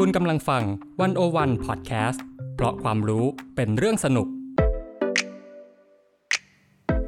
[0.00, 0.62] คุณกำลังฟัง
[1.00, 3.24] One O One Podcast เพราะความรู้
[3.56, 4.26] เป็นเรื่องสนุก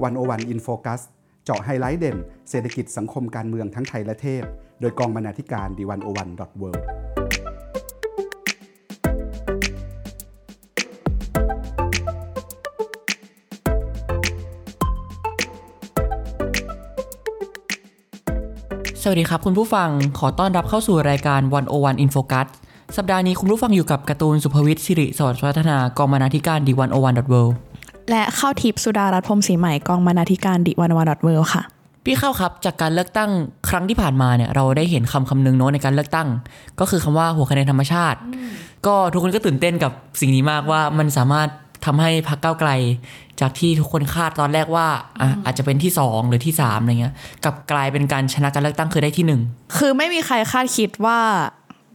[0.03, 1.01] One O One In Focus
[1.45, 2.17] เจาะไฮไลท์เด่น
[2.51, 4.43] เศรษฐกิจสังคมการเมืองทั้งไทยและเทศ
[4.81, 6.71] โดยกองบรรณาธิการ The One O One dot เวิ
[19.03, 21.41] สวัสดีครับคุณผู้ฟังขอต้อนรับเข้าสู่รายการ
[21.73, 22.49] 101 In Focus
[22.97, 27.35] สัปดาห์นี้คุณผู้ฟังอยู่กับการ์ตูนสุภวิทย์สิริสวัสดิ์วัฒนากองบรรณาธิการดีวันโอวันดอทเว
[28.11, 31.63] และเข้าทิพย์สุดารัตน์พรหมศรีใหม่กองบรรณาธิการดิวันวันดอทเวค่ะ
[32.05, 33.31] พี่เข้าครับจากการเลือกตั้ง
[33.69, 36.29] ครั้งที่ผ่านมาเนี่ยเราได้เห็นคำคำหนึงโน้ตในการเลือกตั้ง
[36.81, 38.19] ก็คือคำว่าหัวคะแนนธรรมชาติ
[38.87, 41.49] ก็ทุกคนก็ตื่นเต้นกับสิ่งนี้มากว่ามันสามารถ
[41.85, 42.71] ทำให้พรรคก้าวไกล
[43.41, 44.87] จากที่ทุกคนคาดตอนแรกว่า
[45.21, 49.41] อะอาจจะเป็นที่สองหรือที่สามอะไรเงี้ยกลับกลายเป็นการชนะการเลือกตั้งคือได้ที่หนึ่ง
[49.77, 51.19] คือไม่มีใครคาดคิดว่า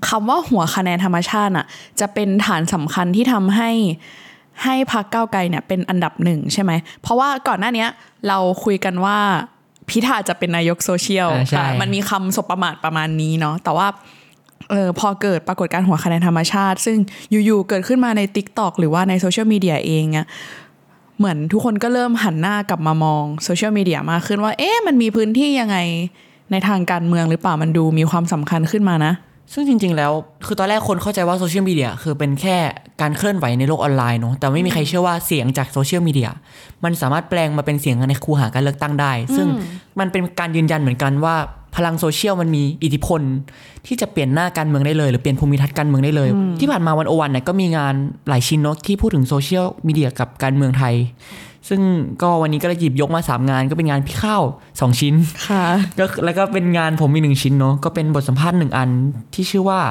[0.10, 1.66] คำว่าหัวคะแนนธรรมชาติอะ
[2.00, 3.72] จะเป็นฐานสำคัญที่ทำให้
[4.64, 6.72] ให้พรรคก้าวไกลเนี่ยเป็นอันดับหนึ่งใช่ไหม
[7.02, 7.90] เพราะว่าก่อนหน้าเนี้ย
[8.28, 9.18] เราคุยกันว่า
[9.90, 13.88] พิธาจะเป็นนายกโซเชียลอ่าใช่อะมันมีคำสบประมาทประมาณนี้เนาะ แต่ว่า
[14.70, 16.98] เออพอเกิดปรากฏการณ์หัวคะแนนธรรมชาติ ซึ่ง
[17.46, 20.26] อยู่ๆเกิดขึ้นมาใน TikTok หรือว่าในโซเชียลมีเดียเองอะ
[21.18, 25.78] เหมือนทุกคนก็เริ่มหันหน้ากลับมามองโซเชียลมีเดียมากขึ้นว่า เอ๊ะมันมีพื้นที่ยังไง
[26.52, 29.14] ในทางการเมืองหรือเปล่ามันดูมีความสำคัญขึ้นมานะ
[29.54, 30.12] ซึ่งจริง ๆ แล้ว
[30.46, 32.58] คือตอนแรกคนเข้าใจว่าโซเชียลมีเดียคือเป็นแค่
[33.02, 36.30] การเคลื่อนไหวในโลกออนไลน์เนาะแต่ไม่มีใครเชื่อว่าเสียงจากโซเชียลมีเดีย
[36.84, 39.48] มันสามารถแปลงมาเป็นเสียงในคูหาการเลือกตั้งได้ ซึ่ง
[40.00, 41.36] มันเป็นการยืนยันเหมือนกันว่า
[41.76, 43.22] พลังโซเชียลมันมีอิทธิพล
[43.86, 46.30] ที่จะเปลี่ยนหน้าการเมืองได้เลย หรือเปลี่ยนภูมิทัศน์การเมืองได้เลย
[46.60, 47.94] ที่ผ่านมา One O One เนี่ยก็มีงาน
[48.30, 50.96] หลายชิ้นเนาะที่พูดถึงโซเชียลมีเดียกับการเมืองไทย
[51.70, 51.82] ซึ่ง
[52.22, 54.44] ก็วันนี้ก็เลยหยิบยกมาสามงานก็เป็นงานพี่ข้าว
[54.80, 55.16] สองชิ้น
[55.48, 55.64] ค่ะ
[56.00, 58.90] ก็แล้วก็เป็นงานผมมีหนึ่งชิ้นเนาะก็เป็นบทสัมภาษณ์หนึ่งอัน
[59.34, 59.82] ที่ชื่อว่า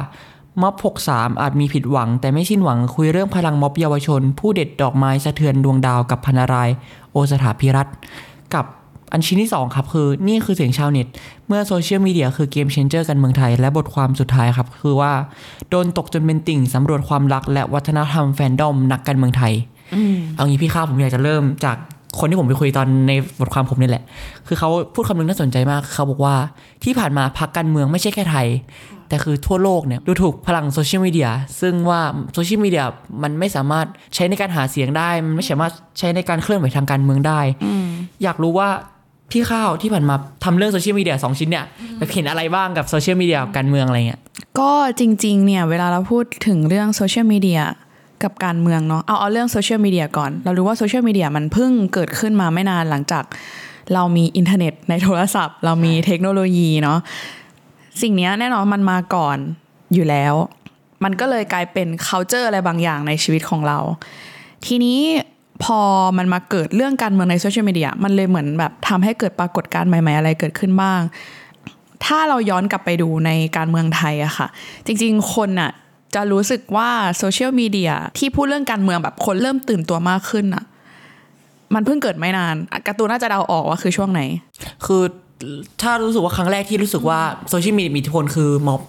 [0.62, 0.74] ม็อบ
[1.08, 6.68] 63 อาจมีผิดหวัง แต่ไม่สิ้นหวังคุยเรื่องพลังม็อบเยาวชน ผู้เด็ดดอกไม้สะเทือนดวงดาวกับพนาราย
[7.12, 7.96] โอสถาพิรัตน์
[8.54, 8.64] กับ
[9.12, 11.06] อันชิ้นที่ 2 ครับ คือนี่คือเสียงชาวเน็ต
[11.46, 15.12] เมื่อโซเชียลมีเดียคือ game changer การเมืองไทย และบทความสุดท้ายครับ คือว่า
[15.70, 19.54] โดนตกจนเป็นติ่งสำรวจความรักและวัฒนธรรมแฟนดอมนักการเมืองไทย
[20.36, 21.76] เอางี้พี่ข้าวผมอยากจะเริ่มจาก
[22.18, 24.04] คนที่ผมไปคุยตอนในบทความผมนี่แหละ
[24.46, 26.34] คือเขาพูดคำนึงน่าสนใจมาก เขาบอกว่า
[26.84, 28.48] ที่ผ่านมาพักการเมืองไม่ใช่แค่ไทย
[29.08, 31.30] แต่คือทั่วโลกเนี่ยดูถูกพลังโซเชียลมีเดีย
[31.60, 32.00] ซึ่งว่า
[32.34, 32.84] โซเชียลมีเดีย
[33.22, 37.40] มันไม่สามารถใช้ในการหาเสียงได้ มันไม่สามารถใช้ในการเคลื่อนไหวทางการเมืองได้
[38.22, 38.68] อยากรู้ว่า
[39.30, 40.14] พี่ข้าวที่ผ่านมา
[40.44, 41.64] ทำเรื่องโซเชียลมีเดียสองชิ้นเนี่ย
[41.96, 44.20] แบบเห็นอะไรบ้างกับโซเชียลมีเดียกับการเมืองอะไรเงี้ย
[44.58, 47.60] ก็จริงๆเนี่ยเวลาเราพูดถึงเรื่องโซเชียลมีเดีย
[48.24, 53.24] กับการเมืองเนาะเอาเอาเรื่องโซเชียลมีเดียก่อน เรารู้ว่าโซเชียลมีเดียมันเพิ่งเกิดขึ้นมาไม่นานหลังจาก
[53.94, 56.98] เรามีอินเทอร์เน็ตในโทรศัพท์ เรามีเทคโนโลยีเนาะ
[58.02, 59.38] สิ่งเนี้ยแน่นอนมันมาก่อน
[59.94, 60.34] อยู่แล้ว
[61.04, 63.78] มันก็เลยกลายเป็น culture อะไรบางอย่างในชีวิตของเรา
[64.66, 65.00] ทีนี้
[65.64, 65.80] พอ
[66.18, 71.00] มันมาเกิดเรื่องการเมืองในโซเชียลมีเดียมันเลยเหมือนแบบทำให้เกิดปรากฏการณ์ใหม่ ๆ อะไรเกิดขึ้นบ้าง
[72.04, 74.46] ถ้าเราย้อนกลับไปดูในการเมืองไทยอะค่ะ
[74.86, 75.70] จริง ๆ คนอะ
[76.14, 76.88] จะรู้สึกว่า
[77.18, 80.64] โซเชียลมีเดียที่พูดเรื่องการเมืองแบบคนเริ่มตื่นตัวมากขึ้นอะ
[81.74, 84.20] มันเพิ่งเกิดไม่นานอะการ์ตูนน่าจะเดาออกว่าคือช่วงไหน
[84.86, 85.02] คือ
[85.82, 88.82] ถ้ารู้สึกว่าครั้งแรกที่รู้สึกว่าโซเชียลมีเดียมีอิทธิพลคือม็อบ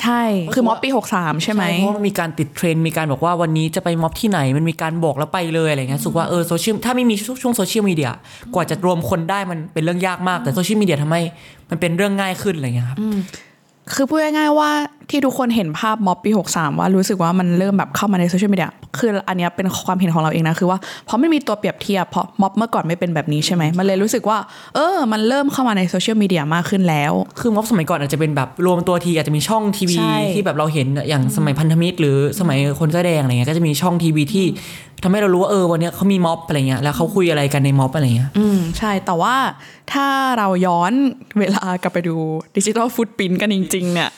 [0.00, 0.22] ใช่
[0.54, 8.10] คือม็อบปี 63 ใช่ไหมเพราะว่ามันมีการติดเทรนด์มีการบอกว่าวันนี้จะไปม็อบที่ไหน มันมีการบอกแล้วไปเลยอะไรเงี้ยรู้สึกว่าเออโซเชียลถ้าไม่มีช่วงโซเชียลมีเดีย
[8.54, 11.22] กว่าจะรวมคนได้มันเป็นเรื่องยากมาก แต่โซเชียลมีเดียทำให้
[11.70, 12.98] มันเป็นเรื่องง่ายขึ้นอะไรเงี้ยครับ
[13.94, 14.70] คือพูดง่ายๆว่า
[15.10, 24.38] ที่ทุกคนเห็นภาพม็อบปี 63 ว่ารู้สึกว่ามันเริ่มแบบเข้ามาในโซเชียลมีเดียคืออันเนี้ยเป็นความเห็นของเราเองนะ คือว่าเพราะไม่มีตัวเปรียบเทียบเพราะม็อบเมื่อก่อนไม่เป็นแบบนี้ใช่ไหมมันเลยรู้สึกว่า
[24.74, 34.46] เออ มันเริ่มเข้ามาในโซเชียลมีเดียมากขึ้นแล้ว คือม็อบสมัยก่อนอาจจะเป็นแบบรวมตัวทีอาจจะมีช่องทีวีใช่ที่แบบเราเห็นอย่างสมัยพันธมิตร หรือสมัยคนเสื้อแดงอะไรเงี้ยก็จะมีช่องทีวีที่
[35.04, 39.34] ทำให้เรารู้ว่าเออวันเนี้ยเขามีม็อบอะไรเงี้ยแล้วเขาคุยอะไรกันในม็อบอะไรเงี้ยอืมใช่แต่ว่า
[39.92, 40.06] ถ้า
[40.38, 40.92] เราย้อน
[41.38, 42.16] เวลากลับไปดู
[42.56, 44.10] ดิจิทัลฟุตปินกันจริงๆเนี่ย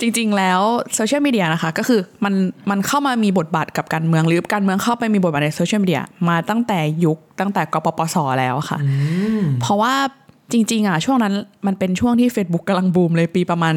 [0.00, 0.60] จริงๆ แล้ว
[0.94, 2.34] โซเชียลมีเดียนะคะก็คือมัน
[2.70, 8.78] มันเข้ามามีบทบาทกับการเมืองหรือการเมืองเข้าไปมีบทบาทในโซเชียลมีเดียมาตั้งแต่ยุคตั้งแต่กปปสแล้วค่ะ
[9.60, 9.94] เพราะว่า
[10.52, 11.34] จริง ๆ อะ ช่วงนั้น
[11.66, 13.74] มันเป็นช่วงที่ Facebook กำลังบูมเลยปีประมาณ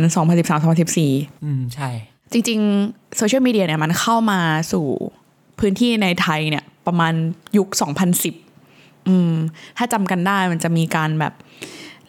[0.69, 1.89] 2013-2014 อืม ใช่
[2.31, 4.39] จริง ๆ โซเชียลมีเดียเนี่ยมันเข้ามา
[4.71, 4.85] สู่
[5.59, 7.13] พื้นที่ในไทยเนี่ยประมาณ
[7.57, 7.67] ยุค
[8.39, 9.33] 2010 อืม
[9.77, 11.33] ถ้าจำกันได้มันจะมีการแบบ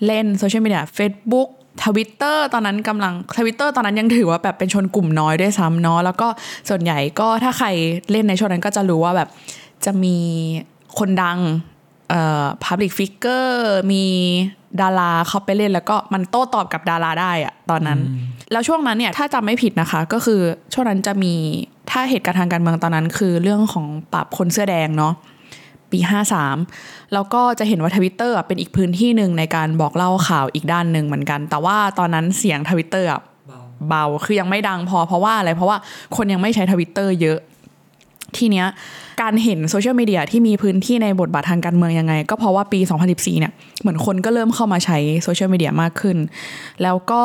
[0.06, 1.48] เล่นโซเชียลมีเดีย Facebook
[1.84, 6.28] ทวิตเตอร์ตอนนั้นกำลังทวิตเตอร์ตอนนั้นยังถือว่าแบบเป็นชนกลุ่มน้อยด้วยซ้ำเนาะแล้วก็
[6.68, 7.68] ส่วนใหญ่ก็ถ้าใคร
[8.10, 9.28] เล่นในช่วงนั้นก็จะรู้ว่าแบบ
[9.84, 10.16] จะมี
[10.98, 11.38] คนดัง
[12.10, 13.58] เอ่อ public figure
[13.92, 14.04] มี
[14.80, 17.98] ดาราเข้าไปเล่นแล้วก็มันโต้ตอบกับดาราได้อะตอนนั้น
[18.52, 20.40] แล้วช่วงนั้นเนี่ยถ้าจำไม่ผิดนะคะ ก็คือ
[20.72, 21.34] ช่วงนั้นจะมี
[21.90, 25.14] ถ้าเหตุการณ์ทางการเมืองตอนนั้น คือเรื่องของปราบคนเสื้อแดงเนาะ
[25.92, 25.98] ปี
[26.56, 33.08] 53 แล้วก็จะเห็นว่าทวิตเตอร์เป็นอีกพื้นที่หนึ่งในการบอกเล่าข่าวอีกด้านหนึ่งเหมือนกัน แต่ว่าตอนนั้นเสียงทวิตเตอร์
[33.88, 35.78] เบาคือยังไม่ดังพอเพราะว่าอะไรเพราะว่า
[36.16, 37.38] คนยังไม่ใช้ทวิตเตอร์เยอะ
[38.36, 38.66] ทีเนี้ย
[39.22, 46.16] การเห็นโซเชียลมีเดียที่มีพื้นที่ในบทบาททางการเมืองยังไง ก็เพราะว่าปี 2014 เนี่ยเหมือนคนก็เริ่มเข้ามาใช้โซเชียลมีเดียมากขึ้น
[46.82, 47.22] แล้วก็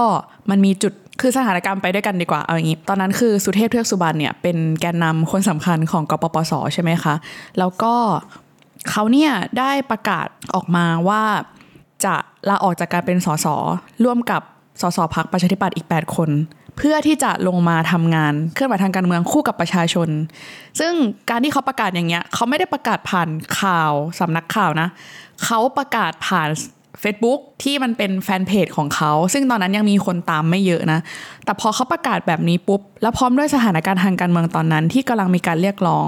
[0.49, 7.13] มันมีจุดคือสถานการณ์ไปด้วยกันดีกว่าเอาอย่างนี้ ตอนนั้นคือสุเทพเทือกสุบรรณเนี่ยเป็นแกนนำคนสำคัญของกปปสใช่ไหมคะ
[7.59, 7.93] แล้วก็
[8.89, 11.23] เขาเนี่ยได้ประกาศออกมาว่า
[12.05, 12.15] จะ
[12.49, 13.47] ลาออกจากการเป็นสส
[14.03, 14.41] ร่วมกับ
[14.81, 16.29] สสพักประชาธิปัตย์อีก 8 คน
[16.77, 20.09] เพื่อที่จะลงมาทำงานเคลื่อนไหวทางการเมืองคู่กับประชาชน
[20.79, 20.93] ซึ่ง
[21.29, 23.29] การที่เขาประกาศอย่างเงี้ยเขาไม่ได้ประกาศผ่าน
[23.59, 24.87] ข่าวสำนักข่าวนะ
[25.45, 26.49] เขาประกาศผ่าน
[27.03, 30.99] Facebook ที่มันเป็นแฟนเพจของเขา ซึ่งตอนนั้นยังมีคนตามไม่เยอะนะ
[31.45, 36.07] แต่พอเขาประกาศแบบนี้ปุ๊บ แล้วพร้อมด้วยสถานการณ์ทางการเมืองตอนนั้น ที่กำลังมีการเรียกร้อง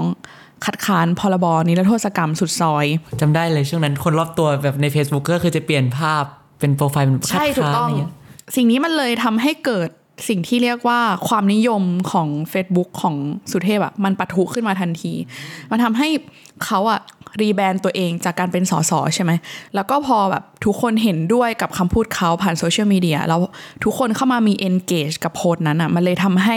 [0.64, 2.86] คัดค้านพรบนิรโทษกรรมสุดซอย
[3.20, 6.24] จำได้เลยช่วงนั้นคนรอบตัวแบบใน Facebook ก็คือจะเปลี่ยนภาพ
[6.60, 8.12] เป็นโปรไฟล์เป็นใช่ถูกต้องคัดค้านะไรเงี้ย
[8.56, 9.88] สิ่งนี้มันเลยทำให้เกิด
[10.28, 11.82] สิ่งที่เรียกว่าความนิยม
[12.12, 13.14] ของ Facebook ของ
[13.50, 15.12] สุเทพอะมันปะทุขึ้นมาทันที
[15.70, 16.08] มันทำให้
[16.64, 17.00] เขาอะ
[17.40, 19.32] รีแบรนด์ตัวเองจากการเป็นสสใช่ไหม
[19.74, 23.40] แล้วก็พอแบบทุกคนเห็นด้วยกับคำพูดเขาผ่านโซเชียลมีเดียแล้ว
[23.84, 26.56] ทุกคนเข้ามามี engage กับโพสต์นั้นอะมันเลยทำให้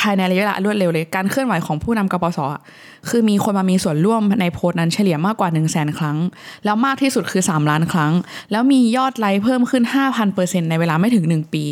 [0.00, 2.62] ภายในระยะเวลารวดเร็วเลย การเคลื่อนไหวของผู้นำกปสอะ
[3.08, 6.16] คือมีคนมามีส่วนร่วมในโพสต์นั้นเฉลี่ยมากกว่า 1 0 0 0 0แสนครั้ง
[6.64, 8.12] แล้วมากที่สุดคือ 3 ล้านครั้ง
[8.50, 9.84] แล้วมียอดไลค์เพิ่มขึ้น
[10.26, 11.64] 5,000%ในเวลาไม่ถึง 1 ปี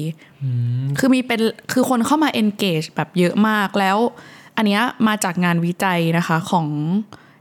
[0.98, 1.40] คือมีเป็น
[1.72, 3.98] คือคนเข้ามา engage แบบเยอะมากแล้ว
[4.56, 6.68] อันเนี้ยมาจากงานวิจัยนะคะของ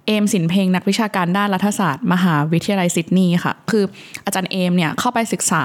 [0.08, 3.84] เอมสินเพลงนักวิชาการด้านรัฐศาสตร์ มหาวิทยาลัยซิดนีย์ค่ะ คือ
[4.26, 5.64] อาจารย์เอมเนี่ยเข้าไปศึกษา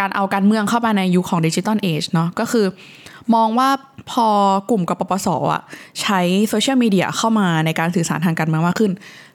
[0.00, 2.66] การเอาการเมืองเข้ามาในยุคของดิจิตอลเอจเนาะก็คือ
[3.34, 3.70] มองว่า
[4.10, 4.28] พอ
[4.70, 5.62] กลุ่มกปปสอะ
[6.00, 8.92] ใช้โซเชียลมีเดียเข้ามาในการสื่อสารทางการเมืองมากขึ้น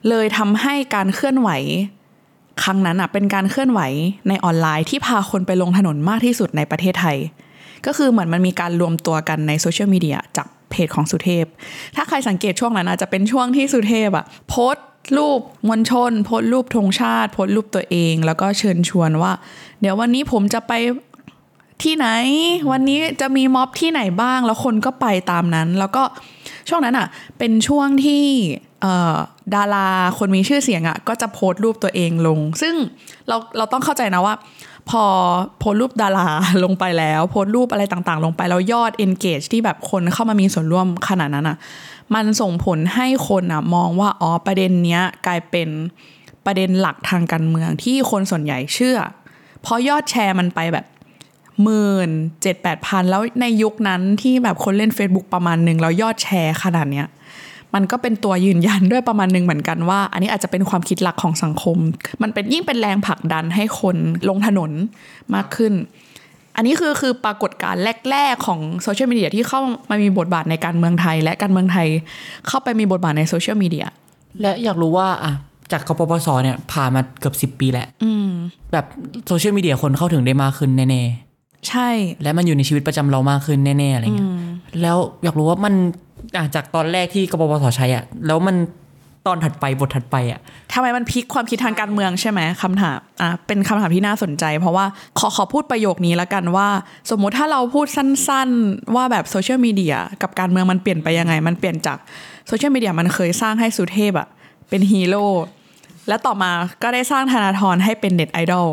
[0.08, 1.50] เลยทำให้การเคลื่อนไหว
[2.62, 3.80] ครั้งนั้นอะเป็นการเคลื่อนไหว
[4.28, 7.16] ในออนไลน์ที่พาคนไปลงถนนมากที่สุดในประเทศไทย
[7.86, 11.44] ก็คือเหมือนมันมีการรวมตัวกันในโซเชียลมีเดียจากเพจของสุเทพ
[11.96, 14.76] ถ้าใครสังเกตช่วงนั้นอาจจะเป็นช่วงที่สุเทพอะโพส
[15.16, 19.32] รูปมวลชน โพสรูปธงชาติ โพสรูปตัวเอง แล้วก็เชิญชวนว่า
[19.80, 20.72] เดี๋ยววันนี้ผมจะไป
[21.82, 22.06] ที่ไหน
[22.70, 26.02] วันนี้จะมีม็อบที่ไหนบ้าง แล้วคนก็ไปตามนั้น แล้วก็
[26.68, 27.06] ช่วงนั้นอะ
[27.38, 28.24] เป็นช่วงที่
[28.82, 29.16] เอ่อ
[29.54, 29.88] ดารา
[30.18, 32.74] คนมีชื่อเสียงอะ ก็จะโพสต์รูปตัวเองลง ซึ่ง
[33.28, 34.34] เราเราต้องเข้าใจนะว่า
[34.90, 35.04] พอ
[35.58, 36.28] โพสต์รูปดารา
[36.64, 41.56] ลงไปแล้ว โพสต์รูปอะไรต่างๆ ลงไปแล้วยอด engage ที่แบบคนเข้ามามีส่วนร่วมขนาดนั้นอะ
[42.14, 45.68] มันส่งผลให้คนอะมองว่าอ๋อประเด็นเนี้ยกลายเป็น
[46.46, 48.98] ประเด็นหลักทางการเมืองที่คนส่วนใหญ่เชื่อ
[49.62, 50.84] เพราะยอดแชร์มันไปแบบ
[51.62, 52.10] หมื่น
[52.42, 57.08] เจ็ดแปดพันแล้วในยุคนั้นที่แบบคนเล่น Facebook ประมาณหนึ่งแล้วยอดแชร์ขนาดเนี้ย
[57.74, 61.78] มันก็เป็นตัวยืนยันด้วยประมาณหนึ่งเหมือนกันว่า อันนี้อาจจะเป็นความคิดหลักของสังคม
[62.22, 63.96] มันเป็นยิ่งเป็นแรงผลักดันให้คน
[64.28, 64.70] ลงถนน
[65.34, 65.72] มากขึ้น
[66.56, 69.60] อันนี้คือคือปรากฏการณ์แรก ๆ ของโซเชียลมีเดียที่เข้า
[69.90, 71.88] มามีบทบาทในการเมืองไทย และการเมืองไทย
[72.48, 73.86] เข้าไปมีบทบาทในโซเชียลมีเดีย
[74.40, 75.32] และอยากรู้ว่าอะ
[75.72, 77.86] จากกปปสเนี่ยผ่านมาเกือบสิบปีแล้ว
[78.72, 78.84] แบบ
[79.26, 81.02] โซเชียลมีเดียคนเข้าถึงได้มากขึ้นแน่
[81.68, 84.30] ใช่ๆและมันอยู่ในชีวิตประจำเรามากขึ้นแน่ๆอะไรเงี้ย
[84.82, 85.74] แล้วอยากรู้ว่ามัน
[86.36, 88.56] อะจากตอนแรกที่กปปสใช้อะแล้วมัน
[89.26, 90.40] ตอนถัดไปบทถัดไปอะ
[90.72, 94.84] ทำไมมันพลิกความคิดทางการเมืองใช่ไหมคำถามอะเป็นคำถามที่น่าสนใจ เพราะว่า
[95.18, 96.68] ขอขอพูดประโยคนี้แล้วกันว่า
[97.10, 101.98] สมมุติถ้าเราพูดสั้นๆ ว่าแบบโซเชียลมีเดียกับการเมืองมันเปลี่ยนไปยังไง มันเปลี่ยนจาก
[102.46, 104.28] โซเชียลมีเดียมันเคยสร้างให้สุเทพอะ
[104.68, 105.24] เป็นฮีโร่
[106.08, 108.68] และต่อมาก็ได้สร้างธนาธรให้เป็นเน็ตไอดอล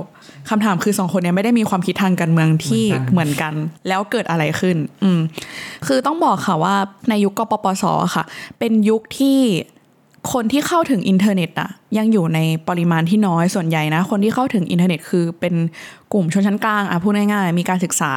[0.50, 3.54] คำถามคือสองคนเนี้ไม่ได้มีความคิดทางการเมืองที่เหมือนกัน
[3.88, 5.20] แล้วเกิดอะไรขึ้น อืม
[5.88, 6.76] คือต้องบอกค่ะว่า
[7.10, 7.84] ในยุคกปปส
[8.16, 8.24] ค่ะ
[8.60, 9.40] เป็นยุคที่
[10.34, 15.54] คนที่เข้าถึงอินเทอร์เน็ตอะยังอยู่ในปริมาณที่น้อยส่วนใหญ่นะ คนที่เข้าถึงอินเทอร์เน็ตคือเป็น
[16.14, 18.14] กลุ่มชนชั้นกลางอะพูดง่ายๆ มีการศึกษา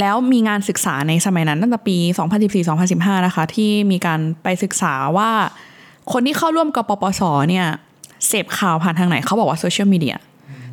[0.00, 1.96] แล้วมีงานศึกษาในสมัยนั้นตั้งแต่ปี
[2.62, 5.30] 2014-2015 นะคะ ที่มีการไปศึกษาว่า
[6.12, 7.66] คนที่เข้าร่วมกปปสเนี่ย
[8.28, 10.16] เสพข่าวผ่านทางไหนเขาบอกว่าโซเชียลมีเดีย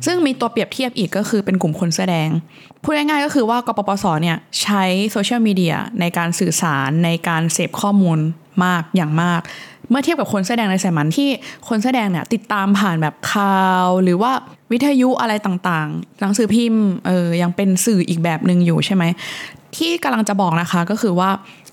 [0.06, 2.30] ซึ่งมีตัวเปรียบเทียบอีกก็คือเป็นกลุ่มคนเสื้อแดง
[2.82, 8.18] พูดง่ายๆก็คือว่ากปปสเนี่ยใช้โซเชียลมีเดียในการสื่อสารในการเสพข้อมูล
[8.64, 9.40] มากอย่างมาก
[9.90, 11.30] เมื่อเทียบกับคนเสื้อแดงในสมัยนั้นที่
[11.68, 14.32] คนเสื้อแดงเนี่ยติดตามผ่านแบบข่าว หรือว่า
[14.72, 19.04] วิทยุอะไรต่างๆ หนังสือพิมพ์เออยังเป็นสื่ออีกแบบหนึ่งอยู่ใช่ไหม
[19.76, 21.30] ที่กำลังจะบอกนะคะก็คือว่า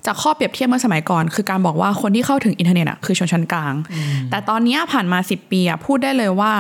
[0.08, 3.74] จากข้อเปรียบเทียบเมื่อสมัยก่อน คือการบอกว่าคนที่เข้าถึงอินเทอร์เน็ตอะคือชนชั้นกลาง
[4.30, 6.54] แต่ตอนเนี้ยผ่านมา 10 ปีอะพูดได้เลยว่า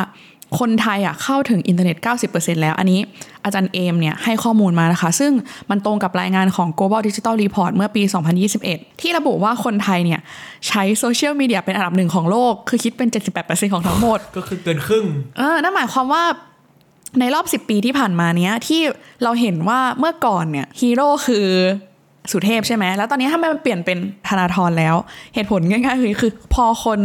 [0.59, 1.97] คนไทยอะเข้าถึงอินเทอร์เน็ต
[2.31, 2.99] 90%แล้ว อันนี้
[3.43, 5.31] อาจารย์เอมเนี่ยให้ข้อมูลมานะคะ ซึ่ง
[5.69, 8.01] มันตรงกับรายงานของ Global Digital Report เมื่อปี
[8.51, 10.19] 2021 ที่ระบุว่าคนไทยเนี่ย
[10.67, 13.09] ใช้โซเชียลมีเดียเป็นอันดับหนึ่งของโลก คือคิดเป็น
[13.41, 15.05] 78%ของทั้งหมด ก็คือเกินครึ่ง
[15.37, 16.23] เออนั่นหมายความว่า
[17.19, 18.81] ในรอบ 10 ปีที่ผ่านมาเนี้ยที่
[19.23, 21.47] เราเห็นว่าเมื่อก่อนเนี่ยฮีโร่คือ
[22.31, 24.95] สุเทพใช่ไหม แล้วตอนนี้ถ้ามันเปลี่ยนเป็นธนาธรแล้ว
[25.33, 26.99] เหตุผลง่ายๆคือคือ พอคน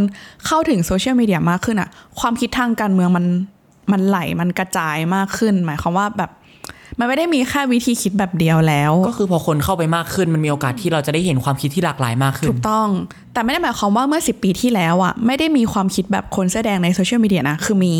[0.47, 1.89] เข้าถึงโซเชียลมีเดียมากขึ้นอะ
[2.21, 3.27] ความคิดทางการเมืองมัน
[3.93, 6.31] มันไหลมันกระจายมากขึ้น หมายความว่าแบบ
[6.99, 12.89] มันไม่ได้มีแค่วิธีคิดแบบเดียวแล้ว ก็คือพอคนเข้าไปมากขึ้นมันมีโอกาสที่เราจะได้เห็นความคิดที่หลากหลายมากขึ้น ถูกต้อง
[13.33, 17.95] แต่ไม่ได้หมายความว่าเมื่อ 10 ปีที่แล้วอะไม่ได้มีความคิดแบบคนแสอแดงในโซเชียลมีเดียนะ คือมี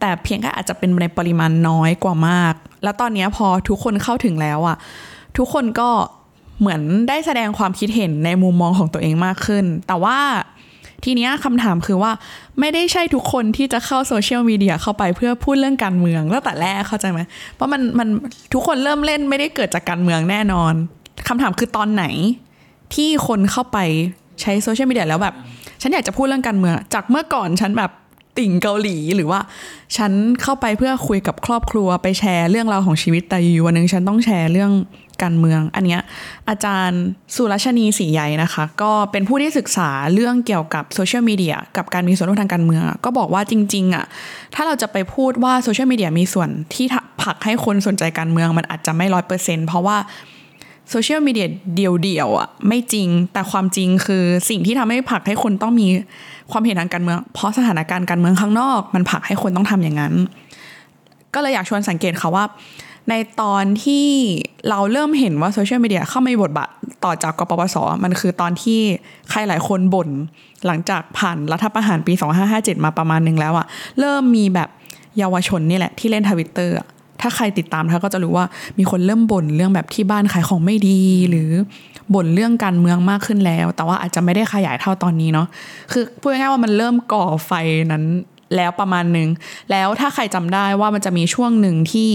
[0.00, 4.76] แต่เพียงแค่อาจจะเป็นในปริมาณน้อยกว่ามาก แล้วตอนเนี้ยพอทุกคนเข้าถึงแล้วอะ
[5.36, 5.88] ทุกคนก็
[6.60, 10.18] เหมือนได้แสดงความคิดเห็นในมุมมองของตัวเองมากขึ้น แต่ว่า
[11.04, 12.12] ทีนี้คำถามคือว่า
[12.60, 17.20] ไม่ได้ใช่ทุกคนที่จะเข้าโซเชียลมีเดียเข้าไปเพื่อพูดเรื่องการเมืองตั้งแต่แรกเข้าใจไหม
[17.54, 18.08] เพราะมันมัน
[18.52, 20.72] ทุกคนเริ่มเล่นไม่ได้เกิดจากการเมืองแน่นอน
[21.28, 22.04] คำถามคือตอนไหน
[22.94, 23.78] ที่คนเข้าไป
[24.40, 25.34] ใช้โซเชียลมีเดียแล้วแบบ
[25.82, 27.90] ฉันอยากจะพูดเรื่องการเมือง จากเมื่อก่อนฉันแบบ
[28.38, 29.40] ติ่งเกาหลีหรือว่า
[29.96, 30.12] ฉัน
[30.42, 34.72] เข้าไปเพื่อคุยกับครอบครัวไปแชร์เรื่องราวของชีวิตแต่อยู่วันหนึ่งฉันต้องแชร์เรื่อง
[35.22, 36.00] การเมือง อันเนี้ย
[36.48, 37.02] อาจารย์
[37.34, 44.04] สุรชนีศรีใหญ่นะคะ ก็เป็นผู้ที่ศึกษาเรื่องเกี่ยวกับโซเชียลมีเดียกับการมีส่วนร่วมทางการเมือง ก็บอกว่าจริงๆอะ
[44.54, 46.86] ถ้าเราจะไปพูดว่าโซเชียลมีเดียมีส่วนที่
[47.22, 49.98] ผลักให้คนสนใจการเมืองมันอาจจะไม่ร้อยเปอร์เซ็นต์เพราะว่า
[50.90, 55.86] โซเชียลมีเดียเดียวๆอะไม่จริงแต่ความจริงคือสิ่งที่ทำให้ผลักให้คนต้องมี
[56.50, 60.14] ความเห็นทางการเมือง เพราะสถานการณ์การเมืองข้างนอก มันผลักให้คนต้องทำอย่างนั้น
[61.34, 62.44] ก็เลยอยากชวนสังเกตค่ะว่า
[63.08, 64.06] ในตอนที่
[64.68, 66.70] เราเริ่มเห็นว่าโซเชียลมีเดียเข้ามามีบทบาท
[67.04, 68.80] ต่อจากกปปส มันคือตอนที่
[69.30, 70.08] ใครหลายคนบ่น
[70.66, 72.12] หลังจากผ่านรัฐประหารปี
[72.48, 73.66] 2557 มาประมาณหนึ่งแล้วอะ
[74.00, 74.68] เริ่มมีแบบ
[75.18, 76.76] เยาวชนนี่แหละที่เล่นทวิตเตอร์
[77.20, 78.46] ถ้าใครติดตามท่าก็จะรู้ว่า
[78.78, 81.50] มีคนเริ่มบ่นเรื่องแบบที่บ้านขายของไม่ดี หรือ
[82.14, 85.46] บ่นเรื่องการเมืองมากขึ้นแล้ว แต่ว่าอาจจะไม่ได้ขยายเท่าตอนนี้เนาะ
[85.92, 87.52] คือพูดง่ายๆว่ามันเริ่มก่อไฟ
[87.92, 88.04] นั้น
[88.56, 89.28] แล้วประมาณหนึ่ง
[89.70, 92.10] แล้วถ้าใครจำได้ว่ามันจะมีช่วงหนึ่งที่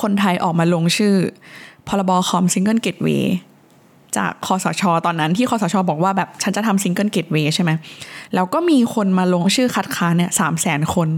[0.00, 1.14] คนไทยออกมาลงชื่อ
[1.88, 3.08] พรบคอม single gateway
[4.16, 7.70] จากคสช ตอนนั้นที่คสช บอกว่าแบบฉันจะทำ single gateway ใช่ไหม
[8.34, 11.08] แล้วก็มีคนมาลงชื่อคัดค้านเนี่ยสามแสนคน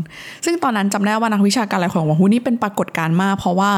[0.44, 3.72] ซึ่งตอนนั้นจำได้ว่านักวิชาการหลายคนบอกว่าโหนี่เป็นปรากฏการณ์มาก เพราะว่า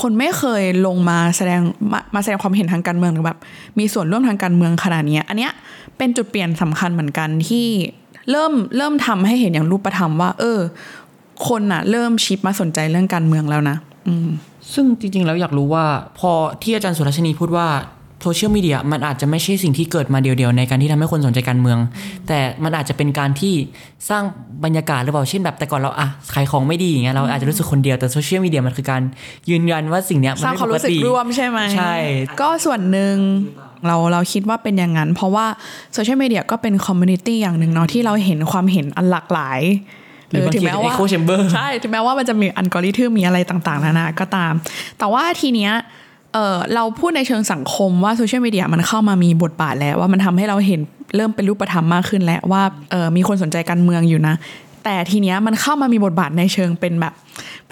[0.00, 1.60] คนไม่เคยลงมาแสดง
[1.92, 3.38] มามาแสดงความเห็นทางการเมืองหรือแบบ
[3.78, 5.52] มีส่วนร่วมทางการเมืองขนาดนี้อันเนี้ย
[5.98, 7.68] เป็นจุดเปลี่ยนสำคัญเหมือนกันที่
[8.30, 10.58] เริ่มเริ่มทำให้เห็นอย่างรูปธรรมว่า เออ
[11.48, 13.76] คนน่ะเริ่มชิปมาสนใจเรื่องการเมืองแล้วนะ
[14.08, 14.28] อืม
[14.72, 15.84] ซึ่งจริงๆแล้วอยากรู้ว่า
[16.18, 16.32] พอ
[16.62, 17.68] ที่อาจารย์สุรชนีพูดว่า
[18.24, 21.78] โซเชียลมีเดียมันอาจจะไม่ใช่สิ่งที่เกิดมาเดียวๆ ในการที่ทำให้คนสนใจการเมือง
[22.28, 23.54] แต่มันอาจจะเป็นการที่
[24.08, 24.22] สร้าง
[24.64, 29.02] บรรยากาศหรือเปล่าเช่นแบบแต่ก่อนเราอะขายของไม่ดีอย่างเงี้ยเราอาจจะรู้สึกคนเดียวแต่โซเชียลมีเดียมันคือการ
[29.50, 31.94] ยืนยันว่าสิ่งเนี้ยมันไม่ปกติสร้างความรู้สึกร่วมใช่ไหมใช่
[32.40, 33.16] ก็ส่วนหนึ่ง
[33.86, 35.46] เราเราคิดว่าเป็นอย่างนั้น เพราะว่า
[35.94, 39.60] โซเชียลมีเดียก็เป็น community อย่างหนึ่งเนาะที่เราเห็นความเห็นอันหลากหลาย
[40.32, 44.52] หรือบางทีถึงแม้ว่า echo chamber ใช่ถึงแม้ว่ามันจะมีอัลกอริทึมมีอะไรต่างๆนานาก็ตาม
[44.98, 45.72] แต่ว่าทีเนี้ย
[46.34, 50.80] เออเราพูดในเชิงสังคมว่าโซเชียลมีเดียมันเข้ามามีบทบาทแล้ว ว่ามันทำให้เราเห็น
[51.16, 54.34] เริ่มเป็นรูปธรรมมากขึ้นแล้วว่าเออมีคนสนใจการเมืองอยู่นะ
[54.84, 57.12] แต่ทีเนี้ยมันเข้ามามีบทบาทในเชิงเป็นแบบ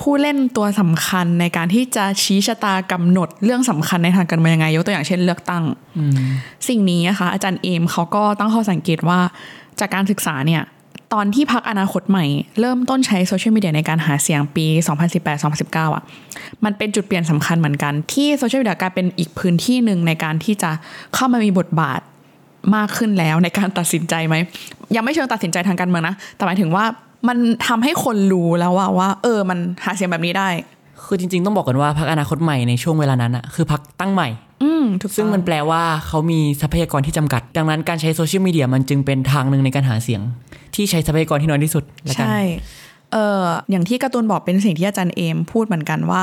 [0.01, 5.65] ผู้เล่นตัวสำคัญในการที่จะชี้ชะตากำหนดเรื่องสำคัญในทางการเมืองยังไงยกตัวอย่างเช่นเลือกตั้ง
[6.69, 9.19] สิ่งนี้นะคะอาจารย์เอมเขาก็ตั้งข้อสังเกตว่า
[9.81, 10.63] จากการศึกษาเนี่ย
[11.15, 12.27] ตอนที่พักอนาคตใหม่
[12.61, 14.67] เริ่มต้นใช้โซเชียลมีเดียในการหาเสียงปี
[15.31, 16.03] 2018-2019 อะ
[16.65, 20.71] มันเป็นจุดเปลี่ยนสำคัญเหมือนกัน ที่โซเชียลมีเดียกลายเป็นอีกพื้นที่หนึ่งในการที่จะ
[21.15, 22.01] เข้ามามีบทบาท
[22.75, 24.35] มากขึ้นแล้วในการตัดสินใจไหม
[24.97, 26.85] ยังไม่เชิงตัดสินใจทางการเมืองนะ แต่หมายถึงว่า
[27.29, 30.49] มันทำให้คนรู้แล้วว่าว่า เออมันหาเสียงแบบนี้ได้
[31.05, 34.29] คือจริง ๆ ต้องบอกกันว่าพรรคอนาคตใหม่ในช่วงเวลานั้นอะคือพรรคตั้งใหม่
[34.63, 40.21] อืมถูกต้องซึ่งมันแปลว่าเขามีทรัพยากรที่จำกัด ดังนั้นการใช้โซเชียลมีเดียมันจึงเป็นทางหนึ่งในการหาเสียง
[40.75, 42.41] ที่ใช้ทรัพยากรที่น้อยที่สุดละกันใช่
[43.13, 46.23] เอออย่างที่การ์ตูนบอกเป็นสิ่งที่อาจารย์เอมพูดเหมือนกันว่า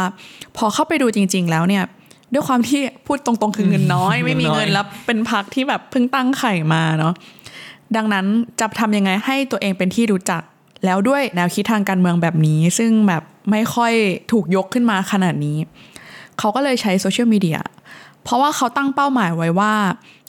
[0.58, 1.84] พอเข้าไปดูจริง ๆ แล้วเนี่ย
[2.34, 7.14] ด้วยความที่พูดตรงๆคือเงินน้อย ไม่มีเงินน้อยเงินแล้วเป็นพักที่แบบเพิ่งตั้งไข่มาเนาะ
[7.96, 8.26] ดังนั้น
[8.60, 10.42] จะทำยังไงให้ตัวเองเป็นที่รู้จัก
[10.86, 13.94] แล้วด้วยแนวคิดทางการเมืองแบบนี้ ซึ่งแบบไม่ค่อย
[14.32, 15.58] ถูกยกขึ้นมาขนาดนี้
[16.40, 17.58] เขาก็เลยใช้โซเชียลมีเดีย
[18.28, 19.74] เพราะว่าเขาตั้งเป้าหมายไว้ว่า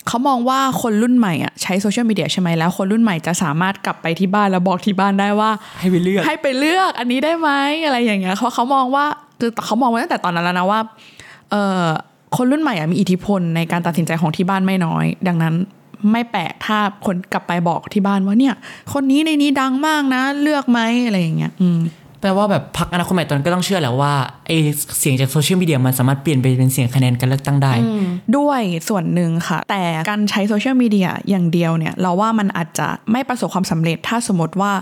[0.08, 5.50] เขามองว่าคนรุ่นใหม่อะใช้โซเชียลมีเดียใช่ไหมแล้ว คนรุ่นใหม่จะสามารถกลับไปที่บ้านแล้วบอกที่บ้านได้ว่า
[5.80, 7.50] ให้ไปเลือกให้ไปเลือกอันนี้ได้ไหม
[7.84, 9.04] อะไรอย่างเงี้ยเขาเขามองว่า
[9.40, 10.80] คือเขามองไว้ตั้งแต่ตอนนั้นแล้วนะว่า
[11.50, 11.84] เออ
[12.36, 15.54] คนรุ่นใหม่อะมีอิทธิพลในการตัดสินใจของที่บ้านไม่น้อย ดังนั้น
[16.12, 18.54] ไม่แปลกถ้าคนกลับไปบอกที่บ้านว่าเนี่ย
[18.92, 21.80] คนนี้ในนี้ดังมากนะ เลือกไหมอะไรอย่างเงี้ยอืม
[22.20, 24.12] แปลว่าแบบพักอนาคตใหม่ตอนนนก็ต้องเชื่อแหละว่า
[24.46, 24.50] ไอ
[24.98, 27.72] เสียงจากโซเชียลมีเดียมันสามารถเปลี่ยนไปเป็นเสียงคะแนนการเลือกตั้งได้
[28.36, 34.72] ด้วยส่วนหนึ่งค่ะ แต่การใช้โซเชียลมีเดียอย่างเดียวเนี่ย เราว่ามันอาจจะไม่ประสบความสำเร็จถ้าสมมติว่า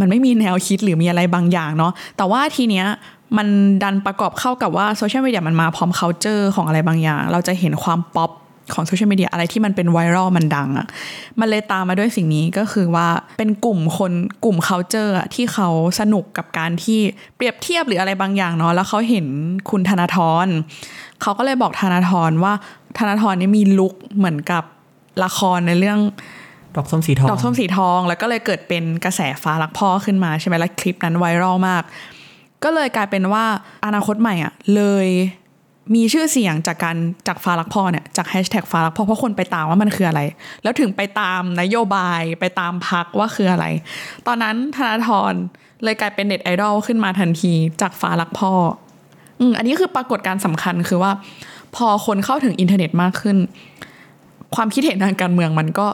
[0.00, 2.86] มันไม่มีแนวคิดหรือมีอะไรบางอย่างเนาะแต่ว่าทีเนี้ย
[3.36, 3.48] มัน
[3.82, 8.30] ดันประกอบเข้ากับว่าโซเชียลมีเดียมันมาพร้อม c u เจอร์ของอะไรบางอย่าง เราจะเห็นความป๊อป
[8.74, 10.86] ของโซเชียลมีเดียอะไรที่มันเป็นไวรัลมันดังอะ่ะ
[11.40, 13.08] มันเลยตามมาด้วยสิ่งนี้ก็คือว่า
[13.38, 14.12] เป็นกลุ่มคน
[14.44, 15.68] กลุ่ม c u เจอร์ที่เขา
[16.00, 17.00] สนุกกับการที่
[17.36, 19.26] เปรียบเทียบหรืออะไรบางอย่างเนาะแล้วเขาเห็น
[19.70, 20.46] คุณธนาธร
[21.22, 22.52] เขาก็เลยบอกธนาธรว่า
[22.98, 24.64] ธนาธรนี่มีลุคเหมือนกับ
[25.24, 25.98] ละครในเรื่อง
[26.76, 31.82] ดอกส้มสีทองดอกส้มสีทอง แล้วก็เลยเกิดเป็นกระแสฟ้ารักพ่อขึ้นมาใช่ไหมแล้วคลิปนั้นไวรัลมาก
[32.64, 33.44] ก็เลยกลายเป็นว่า
[33.86, 35.06] อนาคตใหม่อะเลย
[35.94, 36.96] มีชื่อเสียงจากการ
[37.28, 40.20] จากฟ้ารักพ่อเนี่ยจากแฮชแท็กฟ้ารักพ่อเพราะคนไปตามว่ามันคืออะไร
[40.62, 43.66] แล้วถึงไปตามนโยบายไปตามพักว่าคืออะไร
[44.26, 45.32] ตอนนั้นธนาธร
[45.84, 48.52] เลยกลายเป็นเน็ตไอดอลขึ้นมาทันทีจากฟ้ารักพ่อ
[49.40, 51.12] อืมอันนี้คือปรากฏการณ์สำคัญคือว่า
[51.76, 53.36] พอคนเข้าถึงอินเทอร์เน็ตมากขึ้น
[54.54, 55.88] ความคิดเห็นทางการเมืองมันก็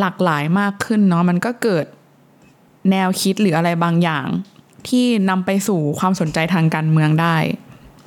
[0.00, 1.84] หลากหลายมากขึ้นเนาะมันก็เกิด
[2.90, 4.26] แนวคิดหรืออะไรบางอย่าง
[4.88, 7.36] ที่นำไปสู่ความสนใจทางการเมืองได้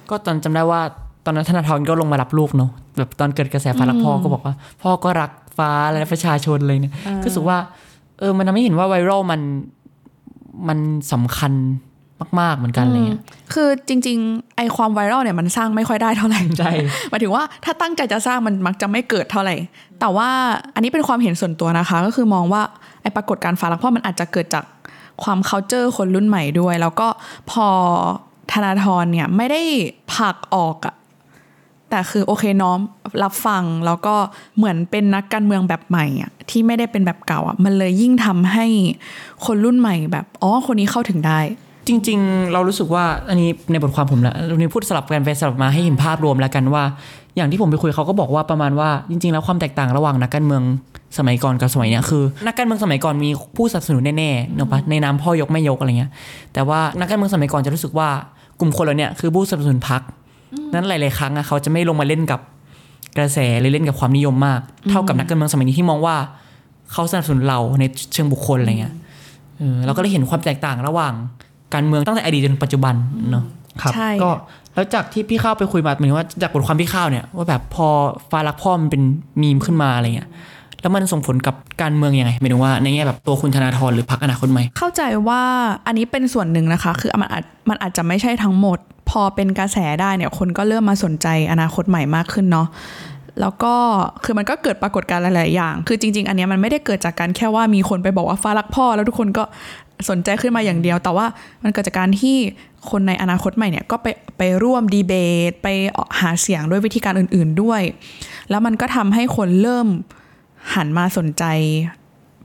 [0.10, 0.82] ก็ตอนจำได้ว่า
[1.28, 6.94] ตอนนั้นธนาธรก็ลงมารับลูกเนาะแบบตอนเกิดกระแสฟ้ารักพ่อก็บอกว่า พ่อก็รักฟ้าและประชาชนเลยเนี่ย
[7.24, 7.58] ก็รู้สึกว่า
[8.20, 9.42] เออมันทำให้เห็นว่าไวรัลมัน
[10.68, 10.80] มัน
[11.14, 11.54] สำคัญ
[12.40, 13.22] มาก ๆ เหมือนกันอะไรเงี้ย
[13.54, 16.72] คือจริง ๆ ไอความไวรัลเนี่ยมันสร้างไม่ค่อยได้เท่าไหร่ ใช่
[17.10, 19.56] หมายถึงว่าถ้าตั้งใจจะสร้างมันมักจะไม่เกิดเท่าไหร่
[20.00, 20.30] แต่ว่า
[20.76, 22.62] อันนี้เป็นความเห็นส่วนตัวนะคะ ก็คือมองว่า
[23.02, 24.64] ไอปรากฏการณ์ฟ้ารักพ่อมันอาจจะเกิดจาก
[25.24, 27.08] ความ c u เจอร์คนรุ่นใหม่ด้วย แล้วก็
[27.52, 27.68] พอ
[28.52, 29.62] ธนาธรเนี่ยไม่ได้
[30.14, 30.96] ผลักออกอะ
[31.90, 32.80] แต่คือโอเคน้อม
[33.24, 34.16] รับฟังแล้วก็
[34.58, 38.66] เหมือนเป็นนักการเมืองแบบใหม่อะที่ไม่ได้เป็นแบบเก่าอะมันเลยยิ่งทำให้
[39.46, 41.40] คนรุ่นใหม่แบบอ๋อคนนี้เข้าถึงได้
[41.88, 46.84] จริง ๆ เรารู้สึกว่าอันนี้ในบทความผมและเรานี้พูดสลับกันไปสลับมาให้เห็นภาพรวมแล้วกันว่า
[47.36, 50.64] อย่างที่ผมไปคุยเขาก็บอกว่าประมาณว่าจริง ๆ แล้วความแตกต่างระหว่างนักการเมือง
[51.18, 56.12] สมัยก่อนกับสมัยนี้คือ นักการเมืองสมัยก่อนมีผู้สนับสนุนแน่ๆเนอะปะในนามพ่อยกไม่ยกอะไรเงี้ย
[56.54, 58.10] แต่ว่านักการเมืองสมัยก่อนจะรู้สึกว่า
[58.60, 60.02] กลุ่มคนเราเนี่ยคือผู้สนับสนุนพรรค
[60.74, 62.40] นั้นหลาย ๆ ครั้งอะเขาจะไม่ลงมาเล่นกับ
[63.18, 66.16] กระแสหรือเล่นกับความนิยมมาก เท่ากับนักการเมืองสมัยนี้ที่มองว่า
[66.92, 67.84] เขาสนับสนุนเราใน
[68.14, 68.94] เชิงบุคคลอะไรเงี้ย
[69.58, 71.14] เออเราก็เลยเห็นความแตกต่างระหว่าง
[71.74, 72.96] การเมืองตั้งแต่อดีตจนปัจจุบัน
[73.32, 73.44] เนาะ
[73.82, 74.30] ครับใช่ก็
[74.74, 77.88] แล้วจากที่พี่ข้าวไปคุยมาหมายถึงว่าจากบทความพี่ข้าวเนี่ยว่าแบบพอ
[78.32, 79.02] ฟ้ารักพ่อมันเป็น
[79.42, 80.30] มีมขึ้นมาอะไรเงี้ย
[80.82, 85.42] แล้วมันส่งผลกับการเมืองยังไงหมายถึงว่าในแง่แบบตัวคุณธนาธรหรือพรรคอนาคตใหม่เข้าใจว่า
[85.88, 92.68] อันนี้เป็นส่วนหนึ่งนะคะ คือมันอาจมันอาจจะไม่ใช่ทั้งหมด พอเป็นกระแสได้เนี่ยคนก็เริ่มมาสนใจอนาคตใหม่มากขึ้นเนาะ
[93.42, 93.74] แล้วก็
[94.24, 99.44] คือมันก็เกิดปรากฏการณ์หลาย ๆ อย่าง คือจริง ๆ อันนี้มันไม่ได้เกิดจากการแค่ว่ามีคนไปบอกว่าฟ้ารักพ่อ แล้วทุกคนก็
[100.10, 101.26] สนใจขึ้นมาอย่างเดียว แต่ว่า
[101.64, 102.38] มันเกิดจากการที่
[102.90, 105.14] คนในอนาคตใหม่เนี่ยก็ไปไปร่วมดีเบ
[105.50, 105.68] ต ไป
[106.20, 107.82] หาเสียงด้วยวิธีการอื่น ๆ ด้วย
[108.50, 109.88] แล้วมันก็ทำให้คนเริ่ม
[110.76, 111.44] หันมาสนใจ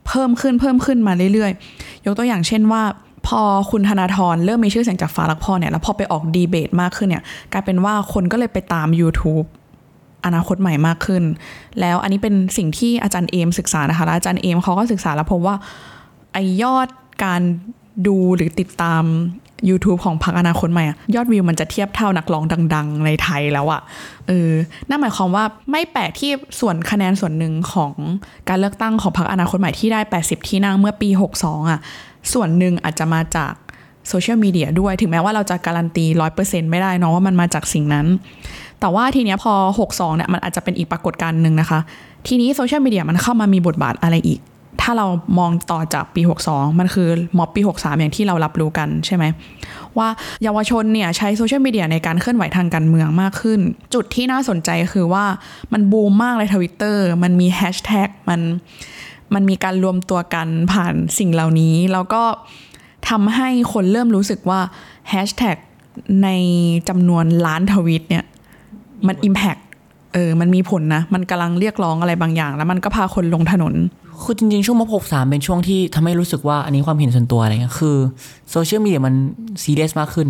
[0.07, 2.83] เพิ่มขึ้นเพิ่มขึ้นมาเรื่อยๆ ยกตัวอย่างเช่นว่า
[3.27, 9.45] พอคุณธนาธรเริ่มมีชื่อเสียงจากฟ้ารักพ่อเนี่ย แล้วพอไปออกดีเบตมากขึ้นเนี่ยกลายเป็นว่าคนก็เลยไปตาม YouTube
[10.25, 11.23] อนาคตใหม่มากขึ้น
[11.79, 15.55] แล้วอันนี้เป็นสิ่งที่อาจารย์เอมศึกษานะคะแล้วอาจารย์เอมเขาก็ศึกษาแล้วพบว่า
[16.33, 16.87] ไอยอด
[17.25, 17.41] การ
[18.07, 19.03] ดูหรือติดตาม
[19.69, 22.43] YouTube ของพรรคอนาคตใหม่อะยอดวิวมันจะเทียบเท่านักร้อง
[22.75, 23.81] ดัง ๆ ในไทยแล้วอะ
[24.27, 24.51] เออ
[24.89, 27.93] นั่นหมายความว่าไม่แปลกที่ส่วนคะแนนส่วนหนึ่งของ
[28.49, 31.79] การเลือกตั้งของพรรคอนาคตใหม่ที่ได้ 80 ที่นั่งเมื่อปี 62อะ
[32.33, 33.53] ส่วนหนึ่งอาจจะมาจาก
[34.07, 38.07] โซเชียลมีเดียด้วยถึงแม้ว่าเราจะการันตีร้อยเปอร์เซ็นต์ไม่ได้เนาะว่ามันมาจากสิ่งนั้น
[38.79, 39.53] แต่ว่าทีเนี้ยพอ
[39.85, 41.79] 62เนี่ยมันอาจจะเป็นอีกปรากฏการณ์หนึ่งนะคะ
[42.27, 44.39] ทีนี้โซเชียลมีเดียมันเข้ามามีบทบาทอะไรอีก
[44.81, 45.07] ถ้าเรา
[45.39, 47.07] มองต่อจากปี 62 มันคือ
[47.37, 49.25] ม็อบปี 63 อย่างที่เรารับรู้กันใช่ไหม
[49.97, 50.07] ว่า
[50.43, 53.59] เยาวชนเนี่ยใช้โซเชียลมีเดียในการเคลื่อนไหวทางการเมืองมากขึ้น
[53.93, 55.25] จุดที่น่าสนใจคือว่า
[55.73, 58.41] มันบูมมากเลยทวิตเตอร์มันมีแฮชแท็กมัน
[59.33, 62.23] มันมีการรวมตัวกันผ่านสิ่งเหล่านี้ แล้วก็
[63.09, 64.59] ทำให้คนเริ่มรู้สึกว่า
[65.09, 65.57] แฮชแท็ก
[66.23, 66.29] ใน
[66.89, 68.23] จำนวนล้านทวิตเนี่ย
[69.07, 69.61] มัน Impact
[70.13, 73.73] เออ มันมีผลนะ มันกำลังเรียกร้องอะไรบางอย่าง แล้วมันก็พาคนลงถนน
[74.25, 77.95] คือจริงๆ ช่วงม .63 เป็นช่วงที่ทำให้รู้สึกว่าอันนี้ความเห็นส่วนตัวอะไรเงี้ยคือ
[78.51, 79.13] โซเชียลมีเดียมัน
[79.63, 80.27] ซีเรียสมากขึ้น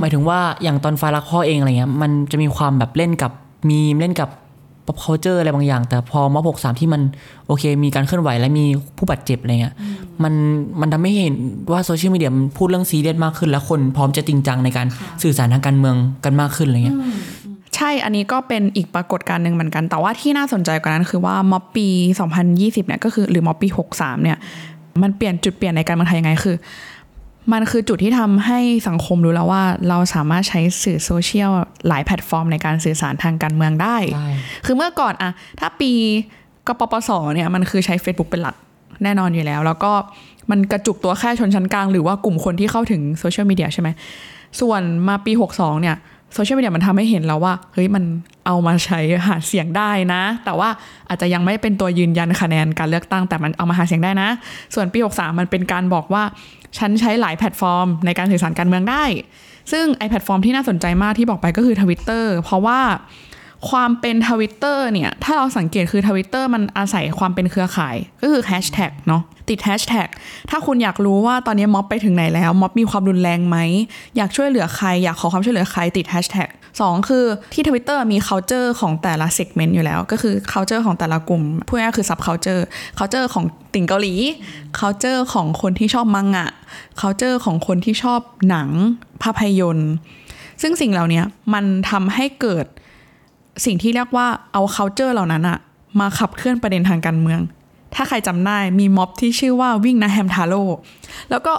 [0.00, 3.32] หมายถึงว่าอย่างตอนฟ้ารักพ่อเองอะไรเงี้ยมันจะมีความแบบเล่นกับ
[3.68, 4.28] มีมเล่นกับ
[4.86, 7.02] pop culture อะไรบางอย่าง แต่พอม .63 ที่มัน
[7.46, 8.64] โอเค มีการเคลื่อนไหวและมี
[8.96, 9.74] ผู้บาดเจ็บอะไรเงี้ย
[10.22, 10.34] มัน
[10.80, 11.34] มันทำให้เห็น
[11.72, 14.86] ว่าโซเชียลมีเดียมันพูดเรื่องซีเรียสมากขึ้น แล้วคนพร้อมจะจริงจังในการ
[15.22, 16.98] สื่อสารทางการเมืองกันมากขึ้นอะไรเงี้ย
[17.76, 21.88] ใช่อันนี้ก็เป็นอีกปรากฏการณ์หนึ่งเหมือนกัน แต่ว่าที่น่าสนใจกว่านั้นคือว่าม็อบปี
[22.36, 24.38] 2020เนี่ยก็คือหรือม็อบปี 63เนี่ย
[25.02, 26.56] มันเปลี่ยนจุดเปลี่ยนในการเมืองไทยยังไงคือ
[27.52, 28.58] มันคือจุดที่ทำให้
[28.88, 31.50] สังคมรู้แล้วว่า เราสามารถใช้สื่อโซเชียล
[31.88, 34.28] หลายแพลตฟอร์มในการสื่อสารทางการเมืองได้ใช่
[34.66, 35.92] คือเมื่อก่อนอะถ้าปี
[36.66, 38.54] กปปสเนี่ยมันคือใช้ Facebook เป็นหลัก
[39.02, 39.92] แน่นอนอยู่แล้ว แล้วก็
[40.50, 43.88] มันกระจุกตัวแค่ชนชั้นกลาง หรือว่ากลุ่มคนที่เข้าถึงโซเชียลมีเดียใช่ไหม
[44.60, 45.96] ส่วนมาปี 62เนี่ย
[46.36, 48.04] โซเชียลมีเดียมันทำให้เห็นแล้วว่า เฮ้ยมัน
[48.46, 50.68] เอามาใช้หาเสียงได้นะ แต่ว่า
[51.08, 54.28] อาจจะยังไม่เป็นตัวยืนยันคะแนนการเลือกตั้งแต่มันเอามาหาเสียงได้นะ
[54.74, 56.22] ส่วนปี63มันเป็นการบอกว่า
[56.78, 59.04] ฉันใช้หลายแพลตฟอร์ม ในการสื่อสารการเมืองได้
[59.72, 62.78] ซึ่งไอแพลตฟอร์มที่น่าสนใจมากที่บอกไปก็คือทวิตเตอร์เพราะว่า
[63.70, 70.08] ความเป็นทวิตเตอร์เนี่ย ถ้าเราสังเกตคือทวิตเตอร์มันอาศัยความเป็นเครือข่าย ก็คือแฮชแท็กเนาะติดแฮชแท็ก
[70.50, 73.56] ถ้าคุณอยากรู้ว่าตอนนี้ม็อบไปถึงไหนแล้ว ม็อบมีความรุนแรงไหม
[74.16, 76.48] อยากช่วยเหลือใคร อยากขอความช่วยเหลือใครติดแฮชแท็ก
[76.80, 82.62] สองคือที่ทวิตเตอร์มี culture ของแต่ละ segment อยู่แล้ว ก็คือ culture ของแต่ละกลุ่มพูดง่ายคือ sub culture
[82.98, 84.14] culture ของติ่งเกาหลี
[84.78, 86.48] culture ของคนที่ชอบมังงะ
[87.00, 88.68] culture ของคนที่ชอบหนัง
[89.22, 89.92] ภาพยนตร์
[90.62, 91.22] ซึ่งสิ่งเหล่านี้
[91.54, 92.66] มันทำให้เกิด
[93.64, 95.58] สิ่งที่เรียกว่าเอา culture เหล่านั้นอะ
[96.00, 97.40] มาขับเคลื่อนประเด็นทางการเมือง
[97.94, 100.62] ถ้าใครจำได้มีม็อบที่ชื่อว่าวิ่งนะแฮมทาโร่
[101.30, 101.54] แล้วก็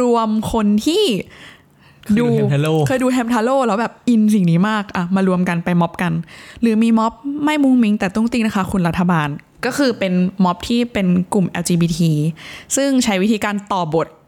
[0.00, 1.04] รวมคนที่
[2.18, 6.12] ดูเคยดู Ham Taro เคยดูแฮมทาโร่แล้วแบบอินสิ่งนี้มากอะมารวมกันไปม็อบกัน
[6.60, 7.12] หรือมีม็อบ
[7.44, 9.28] ไม่มุ้งมิ้ง แต่ตุ้งติ้งนะคะ คุณรัฐบาล
[9.64, 10.12] ก็คือเป็น
[10.44, 12.00] ม็อบที่เป็นกลุ่ม LGBT
[12.76, 14.20] ซึ่งใช้วิธีการต่อบทอ่า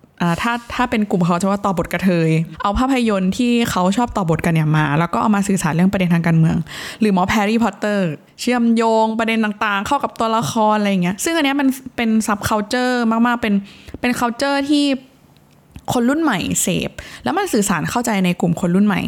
[0.43, 2.31] ถ้าถ้าเป็นกลุ่มเขาจะว่าต่อบทกะเทย
[2.63, 6.57] เอาภาพยนตร์ที่เขาชอบต่อบทกันเนี่ยมา แล้วก็เอามาสื่อสารเรื่องประเด็นทางการเมือง
[7.01, 8.09] หรือหมอแพรรี่พอตเตอร์
[8.41, 13.55] เชื่อมโยงประเด็นต่างๆ เข้ากับตัวละครอะไรอย่างเงี้ย ซึ่งอันเนี้ยมันเป็น subculture มากๆ เป็น
[14.01, 14.85] เป็น culture ที่
[15.93, 16.91] คนรุ่นใหม่เสพ
[17.25, 19.01] แล้วมันสื่อสารเข้าใจในกลุ่มคนรุ่นใหม่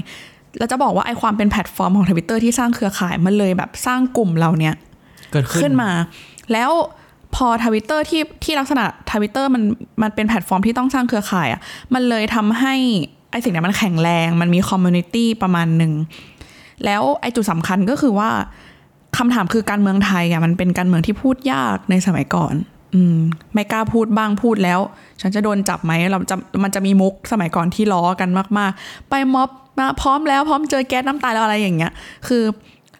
[0.59, 4.75] แล้วจะบอกว่าไอความเป็นแพลตฟอร์มของทวิตเตอร์ที่สร้างเครือข่ายมันเลยแบบสร้างกลุ่มเราเนี้ย
[5.33, 5.91] เกิดขึ้นขึ้นมา
[6.53, 6.71] แล้ว
[7.37, 9.63] พอทวิตเตอร์ที่ที่ลักษณะทวิตเตอร์มัน
[10.03, 11.61] มันเป็นแพลตฟอร์มที่ต้องสร้างเครือข่ายอะ
[11.95, 12.75] มันเลยทำให้
[13.31, 15.93] ไอสิ่งนี้มันแข็งแรง มันมี community ประมาณหนึ่ง
[16.85, 18.31] แล้วไอจุดสำคัญก็คือว่า
[19.19, 22.55] คำถามคือการเมืองไทยอะมันเป็นการเมืองที่พูดยากในสมัยก่อน
[22.95, 23.19] อืม
[23.55, 24.81] ไม่กล้าพูดบ้างพูดแล้ว
[25.21, 31.93] ฉันจะโดนจับไหมเราจะมันจะมีมุกสมัยก่อนที่ล้อกันมาก ๆ ไปม็อบมาพร้อมแล้วพร้อมเจอแก๊สน้ำตาแล้วอะไรอย่างเงี้ย
[32.29, 32.43] คือ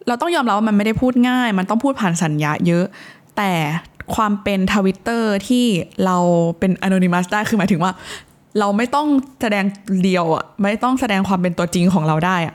[0.07, 2.85] เราต้องยอมรับว่ามันไม่ได้พูดง่าย มันต้องพูดผ่านสัญญาเยอะ
[3.37, 3.51] แต่
[4.15, 5.65] ความเป็นทวิตเตอร์ที่
[6.05, 6.17] เรา
[6.59, 7.91] เป็นอนอนิมัสได้คือหมายถึงว่า
[8.59, 9.07] เราไม่ต้อง
[9.41, 9.65] แสดง
[10.03, 12.53] เดียวอะไม่ต้องแสดงความเป็นตัวจริงของเราได้อะ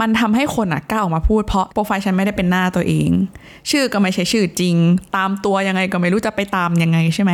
[0.00, 3.10] มันทำให้คนอะกล้าออกมาพูดเพราะโปรไฟล์ฉันไม่ได้เป็นหน้าตัวเอง
[3.70, 4.76] ชื่อก็ไม่ใช่ชื่อจริง
[5.16, 7.32] ตามตัวยังไงก็ไม่รู้จะไปตามยังไงใช่ไหม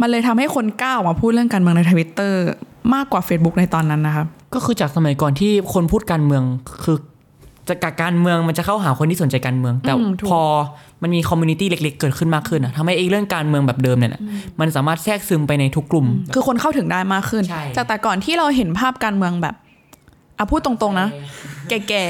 [0.00, 2.40] มันเลยทำให้คนกล้าออกมาพูดเรื่องการเมืองในทวิตเตอร์
[2.94, 6.42] มากกว่า Facebook ในตอนนั้นนะครับก็คือจากสมัยก่อนที่คนพูดการเมือง
[6.84, 6.96] คือ
[7.68, 10.42] จะกับการเมืองมันจะเข้าหาคนที่สนใจการเมือง แต่อืมถูกพอ
[11.02, 14.22] มันมี community เล็ก ๆ เกิดขึ้นมากขึ้นอะทำให้ไอ้เรื่องการเมืองแบบเดิมเนี่ยนะ
[14.60, 19.54] มันสามารถแทรกซึมไปในทุกกลุ่ม คือคนเข้าถึงได้มากขึ้นใช่จากแต่ก่อนที่เราเห็นภาพการเมืองแบบ
[20.38, 21.08] อะพูดตรงๆนะ
[21.68, 22.04] แก่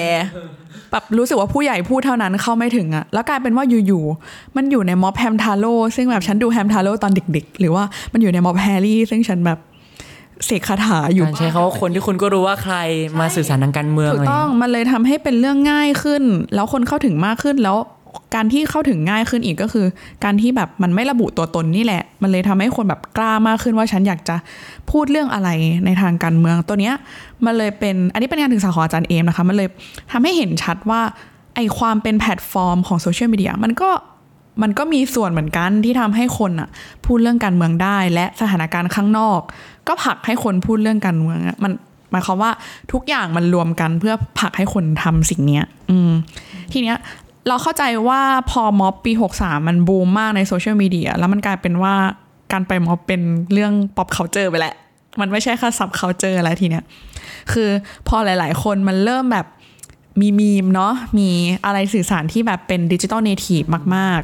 [0.45, 9.59] ๆแบบรู้สึกว่าผู้ใหญ่พูดเท่านั้นเข้าไม่ถึงอะแล้วกลายเป็นว่าอยู่ๆมันอยู่ในม็อบแฮมทาโร่ซึ่งแบบฉันดูแฮมทาโร่ตอนเด็ก ๆ หรือว่ามันอยู่ในม็อบแฮร์รี่ซึ่งฉันแบบ
[10.47, 12.77] เสกคาถาอยู่การใช้คำว่าคนที่คุณก็รู้ว่าใคร
[13.21, 16.23] มาสื่อสารทางการเมืองถูอะกไรต้องมันเลยทำให้เป็นเรื่องง่ายขึ้น
[16.55, 17.79] แล้วคนเข้าถึงมากขึ้นแล้ว
[18.35, 19.87] การที่เข้าถึงง่ายขึ้นอีกก็คือ
[20.25, 24.37] การที่แบบมันไม่ระบุตัวตนนี่แหละ มันเลยทำให้คนแบบกล้ามากขึ้นว่าฉันอยากจะ
[24.91, 25.49] พูดเรื่องอะไร
[25.85, 26.95] ในทางการเมืองตัวเนี้ย
[27.45, 29.69] มันเลยเป็นอันนี้เป็นงานศึกษาของอาจารย์เอมนะคะมันเลย
[30.13, 31.01] ทำให้เห็นชัดว่า
[31.55, 33.91] ไอความเป็นแพลตฟอร์มของโซเชียลมีเดียมันก็
[34.63, 36.69] มันก็มีส่วนเหมือนกันที่ทำให้คนอะ
[37.07, 39.41] พูดเรื่องการเมืองได้และสถานการณ์ข้างนอก
[39.89, 41.73] ก็ผลักให้คนพูดเรื่องการเมืองอะมัน
[42.11, 42.51] หมายความว่า
[42.93, 46.13] ทุกอย่างมันรวมกันเพื่อผลักให้คนทำสิ่งเนี้ย อืม
[46.73, 46.99] ทีเนี้ย
[47.49, 51.95] เราเข้าใจว่าพอม็อบปี 63 มันบูมมากในโซเชียลมีเดียแล้วมันกลายเป็นว่า
[52.53, 54.75] การไปม็อบเป็นเรื่อง pop culture ไปแหละ
[55.21, 56.85] มันไม่ใช่แค่ sub culture อะไรทีเนี้ย
[57.53, 57.69] คือ
[58.09, 59.47] พอหลาย ๆ คนมันเริ่มแบบ
[60.21, 61.29] มีมีมเนาะมี
[61.65, 63.63] อะไรสื่อสารที่แบบเป็น digital native
[63.97, 64.21] มาก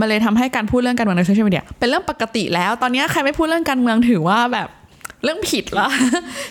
[0.00, 4.68] มันเลยทำให้การพูดเรื่องการเมืองในโซเชียลมีเดียเป็นเรื่องปกติแล้ว ตอนนี้ใครไม่พูดเรื่องการเมืองถือว่าแบบ
[5.24, 5.88] เรื่องผิดละ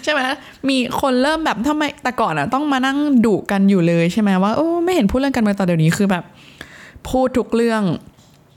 [0.04, 0.22] ใช่ไหม
[0.70, 6.24] มีคนเริ่มแบบทำไมแต่ก่อนอะต้องมานั่งดุกันอยู่เลยใช่ไหมว่าโอ้ไม่เห็นพูดเรื่องการเมืองตอนเดี๋ยวนี้คือแบบ
[7.10, 7.82] พูดทุกเรื่อง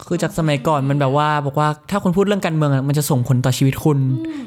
[0.06, 3.98] คือจากสมัยก่อนมันแบบว่าบอกว่าถ้าคุณพูดเรื่องการเมืองอะมันจะส่งผลต่อชีวิตคุณ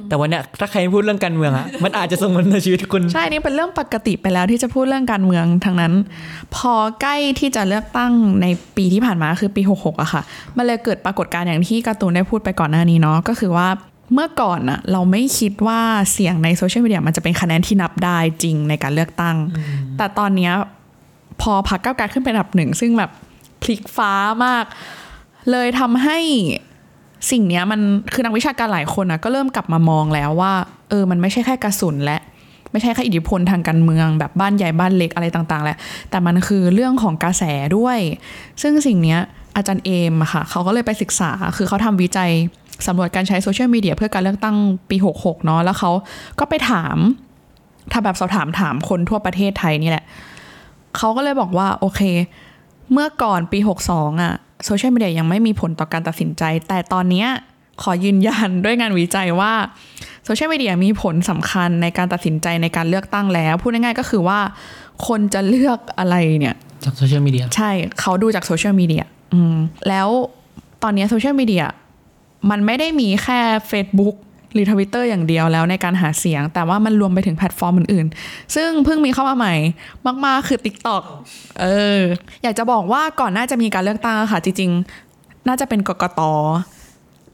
[0.08, 5.94] แต่วันเนี้ยถ้าใครไม่พูดเรื่องการเมืองอะมันอาจจะส่งผลต่อชีวิตคุณใช่นี่เป็นเรื่องปกติไปแล้วที่จะพูดเรื่องการเมืองทั้งนั้น
[6.56, 10.22] พอใกล้ที่จะเลือกตั้งในปีที่ผ่านมาคือปี 66อะค่ะ
[10.58, 13.70] มันเลยเกิดปรากฏการณ์อย่างที่การ์ตูนได้พูดไปก่อนหน้านี้เนาะก็คือว่า
[14.14, 15.80] เมื่อก่อนอะเราไม่คิดว่า
[16.12, 19.36] เสียงในโซเชียลมีเดียมันจะเป็นคะแนนที่นับได้จริงในการเลือกตั้ง
[19.98, 20.54] แต่ตอนเนี้ย
[21.42, 23.12] พอพักเก้าวไกลขึ้นเป็นอันดับหนึ่งซึ่งแบบ
[23.62, 24.14] พลิกฟ้า
[24.46, 24.66] มาก
[25.52, 26.18] เลยทำให้
[27.32, 27.80] สิ่งเนี้ยมัน
[28.14, 30.54] คือนักวิชาการหลายคนนะก็เริ่มกลับมามองแล้วว่า
[30.90, 32.20] เออ มันไม่ใช่แค่กระสุนและ
[32.72, 35.78] ไม่ใช่แค่อิทธิพลทางการเมืองแบบบ้านใหญ่บ้านเล็กอะไรต่างๆแหละ
[36.10, 37.44] แต่มันคือเรื่องของกระแส
[37.78, 38.00] ด้วย
[38.62, 39.20] ซึ่งสิ่งเนี้ย
[39.56, 42.32] อาจารย์เอมอะค่ะ เขาก็เลยไปศึกษา คือเขาทำวิจัย
[42.88, 44.56] สำรวจการใช้โซเชียลมีเดียเพื่อการเลือกตั้ง
[44.90, 45.92] ปี 66 เนาะ แล้วเขา
[46.40, 46.98] ก็ไปถาม
[47.92, 50.06] ทำแบบสอบถามถามคนทั่วประเทศไทยนี่แหละ
[50.98, 52.02] เขาก็เลยบอกว่า โอเค
[52.92, 53.60] เมื่อก่อนปี
[53.92, 54.34] 62อะ
[54.66, 57.28] โซเชียลมีเดียยังไม่มีผลต่อการตัดสินใจ แต่ตอนเนี้ย
[57.84, 59.54] ขอยืนยันด้วยงานวิจัยว่า
[60.26, 64.40] โซเชียลมีเดียมีผลสำคัญในการตัดสินใจในการเลือกตั้งแล้ว พูดง่ายๆก็คือว่า
[65.08, 69.56] คนจะเลือกอะไรเนี่ย จากโซเชียลมีเดียใช่เขาดูจากโซเชียลมีเดียอืม
[69.88, 70.08] แล้ว
[70.84, 71.66] ตอนนี้โซเชียลมีเดีย
[72.50, 73.40] มันไม่ได้มีแค่
[73.72, 74.16] Facebook
[74.54, 79.56] หรือทวิตเตอร์อย่างเดียวแล้วในการหาเสียง แต่ว่ามันรวมไปถึงแพลตฟอร์มอื่นๆ ซึ่งเพิ่งมีเข้ามาใหม่
[80.26, 81.04] มาก ๆ คือ TikTok
[81.62, 81.66] เอ
[82.00, 82.02] อ
[82.44, 84.72] อยากจะบอกว่าก่อนหน้าจะมีการเลือกตั้งอะค่ะ จริง
[85.10, 86.22] ๆ น่าจะเป็นกกต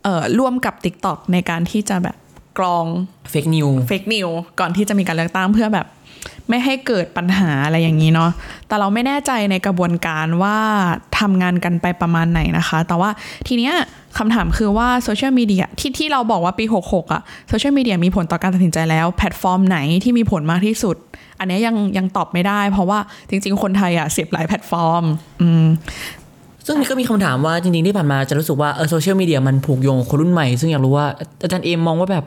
[0.03, 2.15] เอ่อร่วมกับ TikTok ในการที่จะแบบ
[2.57, 2.85] กรอง
[3.31, 4.27] fake news fake news
[4.59, 5.87] ก่อนที่จะมีการเลือกตั้งเพื่อแบบ
[6.49, 8.31] ไม่ให้เกิดปัญหาอะไรอย่างนี้เนาะ
[8.67, 10.57] แต่เราไม่แน่ใจในกระบวนการว่า
[11.19, 13.09] ทำงานกันไปประมาณไหนนะคะ แต่ว่า
[13.47, 13.73] ทีเนี้ย
[14.17, 20.95] คำถามคือว่าโซเชียลมีเดียที่ที่เราบอกว่าปี 66อะโซเชียลมีเดียมีผลต่อการตัดสินใจแล้ว แพลตฟอร์มไหนที่มีผลมากที่สุด
[21.39, 22.99] อันนี้ยังยังตอบไม่ได้ เพราะว่า
[23.29, 25.03] จริง ๆ คนไทยอะเสียบหลายแพลตฟอร์ม
[25.41, 25.65] อืม
[26.65, 31.05] ซึ่งนี่ก็มีคำถามว่าจริงๆที่ผ่านมาจะรู้สึกว่าเออโซเชียลมีเดียมันผูกโยงคนรุ่นใหม่ ซึ่งอยากรู้ว่า
[31.43, 32.25] อาจารย์เอมมองว่าแบบ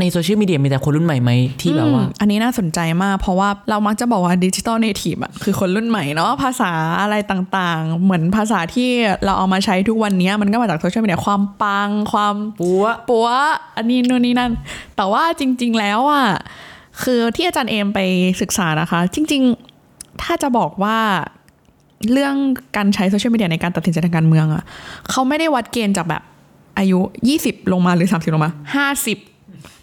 [0.00, 1.30] ในโซเชียลมีเดียมีแต่คนรุ่นใหม่ไหม
[1.60, 8.88] ที่แบบว่าอืมอันนี้น่าสนใจมาก เพราะว่าเรามักจะบอกว่า digital native อะคือคนรุ่นใหม่เนาะภาษาอะไรต่างๆ เหมือนภาษาที่
[9.24, 13.28] เราเอามาใช้ทุกวันนี้มันก็มาจากโซเชียลมีเดียความปัง ความปัวปัว
[13.76, 14.52] อันนี้นู่นนี่นั่น
[14.96, 16.26] แต่ว่าจริง ๆ แล้วอะ
[17.02, 18.00] คือที่อาจารย์เอมไป
[18.40, 19.42] ศึกษานะคะ จริง
[19.82, 20.98] ๆ ถ้าจะบอกว่า
[22.12, 22.34] เรื่อง
[22.76, 24.62] การใช้โซเชียลมีเดียในการตัดสินใจทางการเมืองอะ
[25.10, 26.22] เขาไม่ได้วัดเกณฑ์จากแบบ
[26.78, 27.00] อายุ
[27.36, 28.52] 20 ลงมาหรือ 30 ลงมา
[28.94, 29.35] 50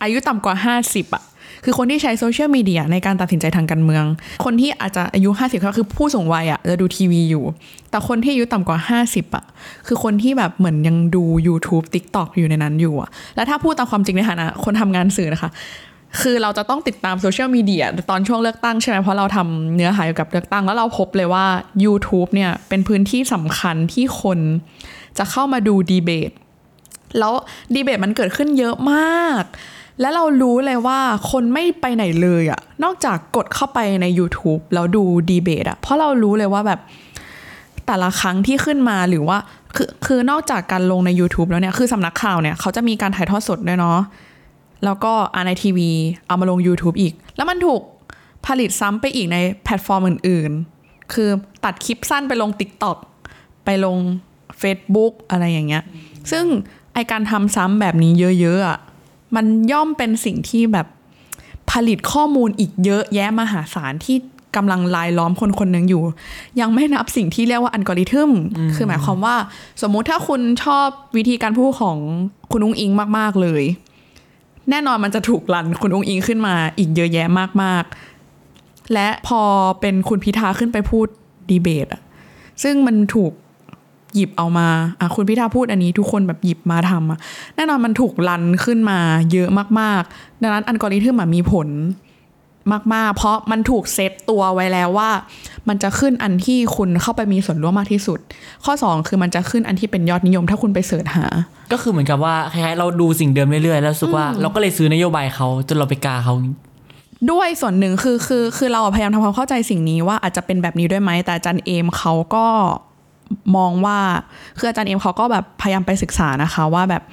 [0.04, 1.24] อายุต่ำกว่า 50 อะ
[1.66, 4.06] คือคนที่ใช้โซเชียลมีเดียในการตัดสินใจทางการเมือง
[4.46, 7.44] คนที่อาจจะอายุ 50ก็คือผู้สูงวัยอะจะดูทีวีอยู่
[7.90, 9.46] แต่คนที่อายุต่ำกว่า 50อะ
[9.88, 15.52] คือคนที่แบบเหมือนยังดู YouTube TikTok อยู่ในนั้นอยู่อะแล้วถ้าพูดตามความจริงในฐานะคนทำงานสื่อนะคะ
[16.22, 21.46] คือเราจะต้องติดตามโซเชียลมีเดียตอนช่วงเลือกตั้งใช่ไหมเพราะเราทำเนื้อหาเกี่ยวกับเลือกตั้ง แล้วเราพบเลยว่า
[21.86, 24.40] YouTube เนี่ยเป็นพื้นที่สำคัญที่คน
[25.18, 26.32] จะเข้ามาดูดีเบต
[27.20, 27.34] แล้ว
[27.74, 29.44] ดีเบตมันเกิดขึ้นเยอะมาก
[30.02, 31.00] แล้วเรารู้เลยว่า
[31.32, 36.80] คนไม่ไปไหนเลยอะนอกจากกดเข้าไปใน YouTube แล้วดูดีเบตอะเพราะเรารู้เลยว่าแบบ
[37.88, 39.38] แต่ละครั้งที่ขึ้นมาหรือว่า
[39.76, 44.00] คือคือนอกจากการลงใน YouTube แล้วเนี่ยคือสำนักข่าวเนี่ยเขาจะมีการถ่ายทอดสดด้วยเนาะ
[44.86, 45.90] แล้วก็อาในทีวี
[46.28, 47.82] เอามาลง YouTube อีก แล้วมันถูก
[48.48, 51.30] ผลิตซ้ำไปอีกในแพลตฟอร์มอื่น ๆ คือ
[51.64, 52.98] ตัดคลิปสั้นไปลง TikTok
[53.66, 53.98] ไปลง
[54.62, 55.84] Facebook อะไรอย่างเงี้ย
[56.32, 56.46] ซึ่ง
[56.94, 58.80] ไอการทำซ้ำแบบนี้เยอะๆอะ
[59.36, 60.88] มันย่อมเป็นสิ่งที่แบบ
[61.72, 64.18] ผลิตข้อมูลอีกเยอะแยะมหาศาลที่
[64.56, 66.04] กำลังลายล้อมคนคนหนึ่งอยู่
[66.60, 68.32] ยังไม่นับสิ่งที่เรียกว่าอัลกอริทึม
[68.76, 69.36] คือหมายความว่า
[69.82, 71.98] สมมุติถ้าคุณชอบวิธีการพูดของ
[72.52, 73.64] คุณอุ้งอิงมาก ๆ เลย
[74.70, 77.28] แน่นอนมันจะถูกรันคุณองค์อิงขึ้นมาอีกเยอะแยะ
[77.64, 77.84] มาก
[78.38, 79.42] ๆ และพอ
[79.82, 81.08] เป็นคุณพิธาขึ้นไปพูด
[81.50, 82.02] ดีเบตอะ
[82.64, 83.32] ซึ่งมันถูก
[84.16, 84.68] หยิบเอามา
[85.00, 87.20] อะคุณพิธาพูดอันนี้ทุกคนแบบหยิบมาทำอะ
[87.56, 89.00] แน่นอนมันถูกรันขึ้นมา
[89.32, 89.50] เยอะ
[89.80, 91.70] มากๆ ดังนั้นอัลกอริทึมอะมีผล
[92.94, 95.10] มากๆ เพราะมันถูกเซตตัวไว้แล้วว่า
[95.68, 98.20] มันจะขึ้นอันที่คุณเข้าไปมีส่วนร่วมมากที่สุด
[98.66, 101.26] ข้อ 2 คือมันจะขึ้นอันที่เป็นยอดนิยม ถ้าคุณไปเสิร์ชหา
[101.72, 106.34] ก็คือเหมือนกับว่าคล้ายๆเราดูสิ่งเดิมเรื่อยๆแล้วรู้สึกว่าเราก็เลยซื้อนโยบายเขาจนเราไปกาเขา
[107.32, 112.46] ด้วยส่วนหนึ่งคือคือคือเราพยายามทำความเข้าใจสิ่งนี้ว่าอาจจะเป็นแบบนี้ด้วยไหมแต่อาจารย์เอมเขาก็
[113.58, 114.00] มองว่า
[114.58, 117.04] คืออาจารย์เอมเขาก็แบบพยายามไปศึกษานะคะว่าแบบ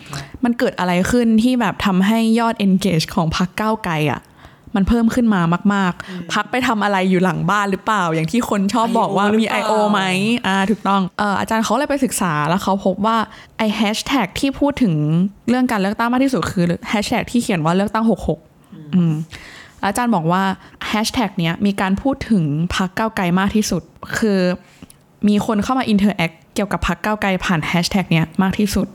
[0.45, 4.23] มันเกิดอะไรขึ้นที่แบบทำให้ยอด engage ของพรรคก้าวไกลอะ
[4.77, 5.41] มันเพิ่มขึ้นมา
[5.75, 9.73] มาก ๆ พักไปทำอะไรอยู่หลังบ้านหรือเปล่า อย่างที่คนชอบบอกว่ามี I.O.
[9.93, 10.01] ไหม
[10.47, 13.17] อ่าถูกต้องเอ่ออาจารย์เขาเลยไปศึกษาแล้วเขาพบว่า
[13.59, 14.95] ไอแฮชแท็กที่พูดถึง
[15.49, 18.05] เรื่องการเลือกตั้งมากที่สุดคือแฮชแท็กที่เขียนว่าเลือกตั้ง
[18.49, 19.15] 66 อืม
[19.87, 20.43] อาจารย์บอกว่า
[20.89, 22.45] แฮชแท็กเนี้ยมีการพูดถึง
[22.75, 23.83] พรรคก้าวไกลมากที่สุด
[24.19, 24.41] คือ
[25.29, 28.89] มีคนเข้ามา interact เกี่ยวกับพรรคก้าวไกลผ่านแฮชแท็กเนี้ยมากที่สุด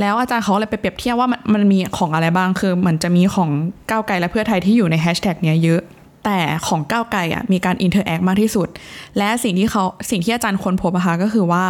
[0.00, 3.50] แล้วอาจารย์เขาเลยไปเปรียบเทียบว่ามันมันมีของอะไรบ้างคือมันจะมีของ
[3.90, 5.80] ก้าวไกลและเพื่อไทยที่อยู่ในแฮชแท็กเนี้ยเยอะ
[6.24, 8.68] แต่ของก้าวไกลอะมีการ interact มากที่สุด
[9.18, 11.64] และสิ่งที่เขาสิ่งที่อาจารย์ค้นพบนะคะก็คือว่า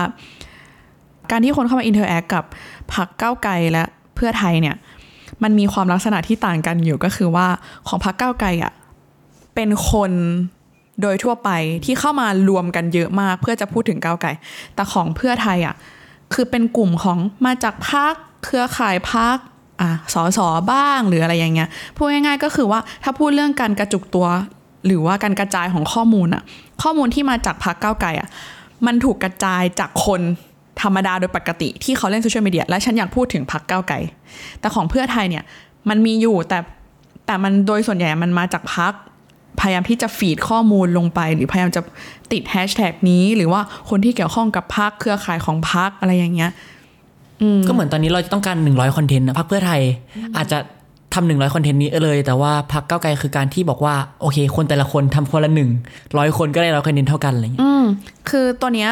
[1.31, 2.44] การที่คนเข้ามา interact กับ
[2.92, 4.77] พรรคก้าวไกลและเพื่อไทยเนี่ย
[5.42, 7.46] มันมีความลักษณะที่ต่างกันอยู่ก็คือว่า
[7.88, 8.72] ของพรรคก้าวไกลอะ
[9.55, 10.12] เป็นคน
[11.03, 11.51] โดยทั่วไป
[11.85, 14.31] ที่เข้ามารวมกันเยอะมาก เพื่อจะพูดถึงก้าวไกล
[14.75, 15.75] แต่ของเพื่อไทยอะ
[16.35, 18.14] คือเป็นกลุ่มของมาจากพรรค
[18.45, 19.37] เครือข่ายพรรค
[19.81, 24.27] อะสส.บ้างหรืออะไรอย่างเงี้ยพูดง่ายๆก็คือว่าถ้าพูดเรื่องการกระจุกตัว
[24.87, 26.43] หรือว่าการกระจายของข้อมูลอะ
[26.83, 28.29] ข้อมูลที่มาจากพักก้าวไกลอะ
[28.87, 30.21] มันถูกกระจายจากคน
[30.83, 33.97] ธรรมดาโดยปกติที่เขาเล่นโซเชียลมีเดียและฉันอยากพูดถึงพักก้าวไกล
[34.61, 35.45] แต่ของเพื่อไทยเนี่ย
[35.89, 36.59] มันมีอยู่แต่
[37.27, 38.93] แต่มันโดยส่วนใหญ่มันมาจากพัก
[39.61, 41.81] พยายามที่จะฟีดข้อมูลลงไป หรือพยายามจะ
[42.33, 46.51] ติดแฮชแท็กนี้ หรือว่าคนที่เกี่ยวข้องกับพักเครือข่ายของพักอะไรอย่างเงี้ย
[47.66, 49.81] ก็เหมือนตอนนี้เราจะต้องการ100คอนเทนต์นะพักเพื่อไทย
[50.37, 50.59] อาจจะ
[51.14, 55.71] ทำหนึ่งร้อยคอนเทนต์นี้เลย แต่ว่าพักเก้าวไกลคือการที่บอกว่า โอเค คนแต่ละคนทำคนละหนึ่ง
[56.18, 57.85] ร้อยคนก็ได้ร้อยคอนเทนต์เท่ากันอะไรอย่างเงี้ยอืม
[58.29, 58.90] คือตัวเนี้ย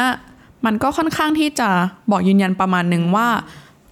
[0.65, 1.69] มันก็ค่อนข้างที่จะ
[2.11, 3.27] บอกยืนยันประมาณหนึ่งว่า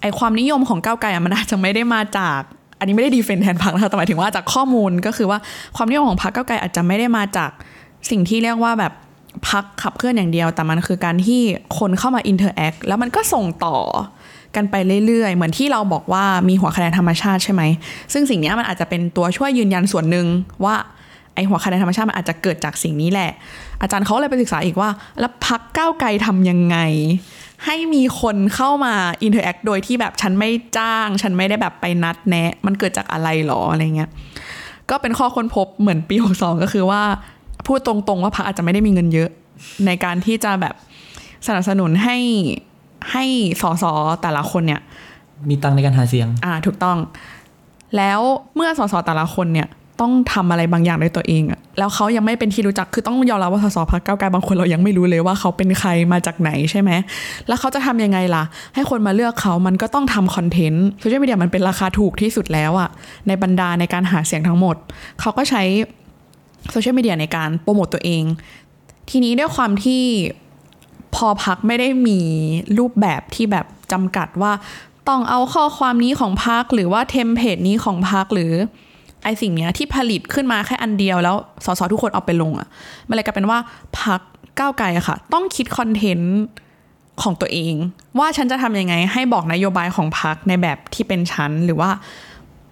[0.02, 2.40] ไอความนิยมของก้าวไกลอะมันอาจจะไม่ได้มาจาก
[2.80, 5.40] อันนี้ไม่ได้ defend แทนพรรคนะคะแต่หมายถึงว่าจากข้อมูลก็คือว่า
[5.76, 7.50] ความนิยมของพรรคก้าวไกลอาจจะไม่ได้มาจาก
[8.10, 8.94] สิ่งที่เรียกว่าแบบ
[9.50, 11.42] พรรคขับเคลื่อนอย่างเดียว แต่มันคือการที่
[11.78, 13.78] คนเข้ามา interact แล้วมันก็ส่งต่อ
[14.56, 17.62] กันไปเรื่อยๆ เหมือนที่เราบอกว่ามีหัวคะแนนธรรมชาติใช่ไหม
[18.14, 20.28] ซึ่งสิ่งนี้มันอาจจะเป็นตัวช่วยยืนยันส่วนหนึ่ง
[20.64, 20.76] ว่า
[21.36, 23.32] ไอหัวคะแนนธรรมชาติมันอาจจะเกิดจากสิ่งนี้แหละ
[23.82, 26.78] อาจารย์เขาเลยไปศึกษาอีกว่า แล้วพรรคก้าวไกลทำยังไง
[27.66, 34.10] ให้มีคนเข้ามา interact โดยที่แบบฉันไม่จ้าง ฉันไม่ได้แบบไปนัดแนะ มันเกิดจากอะไรหรออะไรเงี้ย
[34.90, 37.02] ก็เป็นข้อค้นพบเหมือนปี62ก็คือว่า
[37.66, 39.30] พูดตรงๆว่าพรรคอาจจะไม่ได้มีเงินเยอะ
[39.86, 40.76] ในการที่จะแบบ
[41.48, 42.18] สนับสนุนให้
[43.12, 43.26] ให้
[43.62, 43.84] สส
[44.22, 44.82] แต่ละคนเนี่ย
[45.50, 46.98] มีตังค์ในการหาเสียง อ่าถูกต้อง
[47.98, 48.20] แล้ว
[48.56, 49.68] เมื่อสสแต่ละคนเนี่ย
[50.02, 56.92] ต้องทำอะไรบางอย่างด้วยตัวเองอะแล้วเขายังไม่เป็นที่รู้จักคือต้องยอมรับว่าสสพักเก้าไกลบางคนเรายังไม่รู้เลยว่าเขาเป็นใครมาจากไหนใช่ไหม
[57.48, 58.44] แล้วเขาจะทำยังไงล่ะ
[58.76, 62.90] ให้คนมาเลือกเขามันก็ต้องทำคอนเทนต์โซเชียลมีเดียมันเป็นราคาถูกที่สุดแล้วอะ
[63.28, 64.76] ในบรรดาในการหาเสียงทั้งหมด
[65.20, 65.64] เขาก็ใช้
[66.72, 68.24] โซเชียลมีเดียในการโปรโมตตัวเอง
[69.10, 70.02] ทีนี้ด้วยความที่
[71.16, 72.20] พอพรรคไม่ได้มี
[72.78, 74.52] รูปแบบที่แบบจำกัดว่า
[75.08, 78.54] ต้องเอาข้อความนี้ของพรรคหรือว่า template นี้ของพรรคหรือ
[79.26, 81.36] ไอสิ่งเนี้ยที่ผลิตขึ้นมาแค่อันเดียวแล้ว
[81.66, 82.68] สสทุกคนเอาไปลงอะ่ะ
[83.10, 83.60] มันเลยกลายเป็นว่า
[84.00, 84.22] พรรค
[84.60, 86.36] ก้าวไกลอะค่ะ ต้องคิดคอนเทนต์
[87.24, 87.74] ของตัวเอง
[88.20, 91.90] ว่าฉันจะทำยังไง ให้บอกนโยบายของพรรคในแบบที่เป็นชั้นหรือว่า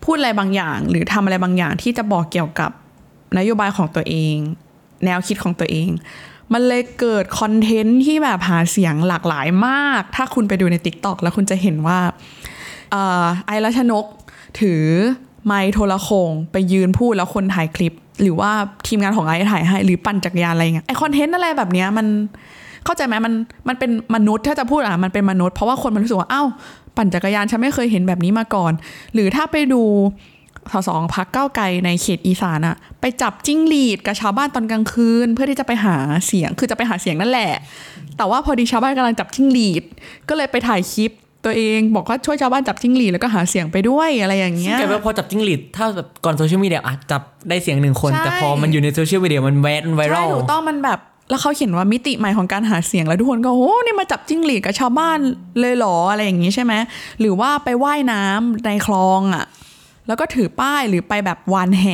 [0.04, 2.72] พูดอะไรบางอย่าง หรือทำอะไรบางอย่างที่จะบอกเกี่ยวกับ
[3.38, 4.36] นโยบายของตัวเอง
[5.06, 5.90] แนวคิดของตัวเอง
[6.54, 12.00] มันเลยเกิดคอนเทนต์ที่แบบหาเสียงหลากหลายมาก ถ้าคุณไปดูใน t ิ k t o k แล้วคุณจะเห็นว่า
[13.46, 14.06] ไอรัชนก
[14.60, 14.84] ถือ
[15.46, 18.52] ไมโทรโขงไปยืนพูดแล้วคนถ่ายคลิป หรือว่า
[18.88, 22.08] ทีมงานของไอถ่ายให้ หรือปั่นจักรยานอะไรเงี้ยไอคอนเทนต์อะไรแบบเนี้ยมัน
[22.86, 23.34] เข้าใจไหมมัน
[23.68, 26.48] มันเป็นมนุษย์ถ้าจะพูดอะมันเป็นมนุษย์เพราะว่าคนมันรู้สึกว่าอ้าว
[26.98, 28.74] ปั่นจักรยานฉันไม่เคยเห็นแบบนี้มาก่อน
[29.14, 29.82] หรือถ้าไปดู
[30.72, 35.96] สสของพรรคก้าวไกลในเขตอีสานอะไปจับจิ้งหรีดกับชาวบ้านตอนกลางคืน เพื่อที่จะไปหา
[36.28, 37.52] เสียงคือจะไปหาเสียงนั่นแหละ
[38.18, 39.84] แต่ว่าพอดีชาวบ้านกำลังจับจิ้งหรีด
[40.30, 41.12] ก็เลยไปถ่ายคลิป
[41.46, 55.18] ตัวเองบอกว่าช่วยชาวบ้านจับจิ้งหรีดแล้วก็หาเสียงไปด้วยอะไรอย่างเงี้ยกลายเป็นว่าพอจับจิ้งหรีดถ้าแบบก่อนโซเชียลมีเดียอาจจับได้เสียงหนึ่งคนใช่แต่พอมันอยู่ในโซเชียลมีเดียมันแบบมันไวรัลใช่ถูกต้องมันแบบแล้วเขาเขียนว่ามิติใหม่ของการหาเสียงแล้วทุกคนก็โอ้นี่มาจับจิ้งหรีดกับชาวบ้าน
[55.60, 56.74] เลยเหรออะไรอย่างงี้ใช่ไหม
[57.20, 59.46] หรือว่าไปว่ายน้ำในคลองอะ
[60.08, 61.86] แล้วก็ถือป้ายหรือไปแบบวานแห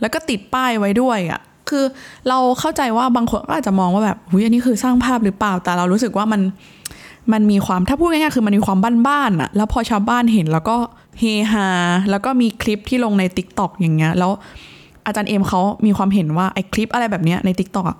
[0.00, 1.84] แล้วก็ติดป้ายไว้ด้วยอะ คือ
[2.28, 6.40] เราเข้าใจว่าบางคนก็อาจจะมองว่าแบบหุยอันนี้คือสร้างภาพหรือเปล่าแต่เรารู้สึกว่ามัน
[7.32, 10.76] มันมีความถ้าพูดง่ายๆคือมันมีความบ้านๆอะแล้วพอชาวบ้านเห็นแล้วก็
[11.18, 11.66] เฮฮา
[12.10, 14.30] แล้วก็มีคลิปที่ลงใน t ิ k t o k อย่างเงี้ย แล้ว
[15.06, 17.98] อาจารย์เอ็มเขามีความเห็นว่าไอ้คลิปอะไรแบบเนี้ยใน t ิ k t o k อะ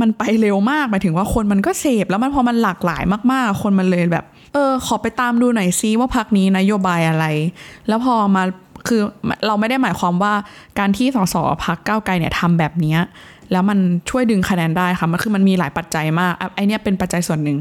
[0.00, 7.26] มันไปเร็วมากหมายถึงว่าคนมันก็เสพแล้วมันพอมันหลากหลายมากๆ คนมันเลยแบบ เออ ขอไปตามดูหน่อยซิว่าพักนี้นโยบายอะไร
[7.88, 8.42] แล้วพอมา
[8.88, 9.00] คือ
[9.46, 10.32] เราไม่ได้หมายความว่า
[10.78, 11.34] การที่สส
[11.64, 12.98] พักก้าวไกลเนี่ยทำแบบเนี้ย
[13.52, 13.78] แล้วมัน
[14.10, 17.58] ช่วยดึงคะแนนได้ค่ะมันคือมันมีหลายปัจจัยมากไอเนี้ยเป็นปัจจัยส่วนหนึ่ง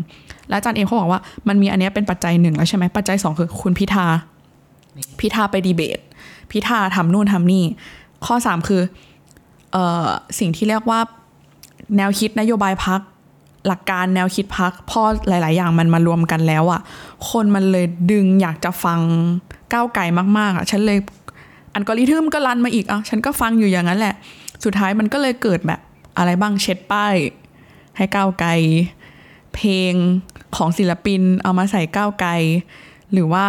[0.50, 4.06] แล้วอาจารย์เองเขาบอกว่ามันมีอันเนี้ยเป็นปัจจัยหนึ่งแล้วใช่ไหมปัจจัยสองคือคุณพิธา
[5.20, 6.00] พิธาไปดีเบต
[6.52, 7.64] พิธาทำนู่นทำนี่
[8.26, 8.82] ข้อสามคือ
[9.72, 10.08] เอ่อ
[10.40, 11.00] สิ่งที่เรียกว่า
[11.98, 13.02] แนวคิดนโยบายพัก
[13.68, 16.82] หลักการแนวคิดพักพอหลาย ๆ อย่างมันมารวมกันแล้วอะ่ะ
[17.30, 19.00] คนมันเลยดึงอยากจะฟัง
[19.74, 20.04] ก้าวไกล
[20.38, 20.98] มาก ๆอะ่ะฉันเลย
[21.74, 24.16] อันกอริทึมก็รันมาอีกอะฉันก็ฟังอยู่อย่างนั้นแหละ
[24.64, 25.80] สุดท้ายมันก็เลยเกิดแบบ
[26.18, 27.16] อะไรบ้างเช็ดป้าย
[27.98, 28.52] ให้ก้าวไกล
[29.56, 29.94] เพลง
[30.56, 32.32] ของศิลปินเอามาใส่ก้าวไกล
[33.14, 33.46] หรือว่า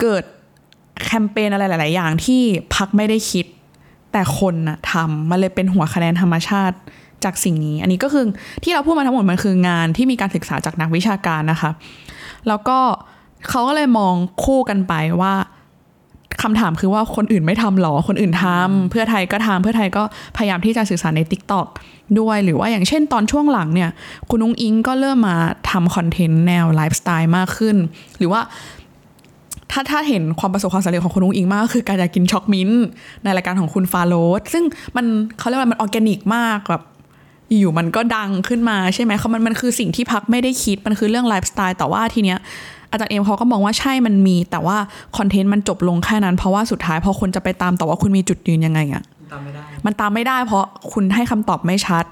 [0.00, 0.24] เกิด
[1.04, 2.42] แคมเปญอะไรหลาย ๆ อย่างที่
[2.74, 3.46] พักไม่ได้คิด
[4.12, 6.76] แต่คนน่ะทำมันเลยเป็นหัวคะแนนธรรมชาติ
[7.24, 8.24] จากสิ่งนี้ อันนี้ก็คือ
[8.62, 11.70] ที่เราพูดมาทั้งหมดมันคืองานที่มีการศึกษาจากนักวิชาการนะคะ
[12.48, 12.78] แล้วก็
[13.48, 15.34] เขาก็เลยมองคู่กันไปว่า
[16.42, 20.02] คำถามคือว่าคนอื่นไม่ทำหรอ คนอื่นทำเพื่อไทยก็ทำเพื่อไทยก็
[20.36, 21.66] พยายามที่จะสื่อสารใน t ิ k t o k
[22.18, 23.90] ด้วย หรือว่าอย่างเช่นตอนช่วงหลังเนี่ย
[24.28, 25.36] คุณนุ้งอิงก็เริ่มมา
[25.70, 27.76] ทำคอนเทนต์แนวไลฟ์สไตล์มากขึ้น
[28.18, 28.40] หรือว่า
[29.72, 32.82] ถ้าถ้าเห็นความประสบความสำเร็จของคุณอุ๊งอิ๊งมากก็คือการอยากกินช็อกมิ้นท์
[33.22, 34.64] ในรายการของคุณฟาโรสซึ่ง
[34.96, 35.06] มัน
[35.38, 36.82] เขาเรียกว่ามันออร์แกนิกมากแบบ
[37.58, 42.38] อยู่มันก็ดังขึ้นมาใช่ไหมเขามันมันคือสิ่งที่พรรคไม่ได้คิดมันคือเรื่องไลฟ์สไตล์แต่ว่าทีเนี้ย
[42.90, 44.76] อาจารย์เอ็มเขาก็มองว่าใช่มันมี แต่ว่า
[45.16, 52.04] คอนเทนต์มันจบลงแค่นั้น เพราะว่าสุดท้ายพอคนจะไปตามต่อว่าคุณมีจุดยืนยังไงอะตามไม่ได้มันตามไม่ได้เพราะคุณให้คำตอบไม่ชัด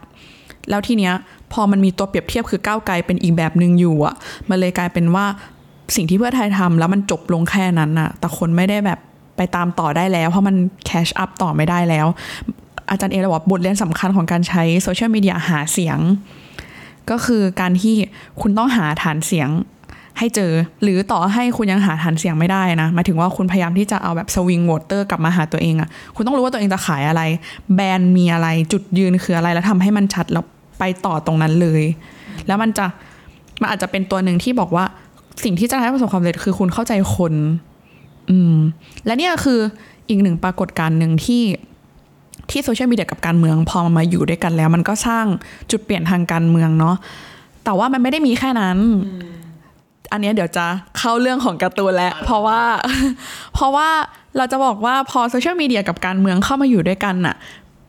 [0.70, 1.14] แล้วทีเนี้ย
[1.52, 4.14] พอมันมีตัวเปรียบเทียบคือก้าวไกลเป็นอีกแบบหนึ่งอยู่อะ
[4.48, 5.24] มันเลยกลายเป็นว่า
[5.96, 8.98] สิ่งที่เพื่อไทยทำแล้วมันจบลงแค่นั้นอะแต่คนไม่ได้แบบ
[9.36, 10.56] ไปตามต่อได้แล้ว เพราะมัน
[10.86, 12.06] catch up ต่อไม่ได้แล้ว
[12.90, 15.98] อาจารย์เอเลยบอกว่าบทเรียนสำคัญของการใช้โซเชียลมีเดียหาเสียง
[17.10, 17.94] ก็คือการที่
[18.40, 19.48] คุณต้องหาฐานเสียง
[20.18, 20.52] ให้เจอ
[20.82, 27.22] หรือต่อให้คุณยังหาฐานเสียงไม่ได้นะหมายถึงว่าคุณพยายามที่จะเอาแบบ swing voter กลับมาหาตัวเองอะคุณต้องรู้ว่าตัวเองจะขายอะไร
[27.74, 30.44] แบรนด์มีอะไรจุดยืนคืออะไรแล้วทำให้มันชัดแล้ว
[30.78, 31.82] ไปต่อตรงนั้นเลย
[32.46, 32.86] แล้วมันจะ
[33.60, 34.84] มันอาจจะเป็นตัวหนึ่งที่บอกว่า
[35.44, 37.34] สิ่งที่จะทำให้ประสบความสำเร็จคือคุณเข้าใจคน
[38.30, 38.56] อืม
[39.06, 39.60] และเนี่ยคือ
[40.08, 41.42] อีกหนึ่งปรากฏการณ์หนึ่งที่
[42.50, 45.26] ที่โซเชียลมีเดียกับการเมืองพอมันมาอยู่ด้วยกันแล้ว มันก็สร้าง
[45.70, 46.96] จุดเปลี่ยนทางการเมืองเนาะ
[47.64, 48.78] แต่ว่ามันไม่ได้มีแค่นั้น
[50.12, 50.66] อันนี้เดี๋ยวจะ
[50.98, 52.60] เข้าเรื่องของการ์ตูนแล้วเพราะว่า
[53.54, 53.88] เพราะว่า
[54.36, 57.34] เราจะบอกว่าพอโซเชียลมีเดียกับการเมืองเข้ามาอยู่ด้วยกันน่ะ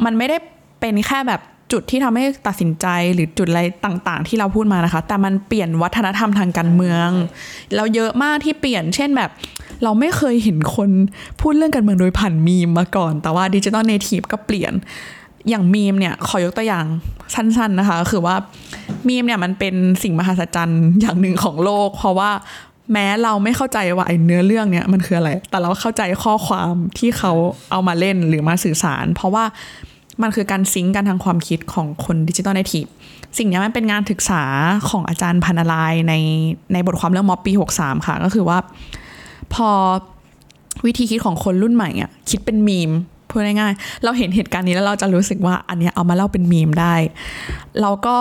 [0.06, 0.38] มันไม่ได้
[0.80, 1.42] เป็นแค่แบบ
[1.72, 7.10] จุดที่ทำให้ตัดสินใจหรือจุดอะไรต่างๆ ที่เราพูดมานะคะ แต่มันเปลี่ยนวัฒนธรรมทางการเมือง
[7.76, 9.30] เราเยอะมากที่เปลี่ยน เช่นแบบ
[9.84, 10.90] เราไม่เคยเห็นคน
[11.42, 14.74] พูดเรื่องการเมืองโดยผ่านมีมมาก่อน แต่ว่า digital native ก็เปลี่ยน
[15.50, 16.86] อย่างมีมเนี่ยขอยกตัวอย่าง
[17.34, 18.36] สั้น ๆนะคะ คือว่า
[19.08, 22.32] มีมเนี่ยมันเป็นสิ่งมหัศจรรย์อย่างหนึ่งของโลก เพราะว่า
[22.94, 27.32] แม้เราไม่เข้าใจว่าไอ้เนื้อเรื่องเนี่ยมันคืออะไร แต่เราเข้าใจข้อความที่เขา
[27.72, 29.44] เอามาเล่นหรือมาสื่อสาร เพราะว่า
[30.22, 32.86] มันคือการซิงก์กันทางความคิดของคนดิจิตอลเนทีฟ
[33.38, 34.44] สิ่งนี้มันเป็นงานศึกษา
[34.90, 36.14] ของอาจารย์พันลายใน
[36.74, 38.58] ในบทความเรื่องม็อบปี 63 ค่ะ ก็คือว่า
[39.54, 39.70] พอ
[40.86, 42.92] วิธีคิดของคนรุ่นใหม่อะคิดเป็นมีม
[43.30, 46.96] พูดง่ายๆเราเห็นเหตุการณ์นี้แล้วเราจะรู้สึกว่าอันเนี้ยเอามาเล่าเป็นมีมได้
[47.82, 48.16] แล้วก็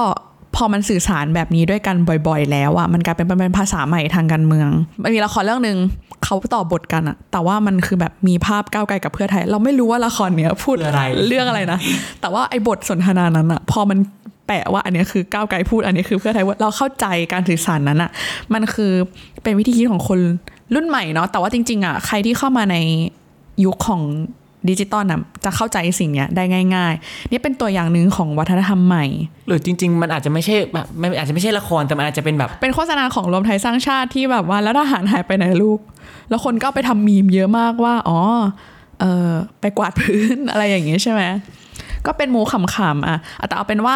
[0.57, 1.97] พอมันสื่อสารแบบนี้ด้วยกัน
[2.29, 4.69] บ่อย ๆ แล้วอะมันกลายเป็นเป็นภาษาใหม่ทางการเมือง
[5.03, 5.79] มันมีละครเรื่องหนึ่ง
[6.25, 11.79] เขาต่อบทกันอะแต่ว่ามันคือแบบมีภาพก้าวไกลกับเพื่อไทย เราไม่รู้ว่าละครเนี้ยพูดคืออะไรเรื่องอะไรนะ
[12.21, 13.99] แต่ว่าไอ้บทสนทนานั้นอะพอมัน
[14.47, 18.11] แปะว่าอันเนี้ยคือก้าวไกลพูดอันนี้คือเพื่อไทยว่าเราเข้าใจการสื่อสารนั้นอะ
[18.55, 18.93] มันคือ
[19.43, 20.19] เป็นวิธีคิดของคน
[20.75, 22.77] รุ่นใหม่เนาะแต่ว่าจริงๆอะใครที่เข้ามาใน
[23.65, 24.03] ยุคของ
[24.69, 26.45] ดิจิตอลนะจะเข้าใจสิ่งเนี้ยได้
[26.75, 29.05] ง่าย ๆ นี่เป็นตัวอย่างหนึ่งของวัฒนธรรมใหม่
[29.47, 35.81] หรือจริง ๆ มันอาจจะไม่ใช่แบบมันอาจจะไม่ใช่ละครแต่มันอาจจะเป็นแบบ เป็นโฆษณาของรวมไทยสร้างชาติที่แบบว่าแล้วทหารหายไปไหนลูก
[36.29, 38.21] แล้วคนก็เอาไปทำมีมเยอะมากว่า อ๋อ
[39.01, 39.31] เออ
[39.61, 41.23] ไปกวาดพื้นอะไรอย่างงี้ใช่ไหม
[42.07, 43.95] ก็เป็นมูขำๆอะแต่เอาเป็นว่า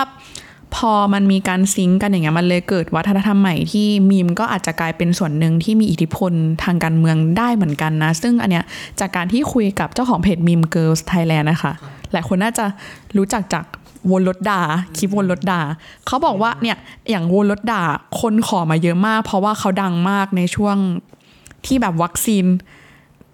[0.76, 6.32] พอมันมีการซิงกันอย่างเงี้ยมันเลยเกิดวัฒนธรรมใหม่ที่มีมก็อาจจะกลายเป็นส่วนหนึ่งที่มีอิทธิพล
[6.64, 8.64] ทางการเมืองได้เหมือนกันนะ ซึ่งอันเนี้ย
[9.00, 11.72] จากการที่คุยกับเจ้าของเพจมีมเกิร์ลไทยแลนด์นะคะ
[12.12, 12.64] หลายคนน่าจะ
[13.16, 13.64] รู้จักจาก
[14.10, 14.60] วนรถด่า
[14.96, 15.60] คลิปวนรถด่า
[16.06, 16.76] เขาบอกว่าเนี่ย
[17.10, 17.82] อย่างวนรถด่า
[18.20, 20.76] คนขอมาเยอะมาก เพราะว่าเขาดังมากในช่วง
[21.66, 22.44] ที่แบบวัคซีน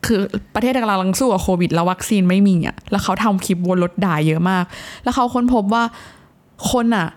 [0.07, 0.20] คือ
[0.55, 4.64] ประเทศกำลังสู้กับโควิด แล้ววัคซีนไม่มีอะแล้วเขาทำคลิปวนรถด่าเยอะมาก
[5.03, 5.84] แล้วเขาค้นพบว่า
[6.70, 7.09] คนอะ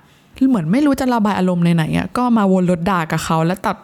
[0.50, 3.78] เหมือนไม่รู้จะระบายอารมณ์ไหนๆอะก็มาวนรถด่ากับเขาแล้วตัด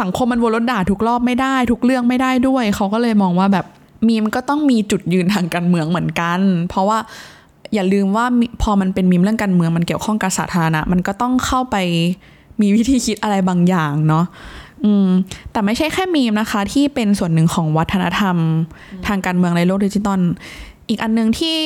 [0.00, 3.66] สังคมมันวนรถด่าทุกรอบไม่ได้ ทุกเรื่องไม่ได้ด้วย เขาก็เลยมองว่าแบบ
[4.06, 6.98] มีมก็ต้องมีจุดยืนทางการเมืองเหมือนกัน เพราะว่า
[7.74, 8.26] อย่าลืมว่า
[8.62, 11.76] พอมันเป็นมีมเรื่องการเมืองมันเกี่ยวข้องกับสาธารณะมันก็ต้องเข้าไป
[12.60, 14.24] มีวิธีคิดอะไรบางอย่างเนาะ
[14.84, 15.08] อืม
[15.52, 18.36] แต่ไม่ใช่แค่มีมนะคะ ที่เป็นส่วนหนึ่งของวัฒนธรรม
[19.06, 20.20] ทางการเมืองในโลกดิจิตอล
[20.88, 21.56] อีกอันหนึ่งที่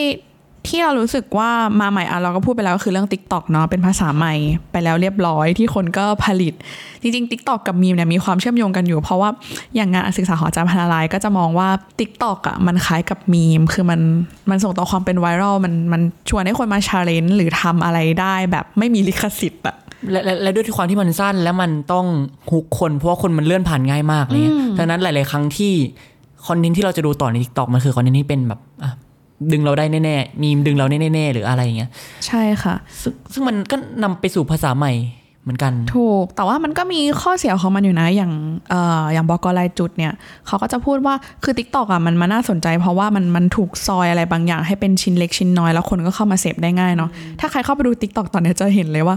[0.69, 1.51] ที่เรารู้สึกว่า
[1.81, 4.35] มาใหม่อะเราก็พูดไปแล้วก็คือเรื่อง Tik t o อกเนาะเป็นภาษาใหม่
[4.73, 6.55] ไปแล้วเรียบร้อยที่คนก็ผลิต
[7.03, 9.31] จริงๆ Tik t o อกกับมีมเนี่ยมีความเชื่อมโยงกันอยู่ เพราะว่า
[9.77, 14.01] อย่างงานศึกษาของอาจารย์พนาลายก็จะมองว่า Tik t o อกอะมันคล้ายกับมีม คือมัน
[14.51, 19.77] มันส่งต่อความเป็นไวรัลมันมันชวนให้คนมา challenge หรือทำอะไรได้แบบไม่มีลิขสิทธิ์อะ
[20.11, 22.07] และและและด้วยที่ความที่มันสั้นแล้วมันต้อง
[22.53, 24.47] hook คนเพราะว่าคนมันเลื่อนผ่านง่ายมากเลย
[24.79, 25.73] ดังนั้นหลาย ๆ ครั้งที่
[26.47, 28.93] คอนเทนต์ที่เราจะดูต่อใน TikTok มันคือคอนเทนต์ที่เป็นแบบอะ
[29.53, 31.91] ดึงเราได้แน่ๆมีมดึงเราได้แน่ๆหรืออะไรอย่างเงี้ย
[32.27, 34.93] ใช่ค่ะซึ่งซึ่งมันก็นำไปสู่ภาษาใหม่
[35.43, 38.33] เหมือนกัน ถูก แต่ว่ามันก็มีข้อเสียของมันอยู่นะ อย่าง
[38.71, 40.13] เอ่ออย่างบอกรายจุดเนี่ย
[40.47, 41.15] เขาก็จะพูดว่า
[41.45, 47.11] คือ t ิ k t o k อะมันมันน่าสนใจ เพราะว่ามันมันถูกซอยอะไรบางอย่างให้เป็นชิ้นเล็กชิ้นน้อยแล้วคนก็เข้ามาเสพได้ง่ายเนาะ
[47.41, 49.17] ถ้าใครเข้าไปดู t ิ k t o k ตอนเนี้ยจะเห็นเลยว่า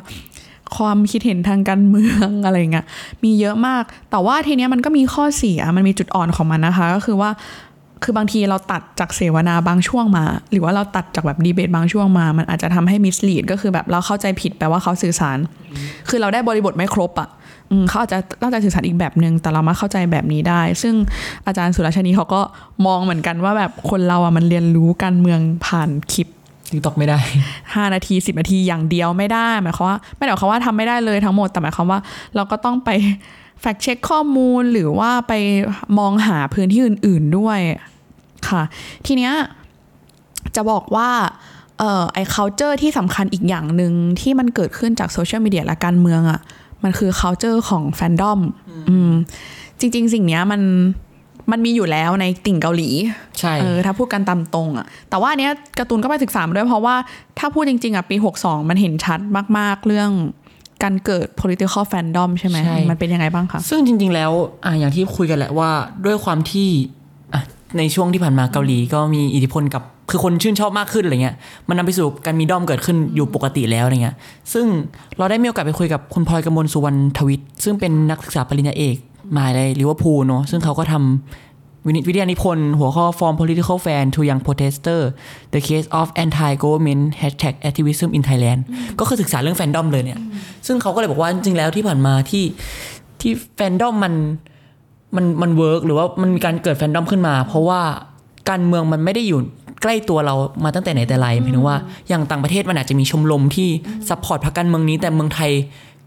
[0.78, 2.86] ความคิดเห็นทางการเมืองอะไรเงี้ย
[3.24, 7.30] มีเยอะมาก แต่ว่าทีเนี้ยมันก็มีข้อเสียมันมีจุดอ่อนของมันนะคะ ก็คือว่า
[8.03, 15.37] คือบางทีเราตัดจากเสวนาบางช่วงมา หรือว่าเราตัดจากแบบดีเบตบางช่วงมา มันอาจจะทำให้ mislead ก็คือแบบเราเข้าใจผิดแปลว่าเขาสื่อสาร
[16.09, 17.29] คือเราได้บริบทไม่ครบอะ่ะ
[17.71, 20.95] อืมเขาอาจจะตั้งใจสื่อสารอีกแบบหนึ่งแต่เรามาเข้าใจแบบนี้ได้ ซึ่ง
[21.47, 22.41] อาจารย์สุรัชนีเขาก็
[22.85, 26.27] มองเหมือนกันว่าแบบคนเราอะมันเรียนรู้การเมืองผ่านคลิป
[26.71, 27.19] TikTok ไม่ได้
[27.75, 31.99] ห้านาทีสิบนาทีอย่างเดียวไม่ได้หมายความว่าไม่ได้หมายความว่าทำไม่ได้เลยทั้งหมดแต่หมายความว่า
[32.35, 32.89] เราก็ต้องไป
[33.61, 35.34] fact check ข้อมูลหรือว่าไป
[35.99, 37.60] มองหาพื้นที่อื่น ๆด้วย
[38.49, 38.64] ค่ะ
[39.05, 39.34] ทีเนี้ย
[40.55, 41.10] จะบอกว่า
[41.80, 46.39] เอ่อไอ้ culture ที่สำคัญอีกอย่างหนึ่งที่มันเกิดขึ้นจากโซเชียลมีเดียและการเมืองอะ่ะ
[46.84, 48.39] มันคือ culture ของแฟนดอม
[48.89, 49.12] อืม
[49.80, 50.62] จริง ๆ สิ่งเนี้ยมัน
[51.51, 52.89] มันมีอยู่แล้วในติ่งเกาหลี
[53.39, 56.95] ใช่เออถ้าพูดกันตามตรงอะแต่ว่าอันเนี้ยการ์ตูนก็ไปศึกษามาด้วยเพราะว่า
[57.39, 59.20] ถ้าพูดจริง ๆอะปี 62 มันเห็นชัด
[59.57, 60.10] มาก ๆ เรื่อง
[60.84, 64.32] การเกิด political fandom ใช่ไหมใช่มันเป็นยังไงบ้างคะ ซึ่งจริง ๆ แล้ว
[64.65, 65.69] อะอย่างที่คุยกันแหละว่า
[66.05, 66.69] ด้วยความที่
[67.34, 67.41] อะ
[67.77, 71.36] ในช่วงที่ผ่านมาเกาหลีก็มีอิทธิพลกับคือคนชื่นชอบมากขึ้นอะไรเงี้ย
[71.67, 74.15] มันนำไปสู่การมีด้อมเกิดขึ้นอยู่ปกติแล้วอะไรเงี้ย
[74.53, 74.65] ซึ่ง
[75.17, 78.95] เราได้มีโอกาสไปคุยกับคุณพลอยกมลสุวรรณทวิต ซึ่งเป็นนักศึกษาปริญญาเอก
[79.36, 81.48] มหาลัยลิเวอร์พูลเนาะซึ่งเขาก็ทำ
[81.89, 85.01] วินิวิทยานิพนธ์หัวข้อ From Political Fan to Young Protester
[85.53, 88.59] The Case of Anti-Government Hashtag Activism in Thailand
[88.99, 90.19] ก็คือศึกษาเรื่องแฟนดอมเลยเนี่ย
[90.67, 92.43] ซึ่งเขาก็เลยบอกว่าจริงๆแล้วที่ผ่านมาที่
[93.21, 94.13] ที่แฟนดอมมัน
[95.15, 97.81] มันมัน work หรือว่ามันมีการเกิดแฟนดอมขึ้นมา เพราะว่า
[98.49, 99.39] การเมืองมันไม่ได้อยู่
[99.81, 101.77] ใกล้ตัวเรามาตั้งแต่ไหนแต่ไรหมายถึงว่า
[102.09, 103.69] อย่างต่างประเทศมันอาจจะมีชมรมที่
[104.09, 105.51] support พรรคการเมืองนี้แต่เมืองไทย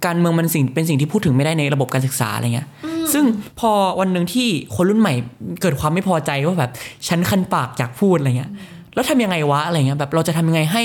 [0.07, 2.67] การเมืองมันสิ่งเป็นสิ่งที่พูดถึงไม่ได้ในระบบการศึกษาอะไรเงี้ย
[3.13, 3.25] ซึ่ง
[3.61, 5.15] พอวันหนึ่งที่คนรุ่นใหม่
[5.61, 6.71] เกิดความไม่พอใจว่าแบบ
[7.09, 8.51] ฉันคันปากอยากพูดอะไรเงี้ย
[8.95, 10.83] แล้วทำยังไงวะอะไรเงี้ยแบบเราจะทำยังไงให้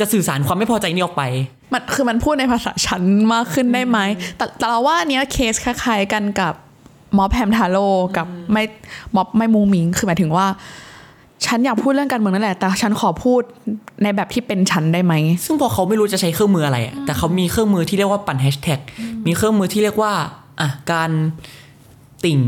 [0.00, 1.22] จะสื่อสารความไม่พอใจนี้ออกไป
[1.72, 3.02] มันคือมันพูดในภาษาฉัน
[3.32, 3.98] มากขึ้นได้ไหม
[4.36, 6.54] แต่แต่เราว่าอันเนี้ยเคสคล้ายๆกันกับ
[7.18, 7.86] ม็อบแฮมทาโร่
[8.16, 8.64] กับไม่
[9.16, 10.46] ม็อบไม่มูมิงคือหมายถึงว่า
[11.46, 13.42] ฉันอยากพูดเรื่องการเมืองนั่นแหละแต่ฉันขอพูด
[14.02, 15.14] ในแบบที่เป็นฉันได้ไหม
[15.44, 18.80] ซึ่งพอเขาไม่รู้จะใช้เครื่องมืออะไรอะแต่เขามีเครื่องมือที่เรียกว่าปั่นแฮชแท็ก
[19.26, 20.12] มีเครื่องมือที่เรียกว่า
[20.60, 21.10] อะการ
[22.24, 22.40] ติ่ง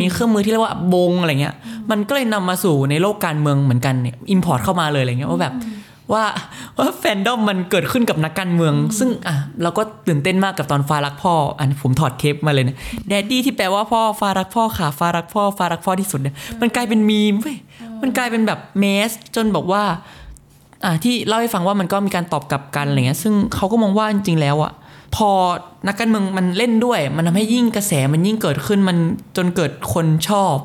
[0.00, 1.54] มีเครื่องมือที่เรียกว่าบงอะไรเงี้ย
[1.90, 5.54] มันก็เลยนำมาสู่ในโลกการเมืองเหมือนกันเนี่ย import เข้ามาเลยอะไรเงี้ยว่าแบบ
[6.12, 6.24] ว่า
[6.78, 12.76] ว่าแฟนดอมมันเกิดขึ้นกับนักการเมือง ซึ่งอะเราก็ตื่นเต้นมากกับตอนฟ้ารักพ่อ อันผมถอดเทปมาเลยนะ
[13.08, 17.56] daddy ที่แปลว่าพ่อฟ้ารักพ่อค่ะฟ้ารักพ่อฟ้ารักพ่อที่สุดเนี่ยมันกลายเป็นมีมเว้ย
[18.04, 19.82] มันกลายเป็นแบบ mass จนบอกว่า
[20.84, 24.72] อ่าที่เล่าให้ฟังว่ามันก็มีการตอบกลับกันอะไรเงี้ย ซึ่งเขาก็มองว่าจริงๆแล้วอะ
[25.16, 25.30] พอ
[25.86, 28.96] นักการเมืองมันเล่นด้วย มันทำให้ยิ่งกระแสมันยิ่งเกิดขึ้นมัน
[29.36, 30.56] จนเกิดคนชอบ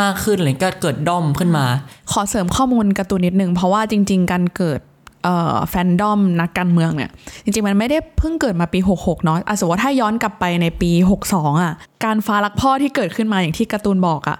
[0.00, 1.64] มากขึ้นเลยก็เกิดด้อมขึ้นมา
[2.12, 4.80] ขอเสริมข้อมูลการ์ตูนนิดนึงเพราะว่าจริง ๆ การเกิด
[5.24, 7.10] เอ่อแฟนดอมนักการเมืองเนี่ย
[7.44, 10.90] จริง ๆ มันไม่ได้เพิ่งเกิดมาปี 66 เนาะอะสมมติว่าถ้าย้อนกลับไปในปี
[11.26, 11.72] 62 อะ
[12.04, 14.38] การฟ้ารักพ่อที่เกิดขึ้นมาอย่างที่การ์ตูนบอกอะ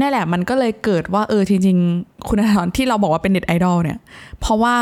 [0.00, 3.98] นั่นแหละมันก็เลยเกิดว่าเออจริง ๆ คุณธนาธรที่เราบอกว่าเป็นเน็ตไอดอลเนี่ย
[4.40, 4.76] เพราะว่า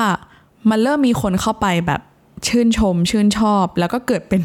[0.71, 2.01] มันเริ่มมีคนเข้าไปแบบ
[2.49, 4.43] ชื่นชม ชื่นชอบ แล้วก็เกิดเป็น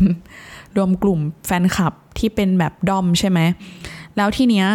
[0.77, 3.39] รวมกลุ่มแฟนคลับที่เป็นแบบดอมใช่ไหม
[4.17, 4.67] แล้วทีเนี้ย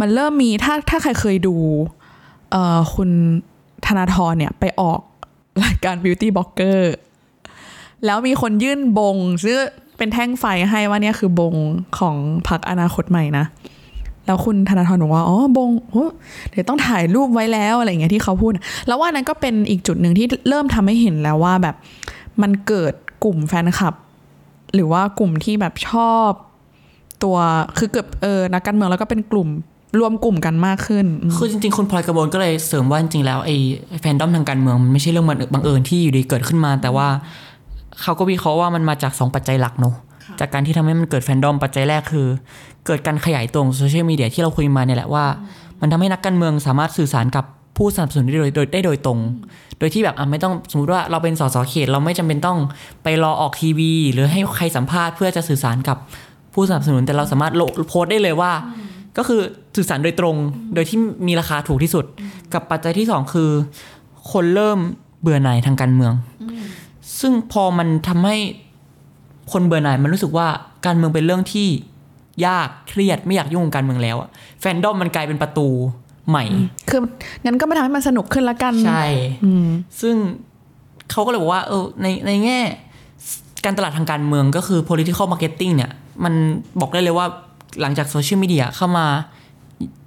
[0.00, 1.56] มันเริ่มมีถ้าถ้าใครเคยดู
[2.50, 3.10] เอ่อคุณ
[3.86, 5.00] ธนาธรเนี่ยไปออก
[5.64, 6.82] รายการ Beauty Blogger
[8.04, 9.58] แล้วมีคนยื่นบงซึ่ง
[9.96, 11.54] เป็นแท่งไฟให้ว่าเนี่ยคือบง
[11.98, 12.16] ของ
[12.48, 13.44] พรรคอนาคตใหม่นะ
[14.28, 15.70] แล้วคุณธนาธรบอกว่าอ๋อบง
[16.50, 18.52] เดี๋ยวต้องถ่ายรูปไว้แล้วอะไรอย่างเงี้ยที่เขาพูด
[18.86, 21.76] แล้วว่านั้นก็เป็นอีกจุดหนึ่งที่เริ่มทำให้เห็นแล้วว่าแบบ
[22.42, 22.92] มันเกิด
[23.24, 23.94] กลุ่มแฟนคลับ
[24.74, 26.30] หรือว่ากลุ่มที่แบบชอบ
[27.24, 27.36] ตัว
[27.78, 29.48] คือเกือบเออนักการเมืองแล้วก็เป็นกลุ่ม
[30.00, 31.06] รวมกลุ่มกันมากขึ้น
[31.36, 33.56] คือจริงๆ คุณพลอยกระบวนก็เลยเสริมว่าจริงๆ แล้วไอ้
[34.00, 37.08] แฟนดอมทางการเมืองมันไม่ใช่เรื่องบังเอิญที่อยู่ดีเกิดขึ้นมา แต่ว่า
[38.02, 39.94] เขาก็วิเคราะห์ว่ามันมาจากสองปัจจัยหลักเนอะ
[40.40, 42.26] จากการที่ทำให้มันเกิดแฟนดอมปัจจัยแรกคือ
[42.86, 45.24] เกิดการขยายตัวของโซเชียลมีเดียที่เราคุยมาเนี่ยแหละว่า
[45.80, 47.44] มันทำให้นักการเมืองสามารถสื่อสารกับ
[47.76, 49.18] ผู้สนับสนุนได้โดยโดยได้โดยตรง
[49.78, 52.58] โดยที่แบบอะไม่ต้องสมมติว่าเราเป็นสสเขต เราไม่จำเป็นต้อง
[53.02, 55.96] ไปรอออกทีวี หรือให้ใครสัมภาษณ์เพื่อจะสื่อสารกับ
[56.54, 58.52] ผู้สนับสนุนแต่เราสามารถโลโพสต์ได้เลยว่า
[59.16, 59.40] ก็คือ
[59.76, 60.36] สื่อสารโดยตรง
[60.74, 62.04] โดยที่มีราคาถูกที่สุด
[62.54, 63.50] กับปัจจัยที่สองคือ
[64.32, 64.78] คนเริ่ม
[65.20, 66.12] เบื่อหน่ายทางการเมือง
[67.20, 68.36] ซึ่งพอมันทำให้
[69.52, 70.46] คนเบื่อหน่ายมันรู้สึกว่า
[70.86, 71.68] การเมืองเป็นเรื่องที่
[72.46, 74.28] ยากเครียดไม่อยากยุ่งกับการเมืองแล้วอะ
[74.60, 75.68] แฟนดอมมันกลายเป็นประตู
[76.28, 76.44] ใหม่
[76.88, 77.00] คือ
[77.44, 79.04] งั้นก็มาทำให้มันสนุกขึ้นละกัน ใช่
[79.44, 79.68] อืม
[80.00, 80.14] ซึ่ง
[81.10, 82.60] เขาก็เลยบอกว่า เออในในแง่
[83.64, 85.90] การตลาดทางการเมืองก็คือ political marketing เนี่ย
[86.24, 86.34] มัน
[86.80, 87.26] บอกได้เลยว่า
[87.80, 89.06] หลังจากโซเชียลมีเดียเข้ามา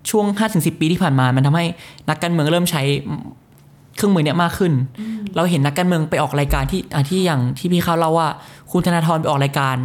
[0.10, 1.66] ช่วง 5-10 ปีที่ผ่านมา มันทำให้
[2.10, 2.82] นักการเมืองเริ่มใช้
[4.02, 4.74] เครื่องมือเนี่ยมากขึ้น
[5.36, 8.30] เราเห็นนักการเมืองไปออกรายการที่อะที่อย่างที่พี่เขาเล่าว่า
[8.72, 9.76] คุณธนาธรไปออกรายการ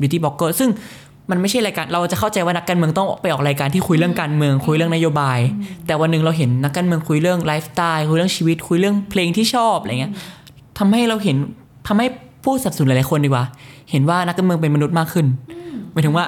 [0.00, 0.70] beauty blogger ซึ่ง
[1.30, 5.38] มันไม่ใช่รายการเราจะเข้าใจว่านักการเมืองต้องไปออกรายการที่คุยเรื่องการเมืองคุยเรื่องนโยบาย
[5.86, 10.12] แต่วันหนึ่งเราเห็นนักการเมืองคุยเรื่องไลฟ์สไตล์คุยเรื่องชีวิตคุยเรื่องเพลงที่ชอบอะไรเงี้ย
[10.78, 11.36] ทำให้เราเห็น
[11.88, 12.06] ทำให้
[12.44, 13.44] ผู้สนับสนุนหลายๆคนดีกว่า
[13.90, 15.26] เห็นว่านักการเมืองเป็นมนุษย์มากขึ้น
[15.92, 16.26] หมายถึงว่า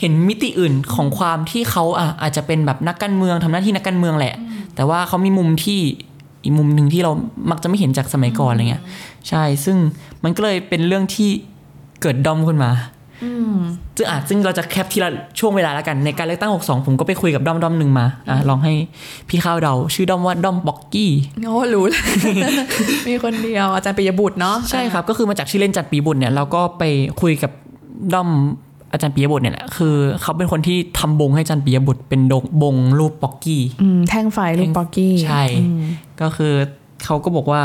[0.00, 4.34] เห็นมิติอื่นของความที่เขาอะอาจจะเป็นแบบนักการเมืองทำหน้าที่นักการเมืองแหละ
[4.74, 5.80] แต่ว่าเขามีมุมที่
[6.46, 7.12] อีกมุมหนึ่งที่เรา
[7.50, 8.82] มักจะไม่เห็นจากสมัยก่อนอะไรเงี้ย
[9.28, 9.76] ใช่ ซึ่ง
[10.24, 11.30] มันก็เลยเป็นเรื่องที่
[12.02, 12.72] เกิดดอมขึ้นมา
[13.96, 18.72] ซึ่งอะซึ่งเราจะแคปทีละช่วงเวลาแล้วกันในการเลือกตั้ง 62 ผมก็ไปคุยกับดอมดอมหนึ่งมาอะลองให้
[19.28, 21.12] พี่ข้าวเดา ชื่อดอมว่าดอมบ็อกกี้
[21.46, 22.02] โอ้รู้เลย
[23.08, 26.82] มีคนเดียวอาจารย์ปิยบุตรเนาะใช่ครับ ก็คือมาจากชื่อเล่นจันปีบุตรเนี่ยเราก็ไป
[27.20, 27.52] คุยกับ
[28.14, 28.28] ด้อม
[28.92, 35.42] อาจารย์ปียบุตรเนี่ยแหละคือเขาเป็นคนที่ทำบงให้อาจารย์ปียบุตรเป็นดงบงรูปบ็อกกี้อืมแท่งไฟลูกป๊อกกี้ใช่
[36.20, 36.52] ก็คือ
[37.04, 37.62] เขาก็บอกว่า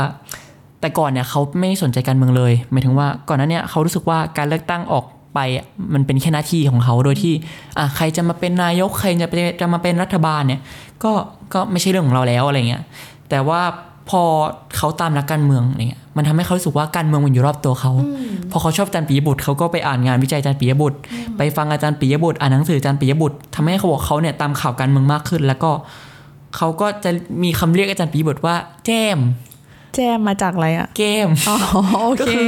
[0.80, 5.04] แต่ก่อนเนี่ยเขาไม่สนใจการเมืองเลยหมายถึงว่าก่อนหน้าเนี้เขารู้สึกว่าการเลือกตั้งออก
[5.34, 7.34] ไปอะมันเป็นแค่หน้าที่ของเขาโดยที่
[7.78, 10.60] อะใครจะมาเป็นนายกใครจะไปจะมาเป็นรัฐบาลเนี่ย
[11.04, 11.12] ก็
[11.54, 12.82] ก็ไม่ใช่เรื่องของเราแล้วอะไรเงี้ย
[13.30, 13.60] แต่ว่า
[14.12, 14.22] พอ
[14.76, 17.92] เขาตามนักการเมืองอะไรเงี้ยมันทำให้เขารู้สึกว่าการเมืองมันอยู่รอบตัวเขา
[18.50, 20.98] พอเขาชอบอาจารย์ปิยบุตรเขาก็ไปอ่านงานวิจัยอาจารย์ปิยบุตร
[21.36, 25.70] ไปฟังอาจารย์ปิยบุตรอ่านหนังสืออาจารย์ปิยบุตรทำให้เขาบอกเขาเนี่ยตามข่าวการเมืองมากขึ้น แล้วก็
[26.56, 27.10] เขาก็จะ
[27.42, 28.54] มีคำเรียกอาจารย์ปิยบุตรว่า
[28.86, 29.20] แจม
[29.96, 31.56] แจมมาจากอะไรอะ เกม อ๋อ
[32.00, 32.46] โอก็เคคือ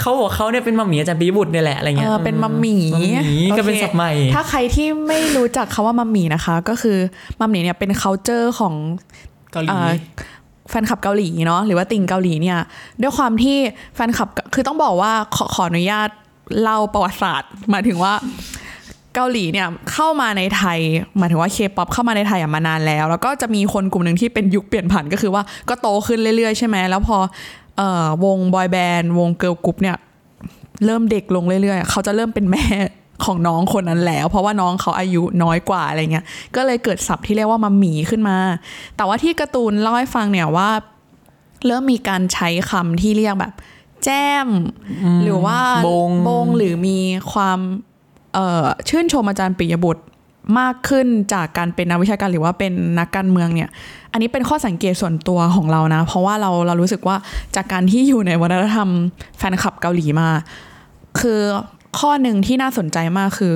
[0.00, 6.98] เขาบอกเขาเนี่ยเป็นมัมหมี่อาจารย์ปิยบุตรเนี่ยแหละอะไรเอเงี้ยอเป็นมัมหมี่มัมหมี่ก็เป็นโอคศัพท์ใหม่ ถ้าใครที่ไม่รู้จักคาว่ามัมหมี่นะคะ ก็คือ
[7.40, 8.74] มัมหมี่เนี่ยเป็น culture ของ
[9.52, 9.92] เกาหลีอ่า
[10.70, 12.58] แฟนคลับเกาหลีเนาะหรือว่าติ่งเกาหลีเนี่ย
[13.02, 13.56] ด้วยความที่
[13.94, 16.08] แฟนคลับคือต้องบอกว่าขอขออนุญาต
[16.62, 18.12] เล่าประวัติศาสตร์หมายถึงว่า
[19.14, 20.78] เกาหลีเนี่ยเข้ามาในไทย
[21.18, 27.18] หมายถึงว่าเคป๊อปเข้ามาในไทยอะมานานแล้ว แล้วก็จะมีคนกลุ่มหนึ่งที่เป็นยุคเปลี่ยนผ่านก็คือว่าก็โตขึ้นเรื่อยๆใช่ไหมแล้วพอ
[27.76, 29.96] เอ่อวง boy band วง girl group เนี่ย
[30.84, 32.64] เริ่มเด็กลงเรื่อยๆ เขาจะเริ่มเป็นแม่
[33.24, 36.24] ของน้องคนนั้นแล้ว เพราะว่าน้องเขาอายุน้อยกว่าอะไรเงี้ย
[36.56, 38.36] ก็เลยเกิดศัพท์ที่เรียกว่ามัมหมีขึ้นมา
[38.96, 40.70] แต่ว่าที่การ์ตูนเล่าให้ฟังเนี่ยว่า
[41.66, 43.52] เริ่มมีการใช้คำที่เรียกแบบ
[44.04, 44.48] แจ้ม
[45.22, 46.98] หรือว่าบงบงหรือมี
[47.32, 47.58] ความ
[48.34, 50.02] เอ่อชื่นชมอาจารย์ปิยบุตร
[50.58, 53.68] มากขึ้นจากการเป็นนักวิชาการหรือว่าเป็นนักการเมืองเนี่ย
[54.12, 57.16] อันนี้เป็นข้อสังเกตส่วนตัวของเรานะ เพราะว่าเราเรารู้สึกว่า
[57.56, 58.88] จากการที่อยู่ในวัฒนธรรม
[59.38, 60.28] แฟนคลับเกาหลีมา
[61.20, 61.40] คือ
[61.98, 63.54] ข้อหนึ่งที่น่าสนใจมากคือ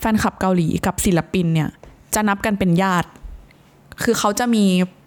[0.00, 1.68] แฟนคลับเกาหลีกับศิลปินเนี่ย
[2.14, 3.08] จะนับกันเป็นญาติ
[4.02, 4.64] คือเขาจะมี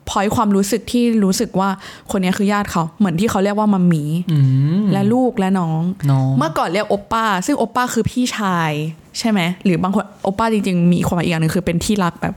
[0.09, 1.70] พอยความรู้สึกที่รู้สึกว่า
[2.11, 4.38] คนเนี้ยคือญาติเขาเหมือนที่เขาเรียกว่ามัมหมีอื
[4.82, 8.72] มและลูกและน้องน้องเมื่อก่อนเรียกโอปป้า ซึ่งโอปป้าคือพี่ชาย
[9.20, 12.36] ใช่ไหมหรือบางคนโอปป้าจริง ๆ มีความหมายอีกอย่างหนึ่งคือเป็นที่รักแบบ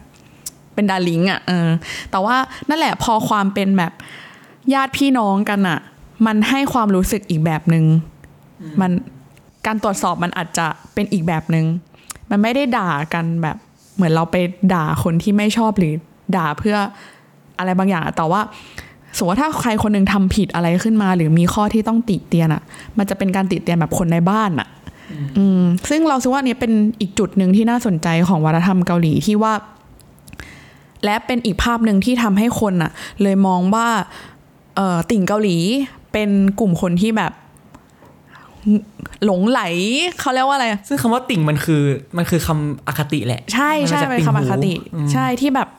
[0.74, 1.68] เป็นดาริงอะเออ
[2.11, 2.37] แต่ว่า
[2.68, 3.93] นั่นแหละพอความเป็นแบบ
[4.74, 5.79] ญาติพี่น้องกันอะ
[6.27, 7.85] มันให้ความรู้สึกอีกแบบหนึง่ง
[8.81, 8.91] มัน
[9.67, 11.67] การตรวจสอบมันอาจจะเป็นอีกแบบหนึง่ง
[12.31, 13.57] มันไม่ได้ด่ากันแบบ
[13.97, 14.37] เหมือนเราไป
[14.75, 15.93] ด่าคนที่ไม่ชอบหรือ
[16.37, 16.77] ด่าเพื่อ
[17.59, 18.41] อะไรบางอย่างอะแต่ว่า
[19.17, 22.62] สมมติว่าถ้าใครคนหนึ่งทำผิดอะไรขึ้นมา หรือมีข้อที่ต้องติเตียนอะ
[22.99, 24.69] มันจะเป็นการติเตียนแบบคนในบ้านอะ
[25.39, 29.53] อืมซึ่งเราคิดว่าเนี้เป็นอีกจุดหนึ่งที่น่าสนใจของวัฒนธรรมเกาหลีที่ว่า
[31.05, 32.91] และเป็นอีกภาพหนึ่งที่ทำให้คนอะ
[33.23, 33.89] เลยมองว่า
[34.77, 35.57] เอ่อติ่งเกาหลี
[36.12, 37.33] เป็นกลุ่มคนที่แบบ
[39.25, 39.61] หลงไหล
[40.21, 41.83] เขาเรียกว่าอะไรอะซึ่งคำว่าติ่งมันคือ
[42.17, 45.71] มันคือคำอคติแหละ ใช่ใช่มันมาจากเป็นคำอคติติ่งหูอืมใช่ที่แบบ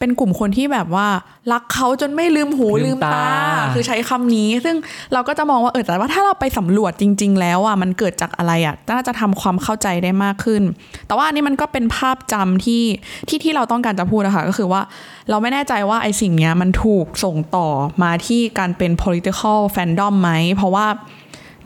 [0.00, 1.06] เป็นกลุ่มคนที่แบบว่า
[1.52, 3.28] รักเขาจนไม่ลืมหูลืลืมมตาตา
[3.74, 4.76] คือใช้คำนี้ ซึ่ง
[5.12, 10.62] เราก็จะมองว่าเออแต่ว่าถ้าเราไปสำรวจจริง ๆ แล้วอะมันเกิดจากอะไรอะน่าจะทำความเข้าใจได้มากขึ้น
[11.06, 12.82] แต่ว่าอันนี้มันก็เป็นภาพจำที่
[13.28, 14.82] ที่ที่เราต้องการจะพูดนะคะก็คือว่า
[15.30, 17.68] เราไม่แน่ใจว่าไอ้สิ่งเนี้ยมันถูกส่งต่อ
[18.02, 20.86] มาที่การเป็น political fandom ไหมเพราะว่า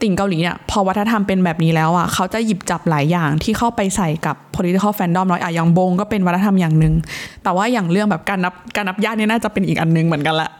[0.02, 6.94] ติ่งเกาหลีเนี่ยพอวัฒนธรรมเป็นแบบนี้แล้วอะเขาจะหยิบจับหลายอย่างที่เข้าไปใส่กับ political fandom น้อยอะอย่างบงก็เป็นวัฒนธรรมอย่างหนึ่ง
[7.42, 10.50] แต่ว่าอย่างเรื่องแบบการนับการนับญาติเนี่ยน่าจะเป็นอีกอันหนึงเหมือนกันละ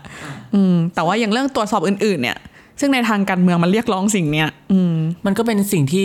[0.55, 2.37] อืมแต่ว่าอย่างเรื่องตรวจสอบอื่นๆ เนี่ย
[2.81, 4.95] ซึ่งในทางการเมืองมันเรียกร้องสิ่งเนี้ยอืม
[5.27, 6.05] มันก็เป็นสิ่งที่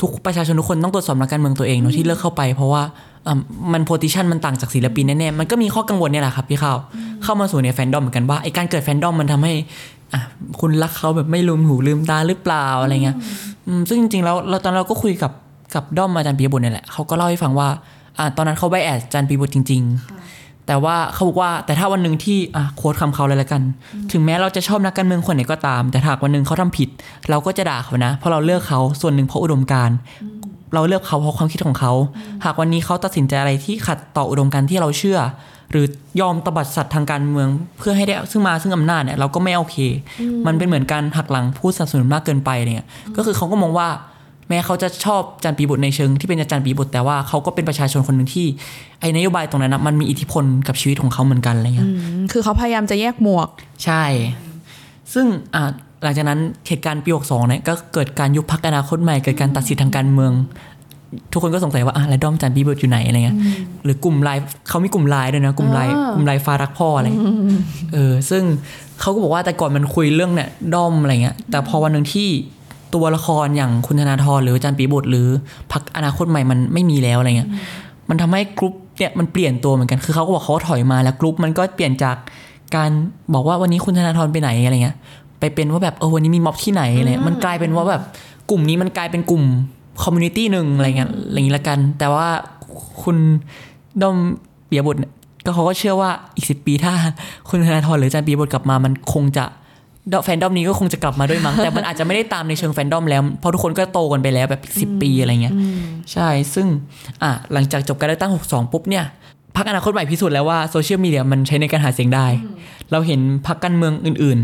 [0.00, 2.82] ทุกประชาชนทุกคนต้องตรวจสอบนักการเมืองตัวเองเนอะที่เลือกเข้าไปเพราะว่า
[3.26, 3.34] อะ
[3.72, 6.76] มัน position มันต่างจากศิลปินแน่ๆ มันก็มีข้อกังวลเนี่ยแหละครับพี่ข้าว
[7.22, 9.52] เข้ามาสู่ในแฟนดอมเหมือนกันว่าไอการเกิดแฟนดอมมันทำให้
[10.12, 10.20] อะ
[10.60, 13.16] คุณรักเขาแบบไม่ลืมหูลืมตาหรือเปล่าอะไรเงี้ย
[13.66, 15.32] อืมซึ่งจริงๆแล้วเราตอนเราก็คุยกับ
[15.74, 17.68] กับด้อมอาจารย์ปิยบุตรเนี่ยแหละเขาก็เล่าให้ฟังว่า
[18.18, 19.82] อะตอนนั้นเขา bias อาจารย์ปิยบุตรจริง
[20.24, 23.62] ๆ แต่ว่าเขาบอกว่าแต่ถ้าวันหนึ่งที่อะ quote คำเขาเลยละกัน
[24.12, 26.88] ถึงแม้เราจะชอบนักการเมืองคนไหนก็ตาม แต่ถ้าหากวันหนึ่งเขาทำผิด
[27.30, 29.96] เราก็จะด่าเขานะ เพราะเราเลือกเขาส่วนหนึ่งเพราะอุดมการณ์
[30.74, 31.92] เราเลือกเขาเพราะความคิดของเขา
[32.44, 35.18] หากวันนี้เขาตัดสินใจอะไรที่ขัดต่ออุดมการณ์ที่เราเชื่อ
[35.72, 35.86] หรือ
[36.20, 37.48] ยอมตบัดสัตว์ทางการเมือง
[37.78, 39.76] เพื่อให้ได้ซึ่งมาซึ่งอำนาจเนี่ยเราก็ไม่โอเค
[40.46, 42.84] มันเป็นเหมือนการหักหลังผู้สนับสนุนมากเกินไปเนี่ย
[43.16, 43.88] ก็คือเขาก็มองว่า
[44.48, 48.46] แม้เขาจะชอบอาจารย์ปีบุตรในเชิงที่เป็นอาจารย์ปีบุตรแต่ว่าเขาก็เป็นประชาชนคนหนึ่งที่
[49.00, 51.92] ไอ้นโยบายตรงนั้นนะมันมีอิทธิพลกับชีวิตของเขาเหมือนกันอะไรเงี้ยอื
[52.22, 53.48] มคือเขาพยายามจะแยกหมวก
[53.84, 54.02] ใช่
[55.12, 55.70] ซึ่งอ่า
[56.02, 60.32] หลังจากนั้นเหตุการณ์ปี62เนี่ยก็เกิดการยุบพรรคอนาคตใหม่เกิดการตัดสิทธิ์ทางการเมือง
[61.32, 63.36] ทุกคนก็สงสัยว่าอะแล้วด้อมอาจารย์ปิยบุตรอยู่ไหนอะไรเงี้ย
[63.84, 67.06] หรือกลุ่มไลน์เขามีกลุ่มไลน์ด้วยนะ กลุ่มไลน์อ่ากลุ่มไลน์ฟ้ารักพ่ออะไร
[67.92, 68.42] เออซึ่ง
[69.00, 72.28] เขาก็บอกว่าแต่ก่อนมันคุยเรื่องเนี่ยด้อมอะไรเงี้ย แต่พอวันหนึ่งที่
[72.94, 75.26] ตัวละครอย่างคุณธนาธรหรืออาจารย์ปิยบุตรหรือ
[75.72, 77.50] พรรคอนาคตใหม่มันไม่มีแล้วอะไรเงี้ย
[78.08, 82.16] มันทำให้กรุ๊ปเนี่ยมันเปลี่ยนตัวเหมือนกันคือเขาก็บอกเขาถอยมาแล้วกรุ๊ปมันก็เปลี่ยนจาก
[82.76, 82.90] การ
[83.34, 84.96] บอกว่าวันนี้คุณธนาธรไปไหนอะไรเงี้ย
[85.40, 88.02] ไปเป็นว่าแบบเออวันนี้มีม็อบที่ไหนอะไรเงี้ยมันกลายเป็นว่าแบบ
[88.50, 89.44] กลุ่มนี้มันกลายเป็นกลุ่ม
[90.02, 92.28] community หนึ่งอะไรเงี้ยอะไรอย่างนี้ละกัน แต่ว่า
[93.02, 93.16] คุณ
[94.02, 95.12] ด้อมปิยบุตรเนี่ย
[95.44, 96.92] ก็เขาก็เชื่อว่าอีกสิบปีถ้า
[97.48, 99.44] คุณธนาธรหรืออาจารย์เปิยบุตรกลับมามันคงจะ
[100.12, 105.54] ดแฟนดอมนี้ก็คงจะกลับมาด้วยมั้งแต่มันอาจจะไม่ได้ตามในเชิงแฟนดอมแล้ว เพราะทุกคนก็โตกันไปแล้วแบบสิบปีอะไรเงี้ย
[106.12, 106.66] ใช่ซึ่ง
[107.22, 109.04] อะหลังจากจบการเลือกตั้ง 62 ปุ๊บเนี่ย
[109.56, 112.26] พรรคอนาคตใหม่พิสูจน์แล้วว่าโซเชียลมีเดียมันใช้ในการหาเสียงได้
[112.92, 114.38] เราเห็นพรรคการเมืองอื่น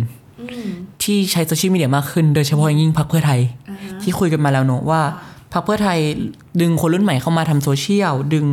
[0.48, 3.40] ๆ ที่ใช้โซเชียลมีเดียมากขึ้น โดยเฉพาะอย่างยิ่งพรรคเพื่อไทย
[4.02, 5.00] ที่คุยกันมาแล้วเนอะว่า
[5.52, 5.98] พรรคเพื่อไทย
[6.60, 8.46] ดึงคนรุ่นใหม่เข้ามาทำโซเชียล ดึง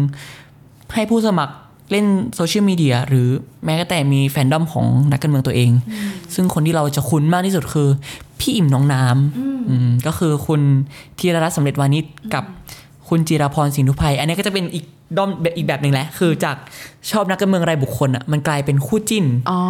[0.94, 1.54] ให้ผู้สมัคร
[1.92, 3.28] เล่นโซเชียลมีเดียหรือ
[3.66, 5.72] แม้แต่มีแฟนดอมของนักการเมืองตัวเอง
[6.36, 7.90] ซึ่งคนที่เราจะคุ้นมากที่สุดคือ
[8.40, 10.62] พี่อิ่มน้องน้ำอืมก็คือคุณ
[11.18, 12.44] ธีรรัตน์สำเร็จวานิชกับ
[13.10, 14.86] คุณจิราพรสิงห์ทุพไพอันนี้ก็จะเป็นอีก
[15.18, 16.56] ด้อมแบบอีกแบบหนึ่งแหละคือจาก
[17.12, 19.62] ชอบนักการเมืองรายบุคคลอะมันกลายเป็นคู่จิ้นอ๋อ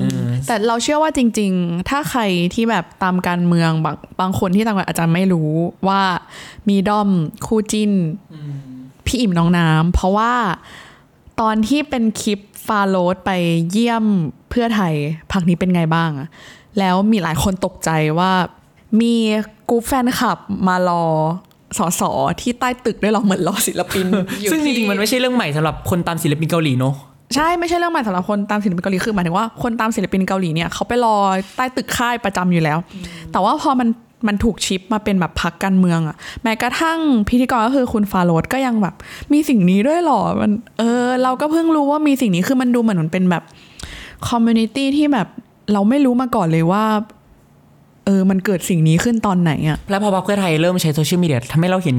[0.00, 0.02] อ
[0.46, 2.22] แต่เราเชื่อว่าจริง ๆ ถ้าใคร
[2.54, 5.50] ที่แบบตามการเมืองบางบางคนที่ตามกันอาจจะไม่รู้
[5.88, 6.02] ว่า
[6.68, 7.08] มีด้อม
[7.46, 7.90] คู่จิ้น
[9.06, 10.32] พี่อิ่มน้องน้ำเพราะว่า
[11.40, 13.30] ตอนที่เป็นคลิปฟาโรสไป
[13.70, 14.04] เยี่ยม
[14.50, 14.94] เพื่อไทย
[15.32, 16.28] พักนี้เป็นไงบ้างอะ
[16.78, 18.32] แล้วมีหลายคนตกใจว่า
[19.00, 19.14] มี
[19.68, 21.04] กรุ๊ปแฟนคลับมารอ
[21.78, 22.10] สอสอ
[22.40, 24.06] ที่ใต้ตึกด้วยเหรอเหมือนรอศิลปิน
[24.40, 26.94] อยู่ซึ่งจที่ริงๆมันไม่ใช่เรื่องใหม่สำหรับคนตามศิลปินเกาหลีเนอะ
[27.34, 31.16] ใช่ไม่ใช่เรื่องใหม่สำหรับคนตามศิลปินเกาหลีคือหมายถึงว่าคนตามศิลปินเกาหลีเนี่ยเขาไปรอ
[31.56, 32.78] ใต้ตึกค่ายประจำอยู่แล้ว
[33.32, 33.88] แต่ว่าพอมัน
[34.28, 36.98] มันถูก shift มาเป็นแบบพรรคการเมืองอะแม้กระทั่ง
[37.28, 38.94] พิธีกรก็คือคุณฟาโรสก็ยังแบบ
[39.32, 43.42] มีสิ่งนี้ด้วยเหรอมันเออ เราก็เพิ่งรู้ว่ามีสิ่งนี้คือมันดูเหมือนมันเป็นแบบ
[44.28, 45.28] community ที่แบบ
[45.72, 46.84] เราไม่รู้มาก่อนเลยว่า
[48.06, 51.96] เออมันเกิดสิ่งนี้ขึ้นตอนไหนอะแล้วพอพรรคเพื่อไทยเริ่มใช้โซเชียลมีเดียทำให้เราเห็น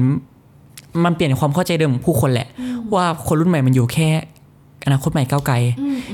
[1.04, 2.48] มันเปลี่ยนความเข้าใจเดิมของผู้คนแหละ
[2.94, 4.08] ว่าคนรุ่นใหม่มันอยู่แค่
[4.86, 5.54] อนาคตใหม่ก้าวไกล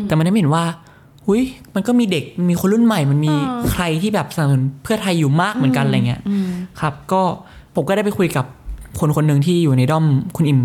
[0.07, 0.65] แต่มันได้เห็นว่า
[1.27, 1.43] อุ๊ย
[1.75, 3.33] มันก็มีเด็กมีคนรุ่นใหม่มันมี
[3.71, 6.21] ใครที่แบบสนับสนุนเพื่อไทยอยู่มากเหมือนกันอะไรเงี้ย
[6.81, 7.23] ครับ ก็
[7.75, 8.45] ผมก็ได้ไปคุยกับ
[9.01, 10.05] คนคนหนึ่งที่อยู่ในด้อม
[10.37, 10.61] คุณอิ่ม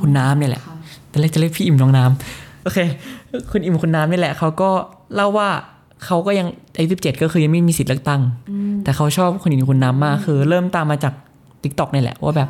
[0.00, 0.62] คุณน้ำเนี่ยแหละ
[1.08, 2.78] แต่แรกจะเรียกพี่อิ่มน้องน้ำโอเค
[3.50, 4.70] คุณอิ่มคุณน้ำนี่แหละเขาก็
[5.14, 5.48] เล่าว่า
[6.04, 8.22] เขาก็ยังอายุสิบเจ็ดก็คือยังไม่มีสิทธิ์เลือกตั้ง
[8.84, 11.14] แต่เขาชอบคุณอิ่มคุณน้ำมากคือเริ่มตามมาจาก
[11.62, 12.48] ทิกตอกนี่แหละว่าแบบ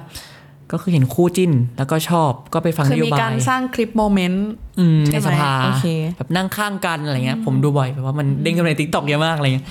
[0.73, 4.47] ก็คือเห็นคู่จิ้นแล้วก็ชอบก็ไปฟังคืนอโยมีบาการยสร้างคลิปโมเมนต์
[4.79, 5.87] อืมใช่ในไหมสภาโอเค
[6.17, 9.67] แบบนั่งข้างกันอะไรเงี้ย ผมดูบ่อยแบบว่ามันเด้งขึ้นมาในทิกตอกเยอะมากอะไรเงี้ย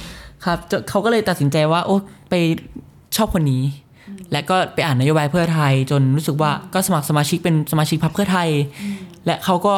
[0.46, 1.96] ครับจะเขาก็เลยตัดสินใจว่า โอ้
[2.30, 2.34] ไป
[3.18, 3.64] ชอบคนนี้
[4.32, 8.50] และก็ไปอ่านนโยบายเพื่อไทย จนรู้สึกว่าก็สมัครสมาชิกเป็นสมาชิกพรรคเพื่อไทย
[9.26, 9.74] และเขาก็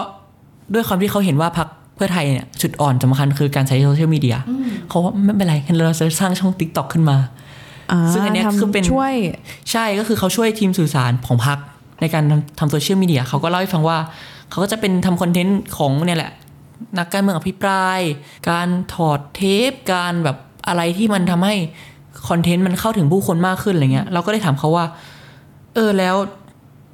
[0.74, 1.68] ด้วยความที่เขาเห็นว่าพรรค
[1.98, 4.38] เพื่อไทยเนี่ยจุดอ่อนสำคัญคือการใช้โซเชียลมีเดีย
[4.90, 7.18] เขาว่าไม่เป็นไรงั้นเราจะสร้างช่อง TikTok ขึ้นมา
[8.14, 9.14] ซึ่งอันเนี้ยทำคือเป็นช่วย
[9.72, 11.58] ใช่ก็คือเขาช่วยทีมสื่อสารของพรรค
[12.02, 13.98] ในการทำทำโซเชียลมีเดียเขาก็เล่าให้ฟังว่า
[14.50, 16.32] เขาก็จะเป็นทำ content ของเนี่ยแหละ
[16.98, 18.00] นักการเมืองอภิปราย
[18.50, 20.38] การถอดเทป การแบบ
[20.68, 21.56] อะไรที่มันทำให้
[22.30, 24.86] คอนเทนต์มันเข้าถึงผู้คนมากขึ้นอะไรเงี้ย เราก็ได้ถามเขาว่า
[25.76, 26.16] เออแล้ว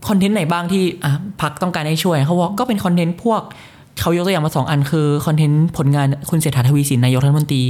[0.08, 3.42] คอนเทนต์ไหนบ้างที่อะพักต้องการให้ช่วยเขาบอกก็เป็นคอนเทนต์พวก
[4.00, 7.64] เขายกตัวอย่างมาสองอันคือคอนเทนต์ผลงานคุณเศรษฐาทวีสินนายกรัฐมนตรี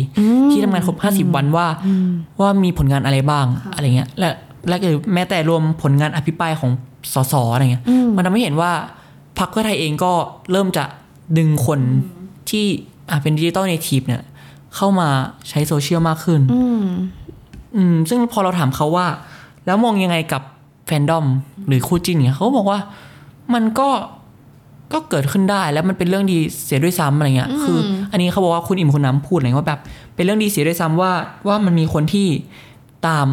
[0.51, 1.67] ที่ทำงานครบ50วันว่า
[2.41, 4.29] ว่ามีผลงานอะไรบ้างอะไรเงี้ยและ
[4.67, 6.71] และคือแม้แต่รวมผลงานอภิปรายของ
[7.13, 7.83] สสอะไรเงี้ย
[8.15, 8.71] มันทำให้เห็นว่า
[9.39, 10.13] พรรคเพื่อไทยเองก็
[10.51, 10.83] เริ่มจะ
[11.37, 11.79] ดึงคน
[12.49, 12.65] ที่
[13.09, 14.21] อะเป็น digital native เนี่ย
[14.75, 15.09] เข้ามา
[15.49, 16.41] ใช้โซเชียลมากขึ้น
[17.75, 19.07] อืม ซึ่งพอเราถามเขาว่า
[19.65, 20.41] แล้วมองยังไงกับ
[20.85, 21.25] แฟนดอม
[21.67, 22.79] หรือคู่จิ้นเนี่ยเขาก็บอกว่า
[23.53, 23.89] มันก็
[24.93, 27.77] ก็เกิดขึ้นได้แล้วมันเป็นเรื่องดีเสียด้วยซ้ำอะไรเงี้ยคือ
[28.11, 29.79] อันนี้เขาบอกว่าคุณอิ่มคุณน้ำพูดอะไรว่าแบบ
[30.15, 31.11] เป็นเรื่องดีเสียด้วยซ้ำว่า
[31.47, 32.27] ว่ามันมีคนที่
[33.07, 33.27] ตาม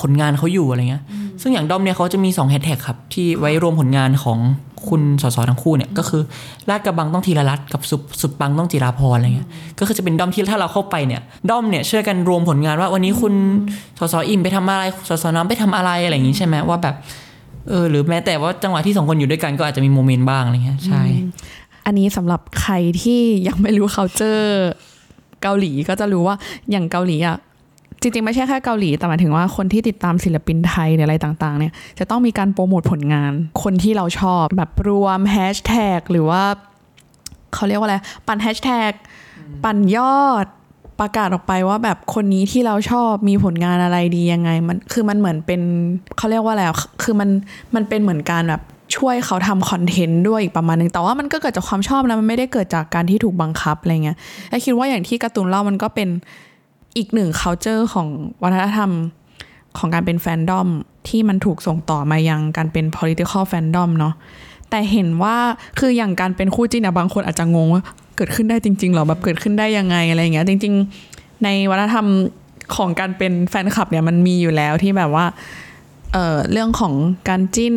[0.00, 1.02] ผลงานเขาอยู่อะไรเงี้ย
[1.42, 4.38] ซึ่งอย่างด้อมเนี่ยเขาจะมี2แฮชแท็กครับ ที่ไว้รวมผลงานของ
[4.88, 6.22] คุณสสทั้งคู่เนี่ย ก็คือ
[6.68, 11.20] ลาดกระบังต้องธีรรัตน์กับสุดสุดปังต้องจิราพรอะไรเงี้ย ก็คือจะเป็นดอมที่ถ้าเราเข้าไปเนี่ย
[11.50, 13.34] ด้อมเนี่ยช่วยกันรวมผลงานว่าวันนี้คุณ
[13.98, 16.94] สสอิ่มไปทำอะไรสสน้ำไปทำอะไรอะไรอย่างงี้ใช่ไหมว่าแบบ
[17.68, 21.02] เออหรือแม้แต่ว่าจังหวะที่สองคนอยู่ด้วยกันก็อาจจะมีโมเมนต์บ้างอะไรเงี้ยใช่
[21.86, 24.50] อันนี้สำหรับใครที่ยังไม่รู้ culture
[25.42, 26.36] เกาหลีก็จะรู้ว่า
[26.70, 27.36] อย่างเกาหลีอะ
[28.00, 36.42] จริงๆ ไม่ใช่แค่เกาหลี แต่หมายถึงว่าคนที่ติดตามศิลปินไทยหรืออะไรต่างๆเนี่ยจะต้องมีการโปรโมทผลงาน คนที่เราชอบแบบรวมแฮชแท็กหรือว่า
[37.54, 37.96] เขาเรียกว่าอะไร
[38.26, 38.92] ปั่นแฮชแท็ก
[39.64, 40.46] ปั่นยอด
[41.00, 45.60] ประกาศออกไปว่าแบบคนนี้ที่เราชอบมีผลงานอะไรดียังไง มันคือมันเหมือนเป็น
[46.16, 47.28] เขาเรียกว่าอะไรอะคือมัน
[47.74, 48.62] มันเป็นเหมือนการแบบ
[48.96, 54.16] ช่วยเขาทำคอนเทนต์ด้วยอีกประมาณหนึ่งแต่ว่ามันก็เกิดจากความชอบนะมันไม่ได้เกิดจากการที่ถูกบังคับอะไรเงี้ย
[54.50, 56.08] ไอ้คิดว่าอย่างที่การ์ตูนเล่ามันก็เป็น
[56.96, 58.08] อีกหนึ่ง culture ของ
[58.42, 58.90] วัฒนธรรม
[59.78, 60.68] ของการเป็นแฟนดอม
[61.08, 64.14] ที่มันถูกส่งต่อมายังการเป็น political fandom เนาะ
[64.70, 65.36] แต่เห็นว่า
[65.78, 67.82] คืออย่างการเป็นคู่จิ้นอะบางคนอาจจะงงว่า
[68.16, 70.74] เกิดขึ้นได้จริงๆหรอแบบเกิดขึ้นได้ยังไงอะไรอย่างเงี้ยจริง
[71.08, 72.06] ๆ ในวัฒนธรรม
[72.76, 75.26] ของการเป็นแฟนคลับเนี่ยมันมีอยู่แล้วที่แบบว่า
[76.12, 76.92] เออเรื่องของ
[77.28, 77.74] การจิ้น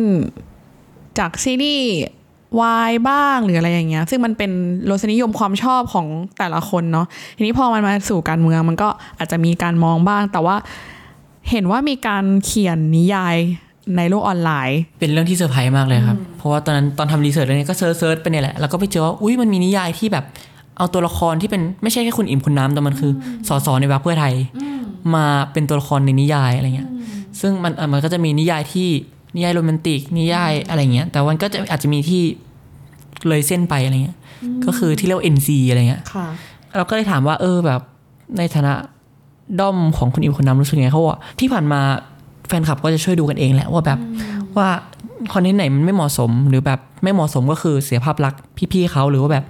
[1.18, 1.90] จากซีรีส์
[2.60, 4.50] วายบ้างหรืออะไรอย่างเงี้ย ซึ่งมันเป็น
[4.90, 6.06] รสนิยมความชอบของ
[6.38, 8.88] แต่ละคนเนาะทีนี้พอมันมาสู่การเมืองมันก็
[9.18, 10.56] อาจจะมีการมองบ้าง แต่ว่า
[11.50, 13.36] เห็นว่ามีการเขียนนิยาย
[13.96, 20.24] ในโลกออนไลน์ เป็นเรื่องที่เซอร์ไพรส์มากเลยครับ เพราะว่าตอนนั้นตอนทำ research เรื่องนี้ก็ search search ไปเนี่ยแหละ แล้วก็ไปเจอว่า อุ้ยมันมีนิยายที่แบบ
[20.78, 23.12] เอาตัวละครที่เป็นไม่ใช่แค่คุณอิ่มคุณน้ำแต่มันคือ
[23.48, 24.34] สส.ในพรรคเพื่อไทย
[25.14, 26.90] มาเป็นตัวละครในนิยายอะไรเงี้ย
[27.40, 28.88] ซึ่งมันอะมันก็จะมีนิยายที่
[29.36, 32.22] นิยายโรแมนติกนิยายอะไรเงี้ย แต่มันก็จะอาจจะมีที่
[33.28, 34.16] เลยเส้นไปอะไรเงี้ย
[34.66, 36.26] ก็คือที่เรียกว่า NC อะไรเงี้ยค่ะ
[36.76, 37.80] เราก็เลยถามว่าเออแบบ
[38.38, 38.74] ในฐานะ
[39.60, 41.80] ด้อมของคุณอิมคุณน้ำรู้สึกไงเขาบอกว่าที่ผ่านมา
[42.50, 43.98] แฟนคลับก็จะช่วยดูกันเองแหละว่าแบบ
[44.56, 44.68] ว่า
[45.32, 48.40] คอนเทนต์ไหนมันไม่เหมาะสมหรือแบบไม่เหมาะสมก็คือเสียภาพลักษณ์
[48.72, 49.44] พี่ๆเขาหรือว่าแบบ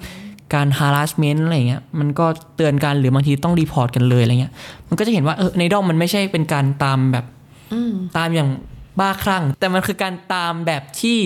[0.54, 2.26] การ harassment อะไรเงี้ยมันก็
[2.56, 4.52] เตือนกันหรือบางทีต้องรีพอร์ตกันเลยอะไรเงี้ย
[4.88, 7.24] มันก็จะเห็นว่าเออในด้อมมันไม่ใช่เป็นการตามแบบ
[8.16, 8.50] ตามอย่าง
[9.00, 11.18] บ้าคลั่ง แต่มันคือการตามแบบที่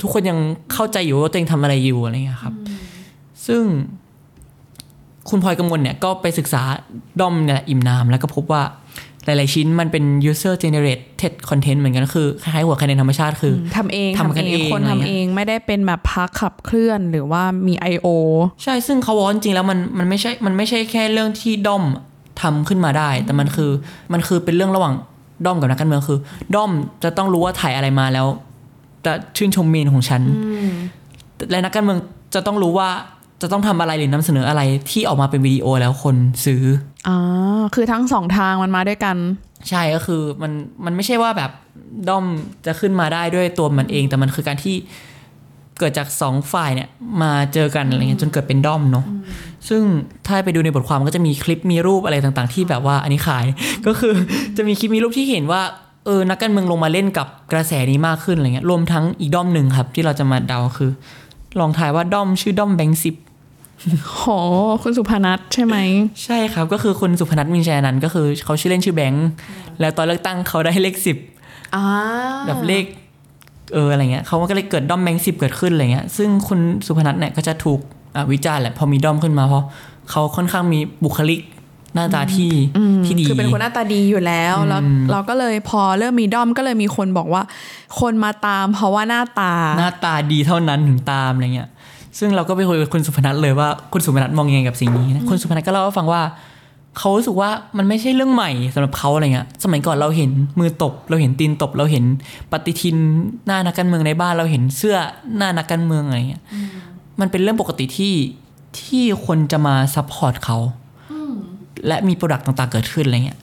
[0.00, 0.38] ทุกคนยัง
[0.72, 2.54] เข้าใจอยู่ว่าตัวเองทำอะไรอยู่อะไรเงี้ยครับ
[3.46, 3.62] ซึ่ง
[5.28, 6.62] คุณพลอยกำมลเนี่ยก็ไปศึกษา
[7.20, 8.62] ด้อมเนี่ยอิ่มน้ำแล้วก็พบว่า
[9.26, 18.08] หลาย ๆ ชิ้นมันเป็น user generated content เหมือนกันก็คือคล้ายๆหัวคะแนนธรรมชาติคืออทำเองทำกันเองคนอะไรทำเงี้ยเองไม่ได้เป็นแบบพักขับเคลื่อนหรือว่ามี I.O.
[18.62, 21.84] ใช่ซึ่งเขาบอกว่าจริงๆแล้วมันมันไม่ใช่มันไม่ใช่แค่เรื่องที่ด้อม
[22.42, 23.70] ทำขึ้นมาได้ แต่มันคือ
[24.12, 24.94] มันคือเป็นเรื่องระหว่าง
[25.46, 26.18] ด้อมกับนักการเมืองคือ
[26.54, 26.70] ด้อม
[27.04, 28.26] จะต้องรู้ว่าถ่ายอะไรมาแล้ว
[29.04, 30.22] จะชื่นชมเมนของฉัน
[31.50, 31.98] และนักการเมือง
[32.34, 32.88] จะต้องรู้ว่า
[33.42, 36.62] จะต้องทำอะไรหรือนำเสนออะไรที่ออกมาเป็นวิดีโอแล้วคนซื้อ
[37.06, 39.16] อ่าคือทั้งสองทางมันมาด้วยกัน
[39.68, 40.52] ใช่ก็คือมัน
[40.84, 41.50] มันไม่ใช่ว่าแบบ
[42.08, 42.24] ด้อม
[42.66, 44.76] จะขึ้นมาได้ด้วยตัวมันเอง แต่มันคือการที่
[45.78, 46.88] เกิดจากสองฝ่ายเนี่ย
[47.22, 49.04] มาเจอกันอะไรเงี้ยจนเกิดเป็นด้อมเนาะ
[49.68, 49.82] ซึ่ง
[50.26, 53.44] ถ้าไปดูในบทความก็จะมีคลิปมีรูปอะไรต่างๆ ที่แบบว่าอันนี้ขาย
[53.86, 54.12] ก็คือ
[54.56, 55.62] จะมีคลิปมีรูปที่เห็นว่า
[56.04, 60.90] เออนักการเมืองลงมาเล่นกับกระแสนี้มากขึ้นอะไรเงี้ยรวมทั้งอีกด้อมหนึ่งครับ ที่เราจะมาเดาคือ
[61.60, 63.14] ลองทายว่าด้อมชื่อด้อมแบงค์สิบ
[64.16, 64.24] โห
[64.82, 65.76] คุณสุพนัทใช่ไหม
[66.24, 69.28] ใช่ครับก็คือคุณสุพนัทมินชัยอนันต์ก็คือเขาชื่อเล่นชื่อแบงค์
[69.80, 71.16] แล้วตอนเลือกตั้งเขาได้เลขสิบ
[71.74, 71.84] อ่า
[72.46, 72.84] แบบเลข
[73.74, 77.80] เอออะไรเงี้ยเขาก็เลยเกิดด้อมแบงค์สิบเกิดขึ้นอะไรเงี้ยซึ่งคุณสุพนัทเนี่ยก็จะถูก
[78.16, 79.64] อะวิจารณ์แหละพอมีด้อมขึ้นมาเพราะ
[80.10, 81.40] เขาค่อนข้างมีบุคลิก
[81.94, 82.52] หน้าตาที่
[83.06, 84.80] ที่ดีคือเป็นคนหน้าตาดีอยู่แล้วแล้ว
[85.12, 87.42] เราก็เลยพอเริ่มมีด้อมก็เลยมีคนบอกว่า
[88.00, 91.68] คนมาตามเพราะว่าหน้าตา หน้าตาดีเท่านั้นถึงตามอะไรเงี้ย
[92.18, 96.22] ซึ่งเราก็ไปคุยกับคุณสุพนัทเลยว่าคุณสุพนัทมองยังไงกับสิ่งนี้นะคุณสุพนัทก็เล่าให้ฟังว่า
[96.98, 102.04] เขารู้สึกว่ามันไม่ใช่เรื่องใหม่สำหรับเขาอะไรเงี้ย สมัยก่อนเราเห็นมือตบ เราเห็นตีนตบ เราเห็น
[102.52, 102.96] ปฏิทิน
[103.46, 104.96] หน้านักการเมืองในบ้าน เราเห็นเสื้อ
[105.36, 106.42] หน้านักการเมืองอะไรเงี้ย
[107.20, 108.14] มันเป็นเรื่องปกติที่
[108.80, 110.58] ที่คนจะมา support เขา
[111.86, 113.38] และมี product ต่างๆเกิดขึ้นอะไรเงี้ย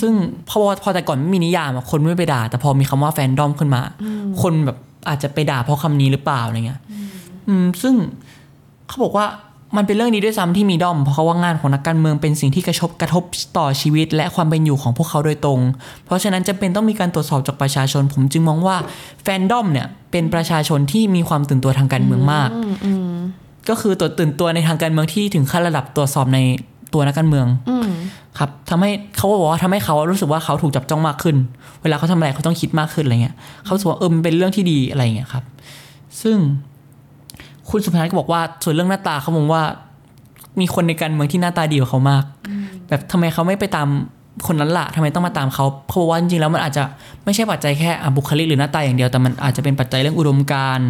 [0.00, 0.12] ซึ่ง
[0.50, 3.82] พอพอแต่ก่อนไม่มีนิยามอะคนไม่ไปด่า แต่พอมีคำว่าแฟนดอมขึ้นมา
[4.42, 6.80] คนแบบอาจจะไปด่าเพราะคำนี้หรือเปล่าอะไรเงี้ย
[7.48, 7.94] อืมซึ่ง
[8.88, 9.26] เขาบอกว่า
[9.76, 13.22] มันเป็นเรื่องดีด้วยซ้ำที่มีด้อม เพราะเขาว่างานของนักการเมืองเป็นสิ่งที่กระทบกระทบ
[13.58, 15.60] ต่อชีวิต และความเป็นอยู่ของพวกเขาโดยตรง
[16.04, 18.76] เพราะฉะนั้นจำเป็นต้องมีการตรวจสอบจากประชาชน ผมจึงมองว่า
[19.22, 22.48] แฟนดอมเนี่ยเป็นประชาชนที่มีความตื่นตัวทางการเมืองมาก
[23.68, 26.38] ก็คือตัวตื่นตัวในทางการเมืองที่ถึงขั้นระดับตรวจสอบใน
[26.94, 27.46] ตัวนักการเมือง
[28.38, 31.36] ครับทำให้เขาก็บอกว่าทำให้เขารู้สึกว่าเขาถูกจับจ้องมากขึ้น
[31.82, 35.44] เวลาเขาทำอะไรเขาต้องคิดมากขึ้นอะไรเงี้ยเขารู้สึกว่าเออมันเป็นเรื่องที่ดีอะไรเงี้ยครับ
[36.22, 36.36] ซึ่ง
[37.70, 39.62] คุณสุพนัทก็บอกว่าส่วนเรื่องหน้าตาเขามองว่า
[40.60, 42.24] มีคนในการเมืองที่หน้าตาดีกว่าเขามาก
[42.88, 43.88] แบบทำไมเขาไม่ไปตาม
[44.46, 46.82] คนนั้นละทำไมต้องมาตามเขาเพราะว่าจริงๆแล้วมันอาจจะ
[47.24, 50.88] ไม่ใช่ปัจจัยแค่อะบุคลิกหรือหน้าตาอย่างเดียวแต่มันอาจจะเป็นปัจจัยเรื่องอุดมการณ์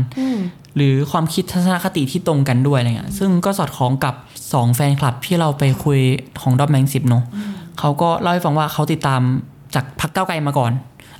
[0.76, 4.14] หรือความคิดทัศนคติที่ตรงกันด้วยอะไรเงี้ยซึ่งก็สอดคล้องกับ
[4.52, 6.00] สองแฟนคลับที่เราไปคุย
[6.42, 7.24] ของดอมแมงสิบเนาะ
[7.78, 9.20] เขาก็เล่าให้ฟังว่าเขาติดตาม
[9.74, 10.72] จากพรรคก้าวไกลมาก่อน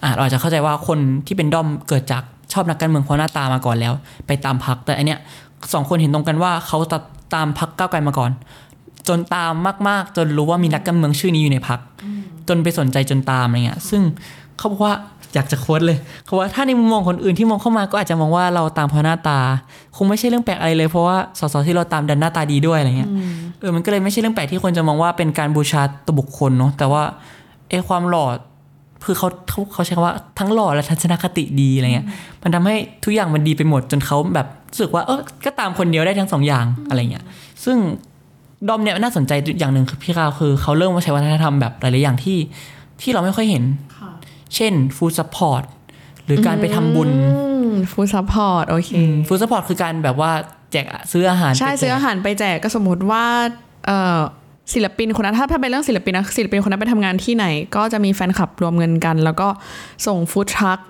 [0.02, 3.92] อะเราอาจจะเข้าใจว่าคนที่เป็นดอมเกิดจากชอบนักการเมืองเพราะหน้าตามาก่อนแล้ว
[4.26, 5.18] ไปตามพรรคแต่อันเนี้ย
[5.72, 7.02] สองคนเห็นตรงกันว่าเขาตัด
[7.34, 8.30] ตามพรรคก้าวไกลมาก่อน
[9.08, 9.52] จนตาม
[9.88, 11.78] มาก ๆ จนรู้ว่ามีนักการเมืองชื่อนี้อยู่ในพรรค
[12.48, 14.02] จนไปสนใจจนตามอะไรเงี้ย ซึ่ง
[14.58, 14.94] เขาบอกว่า
[15.34, 19.38] อยากจะโค้ดเลยเขาว่าถ้าในมุมมองคนอื่นที่มองเข้ามาก็อาจจะมองว่าเราตามเพราะหน้าตา
[19.96, 23.10] คงไม่ใช่เรื่องแปลกอะไรเลยเพราะว่าสสที่เราตามดันหน้าตาดีด้วยอะไรเงี้ย
[23.60, 27.02] เออมันก็เลยไม่ใช่เรื่องแปลกที่คนจะมองว่าเป็นการบูชาตัวบุคคลเนาะแต่ว่า
[27.68, 28.26] ไอ้ความหล่อ
[29.05, 32.07] คือเขาเขาเขาใช้คำว่าทั้งหล่อและทัศนคติดีอะไรเงี้ย
[32.42, 32.74] มันทำให้
[33.05, 37.24] ทุกอย่างมันดีไปหมดจนเขาแบบรู้สึกว่าเออก็ตามคนเดียวได้ทั้งสองอย่างอะไรเงี้ย
[37.64, 37.76] ซึ่ง
[38.68, 42.38] ด้อมเนี่ยน่าสนใจอย่างหนึ่งคือพี่กาวคือเขาเริ่มมาใช้วัฒนธรรมแบบหลายๆอย่างที่
[43.02, 43.64] ที่เราไม่ค่อยเห็น
[44.55, 45.62] เช่น food support
[46.24, 47.11] หรือการไปทำบุญ
[47.92, 48.90] food support โอเค
[49.26, 50.30] food support คือการแบบว่า
[50.72, 53.24] แจกซื้ออาหารใช่ไปแจกซื้ออาหารไปแจกก็สมมติว่า
[53.86, 54.20] เอ่อ
[54.72, 57.46] ศิลปินคนนั้นถ้าถ้าเป็นเรื่องศิลปินนะศิลปินคนนั้นไปทำงานที่ไหน
[57.76, 59.48] ก็จะมีแฟนคลับรวมเงินกัน แล้วก็
[60.06, 60.80] ส่งฟู้ดทรัค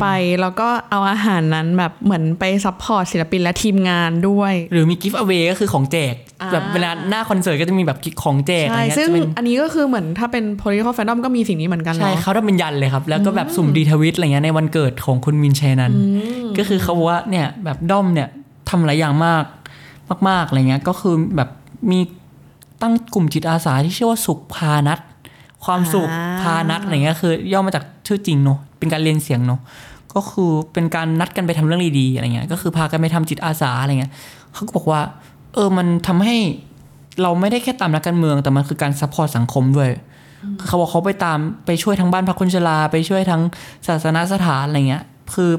[0.00, 0.06] ไป
[0.40, 15.92] แล้วก็เอาอาหารนั้นแบบเหมือนไปซัพพอร์ตศิลปินและทีมงานด้วย หรือมีกิฟต์อเวก็คือของแจกอ่าแบบเวลาหน้าคอนเสิร์ตก็จะมีแบบของแจกอะไรใช่เงี้ยซึ่งจะเป็นอันนี้ก็คือเหมือนถ้าเป็น political fandom ก็มีสิ่งนี้เหมือนกันใช่เนาะเขาทำเป็นยันเลยครับ แล้วก็แบบสุ่มดีทวิตอะไรเงี้ยในวันเกิดของคุณมินเชนัน
[16.58, 18.28] ก็คือเขาบอกว่าเนี่ยแบบด้อมเนี่ย
[18.68, 19.44] ทำหลายอย่างมาก
[20.28, 21.48] มากๆอะไรเงี้ยก็คือแบบ
[21.90, 22.00] มี
[22.82, 24.98] ตั้งกลุ่มจิตอาสาที่ชื่อว่าสุขพานัท
[25.64, 29.60] ความสุขอ่าพานัทอะไรเงี้ยคือ ย่อมาจากชื่อจริงเนาะเป็นการเลียนเสียงเนาะ
[30.14, 34.12] ก็คือเป็นการนัดกันไปทำเรื่องดีๆอะไรเงี้ยก็คือพากันไปทำจิตอาสาอะไรเงี้ย
[34.54, 35.00] เขาก็บอกว่า
[35.54, 36.36] เออมันทำให้
[37.22, 39.90] เราไม่ได้แค่ตามนักการเมือง แต่มันคือการ support สังคมด้วย
[40.58, 43.42] คือเขาบอกเขาไปตามไปช่วยทั้งบ้านพักคนชราไปช่วยทั้ง
[43.86, 45.02] ศาสนสถานอะไรเงี้ย
[45.34, 45.50] คือ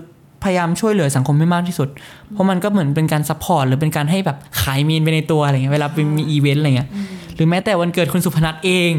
[0.43, 1.89] พยายามช่วยเหลือสังคมให้มากที่สุด
[2.31, 6.89] เพราะมันก็เหมือนเป็นการ support หรือเป็นการให้แบบขายมีนไปในตัวอะไรเงี้ยเวลาไปมีอีเวนต์อะไรเงี้ย
[7.35, 8.93] หรือแม้แต่วันเกิดคุณศุภณัฐเอง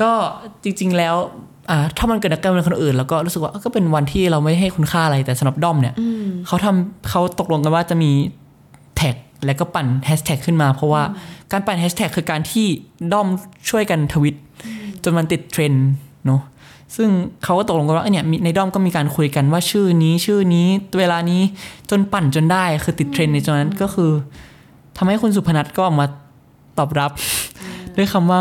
[0.00, 0.12] ก็
[0.64, 1.14] จริง ๆ แล้ว
[1.70, 5.94] อ่าถ้ามันเกิดนักการเมืองคนอื่น แล้วก็รู้สึกว่าเอ้าก็เป็นวันที่เราไม่ให้คุณค่าอะไรแต่สำหรับด้อมเนี่ย
[6.46, 8.10] เขาทำเขาตกลงกันว่าจะมี
[8.96, 11.02] แท็กแล้วก็ปั่นแฮชแท็กขึ้นมา เพราะว่า
[11.52, 12.66] การปั่นแฮชแท็กคือการที่
[13.12, 13.28] ด้อม
[13.70, 14.36] ช่วยกันทวิต
[15.04, 15.86] จนมันติดเทรนด์
[16.26, 16.40] เนาะ
[16.96, 17.08] ซึ่ง
[17.44, 20.68] เขาก็ตกลงกันว่าเอ้ยเนี่ยมีในด้อมก็มีการคุยกันว่าชื่อนี้ชื่อนี้
[20.98, 21.42] เวลานี้
[21.90, 24.10] จนปั่นจนได้คือติดเทรนด์ในตอนนั้นก็คือ
[24.96, 26.06] ทำให้คุณศุภณัฐก็ออกมา
[26.78, 27.10] ตอบรับ
[27.96, 28.40] ด้วยคำว่า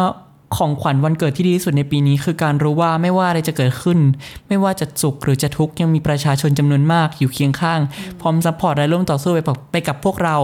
[0.58, 4.00] ของขวัญวันเกิดที่ดีที่สุดในปีนี้คือการรู้ว่าไม่ว่าอะไรจะเกิดขึ้น
[4.48, 7.80] ไม่ว่าจะสุขหรือจะทุกข์ยังมีประชาชนจำนวนมากอยู่เคียงข้าง
[8.22, 10.38] พร้อม support และร่วมต่อสู้ไปกับไปกับพวกเรา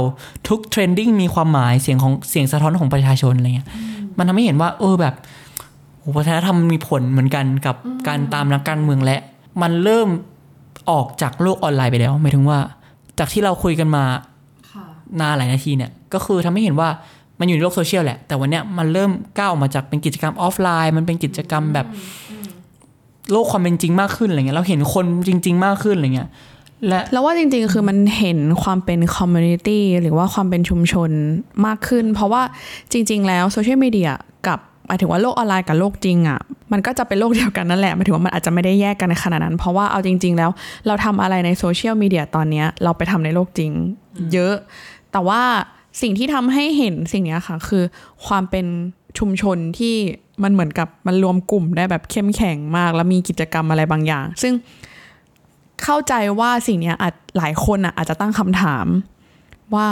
[0.48, 3.68] ทุก trending มีความหมายเสียงของเสียงสะท้อนของประชาชนอะไรเงี้ย
[4.18, 5.41] มันทำให้เห็นว่าเออแบบโห
[6.16, 7.76] วัฒนธรรมมีผลเหมือนกันกับ
[8.08, 9.18] การตามนักการเมืองและ
[9.62, 10.10] มันเริ่ม
[10.90, 12.60] ออกจากโลกออนไลน์ไปแล้วหมายถึงว่า
[13.20, 14.04] จากที่เราคุยกันมา
[15.20, 16.90] นานหลายนาทีเนี่ยก็คือทำให้เห็นว่า
[17.40, 21.88] มันอยู่ในโลกโซเชียลแหละ แต่วันเนี้ยมันเริ่มก้าวออกมาจากเป็นกิจกรรมออฟไลน์ มันเป็นกิจกรรมแบบ
[23.32, 26.30] โลกความเป็นจริงมากขึ้นอะไรเงี้ยเราเห็นคนจริง ๆ มากขึ้นอะไรเงี้ย
[26.88, 31.10] และแล้วว่าจริงๆ คือมันเห็นความเป็น community หรือว่าความเป็นชุมชน
[31.66, 32.42] มากขึ้น เพราะว่า
[32.92, 34.12] จริง ๆ แล้วโซเชียลมีเดีย
[34.48, 36.40] กับห มายถึงว่าโลกออนไลน์กับโลกจริงอะ
[36.72, 40.52] มันก็จะเป็นโลกเดียวกันนั่นแหละหมายถึงว่ามันอาจจะไม่ได้แยกกันในขนาดนั้น เพราะว่าเอาจริง ๆ แล้ว
[40.88, 43.72] เราทำอะไรในโซเชียลมีเดียตอนเนี้ยเราไปทำในโลกจริง
[44.34, 44.56] เยอะ
[45.12, 45.42] แต่ว่า
[46.02, 47.84] สิ่งที่ทำให้เห็นสิ่งเนี้ยค่ะ คือ
[48.26, 48.66] ความเป็น
[49.20, 49.96] ชุมชนที่
[50.44, 54.54] มันเหมือนกับมันรวมกลุ่มได้แบบเข้มแข็งมาก แล้วมีกิจกรรมอะไรบางอย่าง ซึ่ง
[55.84, 58.86] เข้าใจว่าสิ่งเนี้ยอาจหลายคนอะอาจจะตั้งคำถาม
[59.76, 59.88] ว่า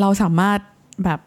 [0.00, 0.58] เราสามารถ
[1.04, 1.20] แบบ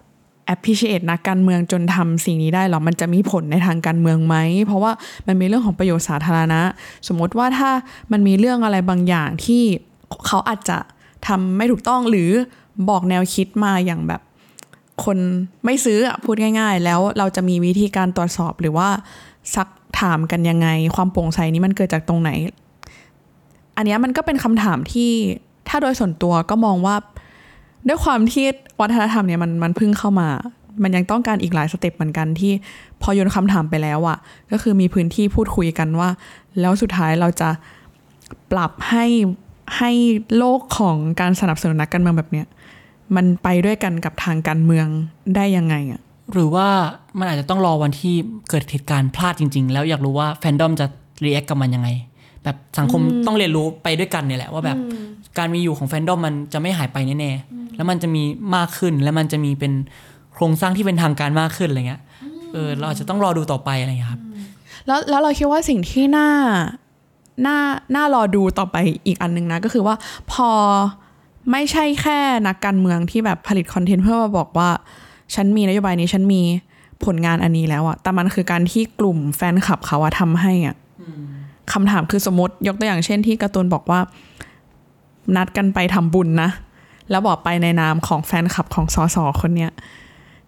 [0.54, 4.36] appreciate นักการเมืองจนทำสิ่งนี้ได้หรอ มันจะมีผลในทางการเมืองไหม
[4.66, 4.92] เพราะว่า
[5.28, 6.62] มันมีเรื่องของประโยชน์สาธารณะ
[7.08, 7.70] สมมติว่าถ้า
[8.12, 9.64] มันมีเรื่องอะไรบางอย่างที่
[10.28, 10.78] เขาอาจจะ
[11.28, 12.30] ทำไม่ถูกต้องหรือ
[12.90, 14.22] บอกแนวคิดมาอย่างแบบ
[15.04, 15.18] คน
[15.66, 18.90] ไม่ซื้ออะพูดง่าย ๆ แล้วเราจะมีวิธีการตรวจสอบหรือว่า
[19.56, 19.68] ซัก
[20.00, 22.32] ถามกันยังไง ความโปร่งใสนี้มันเกิดจากตรงไหน
[23.78, 25.12] อันนี้มันก็เป็นคำถามที่
[25.68, 26.96] ถ้าโดยส่วนตัวก็มองว่า
[27.88, 28.46] ด้วยความที่
[28.82, 30.30] วัฒนธรรมเนี่ยมันมันเพิ่งเข้ามา
[30.84, 32.54] มันยังต้องการอีกหลายสเต็ปเหมือนกันที่
[33.02, 34.18] พอโยนคำถามไปแล้วอะ
[34.52, 36.10] ก็คือมีพื้นที่พูดคุยกันว่า
[36.60, 37.50] แล้วสุดท้ายเราจะ
[38.52, 39.06] ปรับให้
[39.78, 39.92] ให้
[40.38, 42.48] โลกของการสนับสนุนนักการเมืองแบบเนี้ย
[43.16, 44.88] มันไปด้วยกันกับทางการเมือง
[45.36, 46.02] ได้ยังไงอะ
[46.34, 46.68] หรือว่า
[47.20, 48.16] มันอาจจะต้องรอวันที่
[48.50, 50.86] เกิดเหตุการณ์พลาดจริง ๆ แล้วอยากรู้ว่าแฟนดอมจะ
[51.24, 51.90] react กับมันยังไง
[52.44, 54.78] แบบสังคมต้องเรียนรู้ไปด้วยกันเนี่ยแหละว่าแบบ
[55.38, 58.24] การมีอยู่ของแฟนดอมมันจะไม่หายไปแน่ๆแล้วมันจะมี
[58.56, 59.74] มากขึ้นแล้วมันจะมีเป็น
[60.34, 62.02] โครงสร้างที่เป็นทางการมากขึ้นอะไรเงี้ย
[62.54, 64.22] เออเราอาจจะต้องรอดูต่อไปอะไรเงี้ยครับ
[64.88, 66.30] แล้วแล้วเราคิดว่าสิ่งที่น่า
[67.46, 67.58] น่า
[67.96, 69.96] น่ารอดูต่อไปอีกอันหนึ่งนะ ก็คือว่า
[70.32, 70.50] พอ
[71.52, 74.70] ไม่ใช่แค่นักการเมืองที่แบบผลิตคอนเทนต์เพื่อมาบอกว่า
[75.36, 76.42] ฉันมีนโยบายนี้ฉันมี
[77.06, 80.76] ผลงานอันนี้แล้วอะแต่มันคือการที่กลุ่มแฟนคลับเขาอะทำให้อะ
[81.72, 84.00] คำถามคือสมมติยกตัวอย่างเช่นที่การ์ตูนบอกว่า
[85.36, 86.50] นัดกันไปทำบุญนะ
[87.10, 89.72] แล้วบอกไปในนามของแฟนคลับของสสคนเนี้ย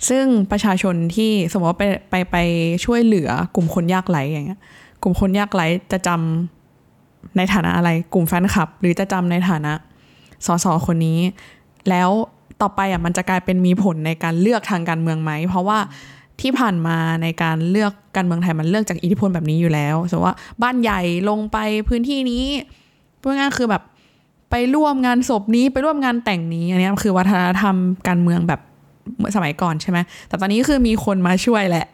[0.10, 2.38] ซึ่งประชาชนที่สมมติว่าไปไปไป
[2.86, 4.60] ช่วยเหลือกลุ่มคนยากไร้อย่างเงี้ย
[5.02, 9.74] กลุ่มคนยากไร้จะจำในฐานะอะไร กลุ่มแฟนคลับ หรือจะจำในฐานะ
[10.46, 11.20] สสคนนี้
[11.90, 12.10] แล้ว
[12.62, 15.80] ต่อไปอะมันจะกลายเป็นมีผลในการเลือกทางการเมืองไหม เพราะว่า
[16.42, 21.58] ที่ผ่านมาในการเลือกการเมืองไทยมันเลือกจากอิทธิพลแบบนี้อยู่แล้วสมมติว่าบ้านใหญ่ลงไป
[21.90, 22.44] พื้นที่นี้
[23.22, 23.84] พูดง่ายคือแบบ
[24.52, 27.76] ไปร่วมงานศพนี้ไปร่วมงานแต่งนี้อันนี้คือวัฒนธรรม
[28.08, 28.62] การเมืองแบบ
[29.36, 31.86] สมัยก่อนใช่ไหมแต่ตอนนี้คือมีคนมาช่วยแหละ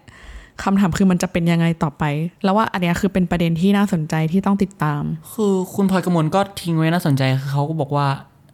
[0.64, 2.04] คำถามคือมันจะเป็นยังไงต่อไป
[2.44, 8.08] แล้วว่าอันนี้คือเป็นประเด็นที่น่าสนใจที่ต้องติดตาม คือคุณพลอยกระมวลก็ทิ้งไว้น่าสนใจคือเขาก็บอกว่า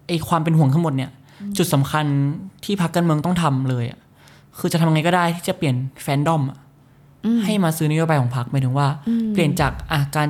[0.08, 1.12] ไอ้ความเป็นห่วงทั้งหมดเนี่ย
[1.58, 2.06] จุดสำคัญ
[2.64, 4.00] ที่พรรคการเมืองต้องทำเลยอะ
[4.60, 6.58] คือจะทำยังไงก็ได้ที่จะเปลี่ยนแฟนดอมอะ
[7.46, 8.88] ให้มาซื้อนโยบายของพรรคหมายถึงว่า
[9.34, 10.28] เปลี่ยนจากอะการ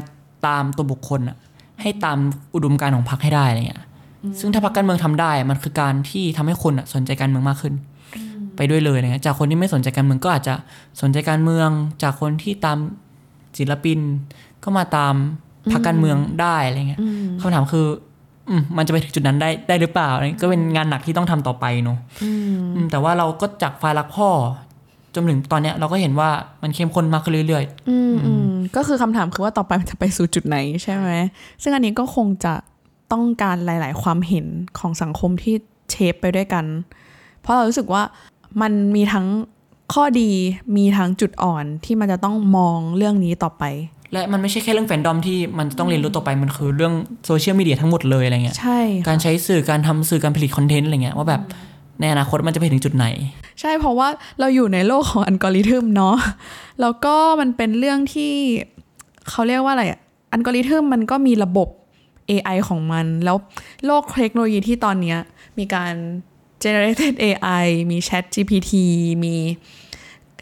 [0.48, 1.38] ตามตัวบุคคลอะ
[1.82, 2.18] ให้ตาม
[2.56, 3.84] อุดมการณ์ของพรรคให้ได้อะไรเงี้ย
[4.40, 7.74] ซึ่งถ้าพรรคการเมืองทำได้มันคือการที่ทำให้คนอะสนใจการเมืองมากขึ้น
[8.56, 10.54] ไปด้วยเลยอะไรเงี้ยจากคนที่ไม่สนใจการเมืองก็อาจจะ
[11.02, 11.70] สนใจการเมือง
[12.04, 12.78] จากคนที่ตาม
[13.58, 14.00] ศิลปิน
[14.64, 15.16] ก็มาตาม
[15.72, 17.02] พรรคการเมืองได้อะไรเงี้ย
[17.42, 18.07] คำถามคืออื
[18.60, 22.32] มมันจะไปถึงจุดนั้นได้ได้หรือเปล่าอันนี้ก็เป็นงานหนักที่ต้องทำต่อไปเนอะอื
[22.84, 24.30] มแต่ว่าเราก็จากไฟล์รักพ่อ
[25.16, 26.30] จนถึงตอนเนี้ยเราก็เห็นว่า
[26.64, 31.10] มันเข้มข้นมากขึ้นเรื่อยอืมอืมก็คือคำถามคือว่าต่อไปมันจะไปสู่จุดไหนใช่ไหม
[31.62, 32.54] ซึ่งอันนี้ก็คงจะ
[33.12, 34.46] ต้องการหลาย ๆ ความเห็น
[34.80, 35.56] ของสังคมที่
[35.90, 36.66] เชฟไปด้วยกัน
[37.42, 38.04] เพราะเรารู้สึกว่า
[38.62, 39.28] มันมีทั้ง
[39.94, 40.32] ข้อดี
[40.78, 46.94] มีทั้งจุดอ่อนที่มันจะต้องมองเรื่องนี้ต่อไปๆ และมันไม่ใช่แค่เรื่องแฟนดอมที่มันจะต้องเรียนรู้ต่อไปมันคือเรื่อง
[47.26, 51.42] โซเชียลมีเดียทั้งหมดเลยอะไรเงี้ยใช่ค่ะการใช้สื่อการทำสื่อการผลิตคอนเทนต์อะไรเงี้ยว่าแบบ
[52.00, 53.06] ในอนาคตมันจะไปถึงจุดไหน
[53.62, 54.08] ใช่เพราะว่า
[54.40, 56.16] เราอยู่ในโลกของอัลกอริทึมเนาะ
[56.82, 58.34] แล้วก็มันเป็นเรื่องที่
[59.30, 60.00] เขาเรียกว่าอะไรอะ
[60.32, 61.68] อัลกอริทึมมันก็มีระบบ
[62.30, 63.38] AI ของมัน แล้ว
[63.86, 65.20] โลกเทคโนโลยีที่ตอนเนี้ย
[65.58, 65.94] มีการ
[66.64, 68.72] generated AI มี Chat GPT
[69.24, 69.36] มี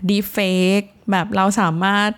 [0.10, 2.12] deepfake แบบเราสามารถ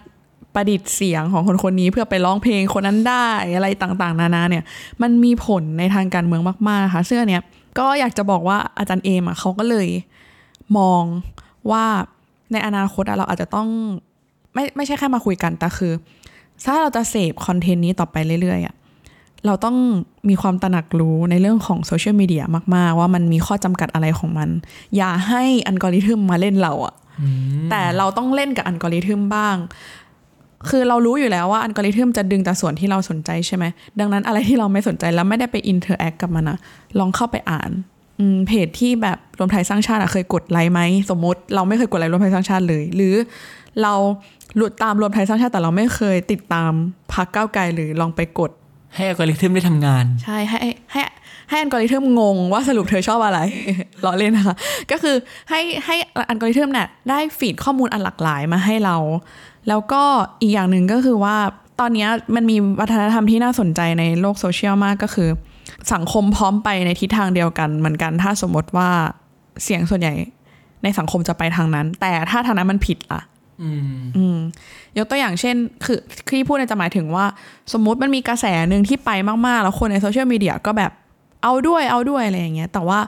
[0.58, 4.64] ประดิษฐ์เสียงของคนคนนี้เพื่อไปร้องเพลงคนนั้นได้อะไรต่างๆ นานาเนี่ย
[5.02, 7.44] มันมีผลในทางการเมืองมากๆค่ะซึ่งอันเนี้ย
[7.80, 9.88] ก็อยากจะบอกว่าอาจารย์เอมอะเขาก็เลย
[10.78, 11.04] มอง
[11.72, 11.86] ว่า
[12.52, 13.68] ในอนาคตอะเราอาจจะต้อง
[14.54, 15.94] ไม่ไม่ใช่แค่มาคุยกันแต่คือ
[16.66, 18.76] ถ้าเราจะเสพคอนเทนต์นี้ต่อไปเรื่อยๆอะ
[19.46, 19.78] เราต้อง
[20.30, 22.44] มีความตระหนักรู้ในเรื่องของโซเชียลมีเดีย
[22.76, 24.50] มาก ๆ ว่ามันมีข้อจำกัดอะไรของมัน
[24.98, 26.96] อย่าให้อัลกอริทึมมาเล่นเราอะ
[27.70, 29.56] แต่เราต้องเล่นกับอัลกอริทึมบ้าง
[30.70, 33.66] คือเรารู้อยู่แล้วว่าอัลกอริทึมจะดึงแต่ส่วนที่เราสนใจใช่ไหม
[34.00, 36.58] ดังนั้นอะไรที่เราไม่สนใจแล้วไม่ได้ไป interact กับมันนะ
[37.00, 37.72] ลองเข้าไปอ่าน
[38.20, 43.16] อืมเพจที่แบบรวมไทยสร้างชาติอะเคยกดไลค์ไหมสมมติเราไม่เคยกดไลค์รวมไทยสร้างชาติเลย หรือ
[43.82, 43.94] เรา
[44.56, 46.72] หลุดตามรวมไทยสร้างชาติแต่เราไม่เคยติดตาม
[47.14, 48.52] พรรคก้าวไกลหรือลองไปกด
[48.96, 50.60] ให้อัลกอริทึมได้ทำงาน ใช่ให้
[50.92, 51.02] ให้
[51.50, 53.40] ให้อัลกอริทึมงงว่าสรุปเธอชอบอะไร
[54.06, 54.56] ล้อเล่นนะคะ
[54.92, 55.16] ก็คือ
[55.50, 55.96] ให้ให้
[56.30, 58.96] อัลกอริทึมเนี่ยได้ feed ข้อมูลอันหลากหลายมาให้เรา
[59.70, 60.04] แล้วก็
[60.42, 61.38] อีกอย่างหนึ่งก็คือว่า
[61.80, 65.30] ตอนเนี้ยมันมีวัฒนธรรมที่น่าสนใจในโลกโซเชียลมากก็คือ
[65.94, 68.90] สังคมพร้อมไปในทิศทางเดียวกันเหมือนกัน ถ้าสมมติว่า
[69.64, 70.14] เสียงส่วนใหญ่
[70.84, 73.22] ในสังคมจะไปทางนั้น แต่ถ้าทางนั้นมันผิดล่ะ
[73.62, 74.38] อืมอืม
[74.98, 75.56] ยกตัวอย่างเช่น
[75.86, 76.00] คือ
[76.30, 77.26] ที่พูดเนี่ยจะหมายถึงว่า
[77.74, 79.10] สมมุติมันมีกระแสหนึ่งที่ไป
[79.48, 80.92] มาก ๆ แล้วคนในโซเชียลมีเดียก็แบบ
[81.44, 83.00] เอาด้วยเอาด้วยอะไรอย่างเงี้ยแต่ว่า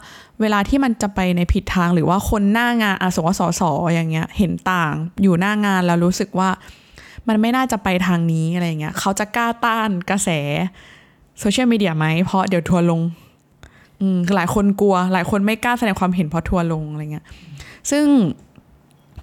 [0.41, 3.61] เวลาที่มันจะไปในผิดทางหรือว่าคนหน้างานอาสว่าสส.
[3.93, 6.49] อย่างเงี้ยเห็นต่างอยู่หน้างานแล้วรู้สึกว่า
[7.27, 10.29] มันไม่น่าจะไปทางนี้อะไรอย่างเงี้ยเขาจะกล้าต้านกระแส
[11.39, 13.01] โซเชียลมีเดียไหมเพราะเดี๋ยวทัวร์ลง
[14.01, 17.25] อืมหลายคนกลัว หลายคนไม่กล้าแสดงความเห็นเพราะทัวร์ลงอะไรเงี้ย
[17.91, 18.05] ซึ่ง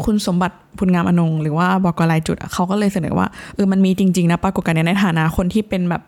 [0.05, 6.03] คุณสมบัติพุนงามอนง หรือว่าบอกกลายจุดเขาก็เลยเสนอว่าเออมันมีจริง ๆ นะปรากฏการณ์ในฐานะคนที่เป็นแบบ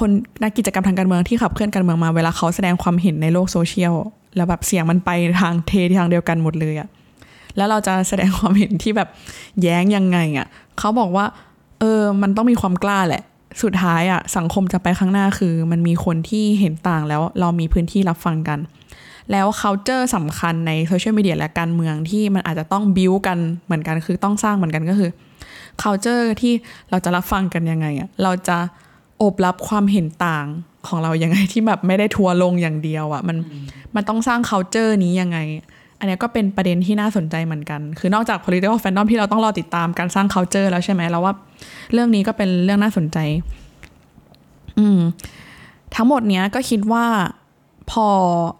[0.00, 0.10] คน
[0.42, 3.94] นักกิจกรรมทางการเมืองที่ขับเคลื่อนการเมืองมาเวลาเขาแสดงความเห็นในโลกโซเชียล
[4.36, 5.10] แล้วแบบเสียงมันไป
[5.40, 6.88] ทางเททางเดียวกันหมดเลยอะ
[7.56, 9.08] แล้วเราจะแสดงความเห็นที่แบบ
[9.62, 10.46] แย้งยังไงอะ
[10.78, 11.26] เขาบอกว่า
[11.80, 13.22] เออ มันต้องมีความกล้าแหละ
[13.62, 18.58] สุดท้ายอะสังคมจะไปข้างหน้าคือ มันมีคนที่เห็นต่างแล้วเรามีพื้นที่รับฟังกัน
[19.32, 25.10] แล้ว culture สำคัญในโซเชียลมีเดียและการเมืองที่มันอาจจะต้องบิวกันเหมือนกันคือต้องสร้างเหมือนกันก็คือ
[25.82, 26.54] culture ที่
[26.90, 28.58] เราจะรับฟังกันยังไงอะเราจะ
[29.22, 30.46] อบรับความเห็นต่าง
[30.86, 33.36] ของเรายังไงที่แบบไม่ได้ทัวร์ลงอย่างเดียวอะมัน
[33.94, 35.38] มันต้องสร้าง culture นี้ยังไง
[35.98, 41.34] อันนี้ก็เป็นประเด็นที่น่าสนใจเหมือนกัน คือนอกจาก political fandom ที่เราต้องรอติดตามการสร้าง culture แล้วใช่ไหมเราว่า
[41.92, 43.18] เรื่องนี้ก็เป็นเรื่องน่าสนใจ
[44.78, 45.00] อืม
[45.94, 47.04] ทั้งหมดเนี้ยก็คิดว่า
[47.90, 48.06] พอ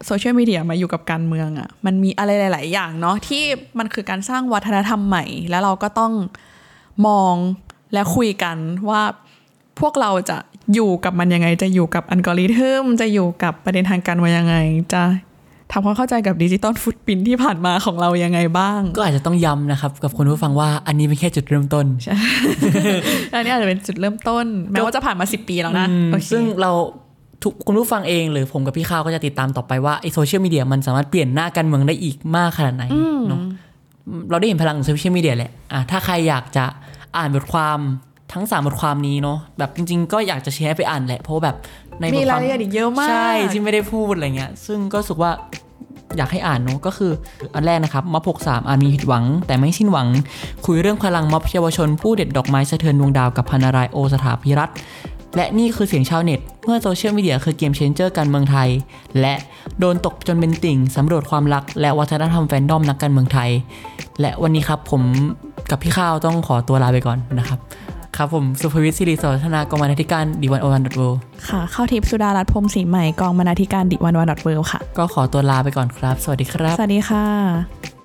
[0.07, 3.43] โซเชียลมีเดียมาอยู่กับการเมืองอะ่ะ มันมีอะไรหลาย ๆ อย่างเนาะที่
[3.79, 6.13] มันคือการสร้างวัฒนธรรมใหม่ แล้วเราก็ต้อง
[7.07, 7.35] มอง
[7.93, 8.57] และคุยกัน
[8.89, 9.03] ว่า
[9.81, 10.37] พวกเราจะ
[10.75, 14.57] อยู่กับมันยังไง จะอยู่กับอัลกอริทึมจะอยู่กับประเด็นทางการเมืองยังไง
[14.93, 15.03] จะ
[15.73, 21.87] ทำความเข้าใจกับ digital footprint ที่ผ่านมาของเรายังไงบ้าง ก็อาจจะต้องย้ำนะครับ กับคนผู้ฟังว่าอันนี้เป็นแค่จุดเริ่มต้น
[23.33, 26.71] อันนี้อาจจะเป็นจุดเริ่มต้น แม้ว่าจะผ่านมาสิปีแล้วนะอืมโอเคซึ่งเรา
[27.43, 32.85] ทุกคุณผู้ฟังเองหรือผมกับพี่ข้าวก็จะติดตามต่อไปว่าไอโซเชียลมีเดียมันสามารถเปลี่ยนหน้าการเมืองได้อีกมากขนาดไหน
[33.29, 33.41] เนาะ
[34.31, 36.65] เราได้เห็นพลังของโซเชียลมีเดียแหละอะถ้าใครอยากจะ
[37.17, 37.79] อ่านบทความ
[38.33, 41.57] ทั้งสามบทความนี้เนาะแบบจริง ๆ ก็อยากจะแชร์ไปอ่านแหละเพราะว่าแบบ
[42.01, 45.31] ในบมีทคราวายมละเอียดอีกเยอะมาก ใช่ที่ไม่ได้พูดอะไรเงี้ย ซึ่งก็รู้สึกว่า
[46.17, 47.13] อยากให้อ่านเนาะก็คือ
[47.55, 50.09] อันแรกนะครับม็อบหกสามอาจมีผิดหวัง แต่ไม่สิ้นหวัง
[50.67, 54.77] คุยเรื่องพลังม็อบเยาวชน ผู้เด็ดดอกไม้สะเทือนดวงดาวกับพันนารายณ์โอสถาพิรัตน์
[55.37, 58.69] และนี่คือเสียงชาวเน็ต เมื่อโซเชียลมีเดียคือเกมเชนเจอร์การเมืองไทย
[59.21, 59.35] และ
[59.79, 63.51] โดนตกจนเป็นติ่งสำรวจความรัก และวัฒนธรรมแฟนดอมนักการเมืองไทย
[64.21, 65.03] และวันนี้ครับผม
[65.71, 67.59] กับพี่ข้าวต้องขอตัวลาไปก่อนนะครับ
[68.17, 71.03] ครับผมสุภวิทย์สิริโสธนากรรมาธิการดีวันโอวันดอทเว
[71.49, 77.96] ค่ะ เข้าทิพย์สุดารัตน์พรหมศรีใหม่กองบรรณาธิการดิวันวันดอทเวค่ะ ก็ขอตัวลาไปก่อนครับ สวัสดีครับ สวัสดีค่ะ